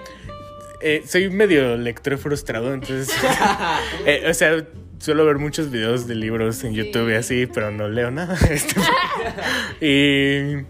eh, 0.80 1.02
soy 1.06 1.28
medio 1.30 1.76
lector 1.76 2.16
frustrado, 2.18 2.72
entonces 2.72 3.14
eh, 4.06 4.24
o 4.28 4.34
sea, 4.34 4.64
suelo 5.04 5.26
ver 5.26 5.36
muchos 5.36 5.70
videos 5.70 6.06
de 6.06 6.14
libros 6.14 6.64
en 6.64 6.72
YouTube 6.72 7.10
y 7.10 7.14
así, 7.14 7.46
pero 7.46 7.70
no 7.70 7.88
leo 7.88 8.10
nada. 8.10 8.38
Y 9.80 10.64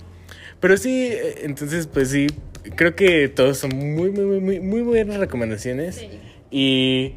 pero 0.59 0.76
sí, 0.76 1.12
entonces 1.43 1.87
pues 1.87 2.11
sí, 2.11 2.26
creo 2.74 2.97
que 2.97 3.28
todos 3.28 3.59
son 3.59 3.70
muy, 3.76 4.11
muy, 4.11 4.24
muy, 4.24 4.41
muy, 4.41 4.61
muy 4.61 4.80
buenas 4.82 5.18
recomendaciones. 5.18 5.97
Sí. 5.97 6.09
Y 6.51 7.12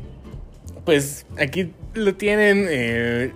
pues 0.86 1.26
aquí 1.38 1.72
lo 1.94 2.14
tienen. 2.16 2.68
Eh, 2.70 3.32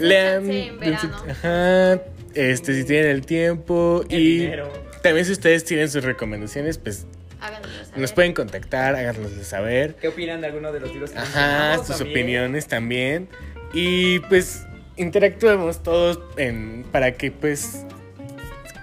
lean. 0.00 0.50
en 0.50 0.80
verano. 0.80 1.16
ajá. 1.30 2.02
Este, 2.34 2.74
si 2.74 2.84
tienen 2.84 3.10
el 3.10 3.24
tiempo. 3.24 4.04
El 4.10 4.20
y 4.20 4.38
dinero. 4.38 4.72
también 5.02 5.24
si 5.24 5.32
ustedes 5.32 5.64
tienen 5.64 5.88
sus 5.88 6.04
recomendaciones, 6.04 6.76
pues 6.78 7.06
Háganoslo 7.44 7.84
saber. 7.84 7.98
nos 8.00 8.12
pueden 8.12 8.32
contactar, 8.32 8.94
háganoslo 8.96 9.44
saber. 9.44 9.94
¿Qué 9.96 10.08
opinan 10.08 10.40
de 10.40 10.46
alguno 10.48 10.72
de 10.72 10.80
los 10.80 10.90
libros 10.92 11.10
que 11.10 11.18
Ajá, 11.18 11.78
sus 11.78 11.88
también? 11.98 12.10
opiniones 12.10 12.66
también. 12.66 13.28
Y 13.72 14.20
pues 14.20 14.66
interactuemos 14.96 15.82
todos 15.82 16.20
en, 16.36 16.84
para 16.92 17.12
que 17.12 17.30
pues 17.30 17.84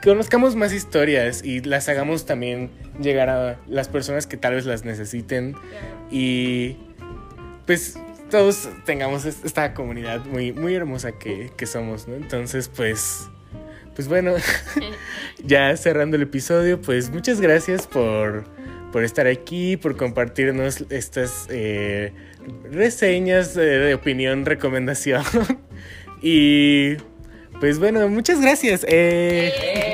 conozcamos 0.03 0.55
más 0.55 0.74
historias 0.74 1.43
y 1.43 1.62
las 1.62 1.88
hagamos 1.89 2.26
también 2.26 2.70
llegar 2.99 3.30
a 3.30 3.57
las 3.68 3.88
personas 3.88 4.28
que 4.28 4.36
tal 4.38 4.55
vez 4.55 4.66
las 4.66 4.84
necesiten 4.84 5.53
Claro. 5.53 5.88
y 6.12 6.78
pues 7.66 7.97
todos 8.30 8.68
tengamos 8.86 9.26
es- 9.26 9.43
esta 9.45 9.74
comunidad 9.74 10.26
muy, 10.26 10.51
muy 10.53 10.74
hermosa 10.76 11.14
que, 11.14 11.51
que 11.55 11.66
somos, 11.66 12.07
¿no? 12.07 12.16
Entonces 12.16 12.70
pues, 12.76 13.28
pues 13.95 14.07
bueno, 14.07 14.34
ya 15.44 15.76
cerrando 15.78 16.16
el 16.18 16.24
episodio, 16.24 16.82
pues 16.82 17.10
muchas 17.10 17.42
gracias 17.42 17.88
por, 17.88 18.46
por 18.92 19.04
estar 19.04 19.28
aquí, 19.28 19.78
por 19.78 19.98
compartirnos 19.98 20.84
estas 20.89 21.48
eh, 21.50 22.14
reseñas 22.72 23.56
eh, 23.58 23.62
de 23.62 23.94
opinión, 23.94 24.46
recomendación. 24.46 25.24
y 26.22 26.96
pues 27.60 27.80
bueno, 27.80 28.08
muchas 28.10 28.42
gracias. 28.42 28.84
eh, 28.88 29.52
¡Eh! 29.56 29.94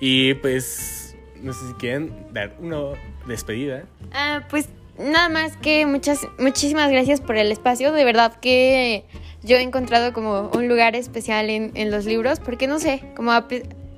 y 0.00 0.34
pues 0.34 1.16
no 1.40 1.52
sé 1.52 1.66
si 1.68 1.72
quieren 1.74 2.12
dar 2.32 2.54
una 2.58 2.78
despedida. 3.26 3.84
Ah, 4.12 4.46
pues 4.50 4.68
nada 4.98 5.28
más 5.28 5.56
que 5.56 5.86
muchas, 5.86 6.26
muchísimas 6.38 6.90
gracias 6.90 7.20
por 7.20 7.36
el 7.36 7.52
espacio. 7.52 7.92
De 7.92 8.04
verdad 8.04 8.34
que 8.40 9.04
yo 9.42 9.56
he 9.56 9.62
encontrado 9.62 10.12
como 10.12 10.50
un 10.54 10.68
lugar 10.68 10.96
especial 10.96 11.50
en, 11.50 11.72
en 11.74 11.90
los 11.90 12.04
libros, 12.06 12.40
porque 12.40 12.66
no 12.66 12.78
sé, 12.78 13.02
como 13.14 13.32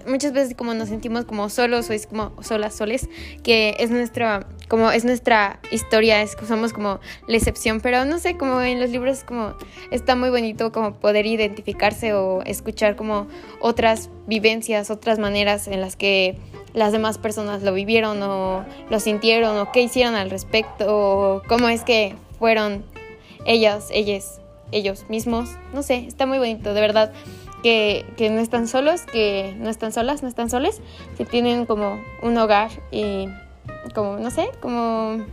muchas 0.07 0.33
veces 0.33 0.55
como 0.55 0.75
nos 0.75 0.89
sentimos 0.89 1.25
como 1.25 1.49
solos 1.49 1.91
o 1.91 1.93
es 1.93 2.07
como 2.07 2.33
solas, 2.43 2.75
soles, 2.75 3.09
que 3.43 3.77
es 3.79 3.91
nuestra, 3.91 4.47
como 4.69 4.91
es 4.91 5.05
nuestra 5.05 5.61
historia, 5.71 6.23
es, 6.23 6.37
somos 6.47 6.73
como 6.73 7.01
la 7.27 7.37
excepción, 7.37 7.81
pero 7.81 8.05
no 8.05 8.19
sé, 8.19 8.37
como 8.37 8.61
en 8.63 8.81
los 8.81 8.91
libros 8.91 9.25
como 9.25 9.55
está 9.91 10.17
muy 10.17 10.31
bonito 10.31 10.73
como 10.73 10.95
poder 10.95 11.27
identificarse 11.27 12.15
o 12.15 12.43
escuchar 12.43 12.97
como 12.97 13.27
otras 13.61 14.11
vivencias, 14.27 14.91
otras 14.91 15.19
maneras 15.19 15.69
en 15.69 15.81
las 15.81 15.97
que 15.97 16.39
las 16.73 16.93
demás 16.93 17.19
personas 17.19 17.63
lo 17.63 17.73
vivieron 17.73 18.23
o 18.23 18.65
lo 18.91 19.01
sintieron 19.01 19.57
o 19.59 19.73
qué 19.73 19.83
hicieron 19.83 20.15
al 20.15 20.31
respecto 20.31 20.85
o 20.89 21.43
cómo 21.49 21.69
es 21.69 21.83
que 21.83 22.15
fueron 22.39 22.85
ellas, 23.47 23.89
ellas, 23.93 24.41
ellos 24.73 25.07
mismos. 25.09 25.49
No 25.73 25.83
sé, 25.83 26.05
está 26.07 26.27
muy 26.27 26.39
bonito, 26.39 26.75
de 26.75 26.81
verdad. 26.81 27.13
Que, 27.67 28.07
que 28.17 28.31
no 28.31 28.39
están 28.39 28.69
solos, 28.69 29.01
que 29.13 29.57
no 29.59 29.69
están 29.69 29.91
solas, 29.91 30.23
no 30.23 30.29
están 30.29 30.49
soles, 30.49 30.81
que 31.19 31.25
tienen 31.25 31.67
como 31.67 32.01
un 32.23 32.39
hogar 32.39 32.71
y 32.93 33.27
como, 33.93 34.19
no 34.19 34.31
sé, 34.31 34.51
como 34.61 35.25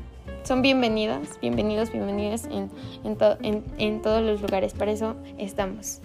son 0.41 0.63
bienvenidas, 0.63 1.39
bienvenidos, 1.43 1.91
bienvenidas 1.91 2.45
en, 2.45 2.71
en, 3.03 3.17
to- 3.17 3.37
en, 3.43 3.63
en 3.77 4.01
todos 4.01 4.23
los 4.23 4.41
lugares. 4.41 4.73
Para 4.73 4.91
eso 4.91 5.15
estamos. 5.37 5.99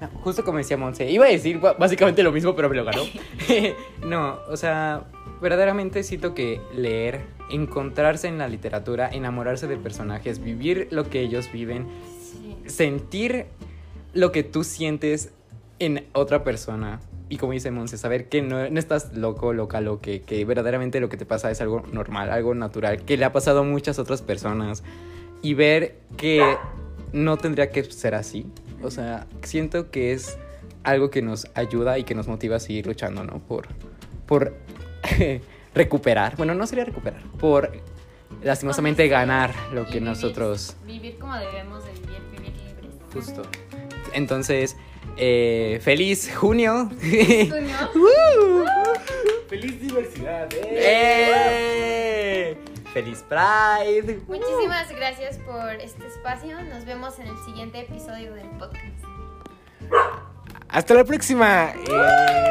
No, 0.00 0.08
Justo 0.24 0.44
como 0.44 0.58
decía 0.58 0.76
Monse, 0.76 1.08
iba 1.08 1.26
a 1.26 1.28
decir 1.28 1.60
básicamente 1.60 2.24
lo 2.24 2.32
mismo, 2.32 2.56
pero 2.56 2.68
me 2.68 2.74
lo 2.74 2.84
ganó. 2.84 3.02
no, 4.04 4.36
o 4.48 4.56
sea, 4.56 5.04
verdaderamente 5.40 6.02
siento 6.02 6.34
que 6.34 6.60
leer, 6.74 7.20
encontrarse 7.52 8.26
en 8.26 8.38
la 8.38 8.48
literatura, 8.48 9.10
enamorarse 9.12 9.68
de 9.68 9.76
personajes, 9.76 10.42
vivir 10.42 10.88
lo 10.90 11.08
que 11.08 11.20
ellos 11.20 11.52
viven, 11.52 11.86
sentir 12.66 13.46
lo 14.12 14.32
que 14.32 14.42
tú 14.42 14.64
sientes 14.64 15.32
en 15.78 16.06
otra 16.12 16.44
persona. 16.44 17.00
Y 17.28 17.36
como 17.36 17.52
dice 17.52 17.70
Monse, 17.70 17.96
saber 17.96 18.28
que 18.28 18.42
no, 18.42 18.68
no 18.68 18.78
estás 18.78 19.14
loco, 19.14 19.52
loca, 19.52 19.80
lo 19.80 20.00
que, 20.00 20.22
que 20.22 20.44
verdaderamente 20.44 21.00
lo 21.00 21.08
que 21.08 21.16
te 21.16 21.26
pasa 21.26 21.50
es 21.50 21.60
algo 21.60 21.82
normal, 21.92 22.30
algo 22.30 22.54
natural, 22.54 23.04
que 23.04 23.16
le 23.16 23.24
ha 23.24 23.32
pasado 23.32 23.60
a 23.60 23.62
muchas 23.62 23.98
otras 23.98 24.20
personas. 24.22 24.82
Y 25.42 25.54
ver 25.54 25.96
que 26.16 26.56
no 27.12 27.38
tendría 27.38 27.70
que 27.70 27.84
ser 27.84 28.14
así. 28.14 28.46
O 28.82 28.90
sea, 28.90 29.26
siento 29.42 29.90
que 29.90 30.12
es 30.12 30.38
algo 30.82 31.10
que 31.10 31.22
nos 31.22 31.46
ayuda 31.54 31.98
y 31.98 32.04
que 32.04 32.14
nos 32.14 32.28
motiva 32.28 32.56
a 32.56 32.60
seguir 32.60 32.86
luchando, 32.86 33.24
¿no? 33.24 33.38
Por, 33.38 33.68
por 34.26 34.54
recuperar. 35.74 36.36
Bueno, 36.36 36.54
no 36.54 36.66
sería 36.66 36.84
recuperar. 36.84 37.22
Por 37.38 37.72
lastimosamente 38.42 39.08
ganar 39.08 39.54
lo 39.72 39.86
que 39.86 40.00
nosotros... 40.00 40.76
Vivir 40.86 41.18
como 41.18 41.36
debemos 41.36 41.84
de 41.84 41.92
vivir, 41.92 42.20
vivir 42.32 42.52
libres. 42.56 42.94
Justo. 43.12 43.42
Entonces, 44.12 44.76
eh, 45.16 45.80
feliz 45.82 46.30
junio. 46.34 46.90
¡Feliz 49.48 49.50
diversidad! 49.80 50.48
¡Eh! 50.52 52.56
¡Feliz 52.92 53.24
Pride! 53.28 54.20
Muchísimas 54.26 54.90
gracias 54.90 55.38
por 55.38 55.72
este 55.74 56.06
espacio. 56.06 56.60
Nos 56.64 56.84
vemos 56.84 57.18
en 57.18 57.28
el 57.28 57.36
siguiente 57.44 57.80
episodio 57.80 58.34
del 58.34 58.48
podcast. 58.58 59.04
¡Hasta 60.68 60.94
la 60.94 61.04
próxima! 61.04 61.72
Eh, 61.88 62.50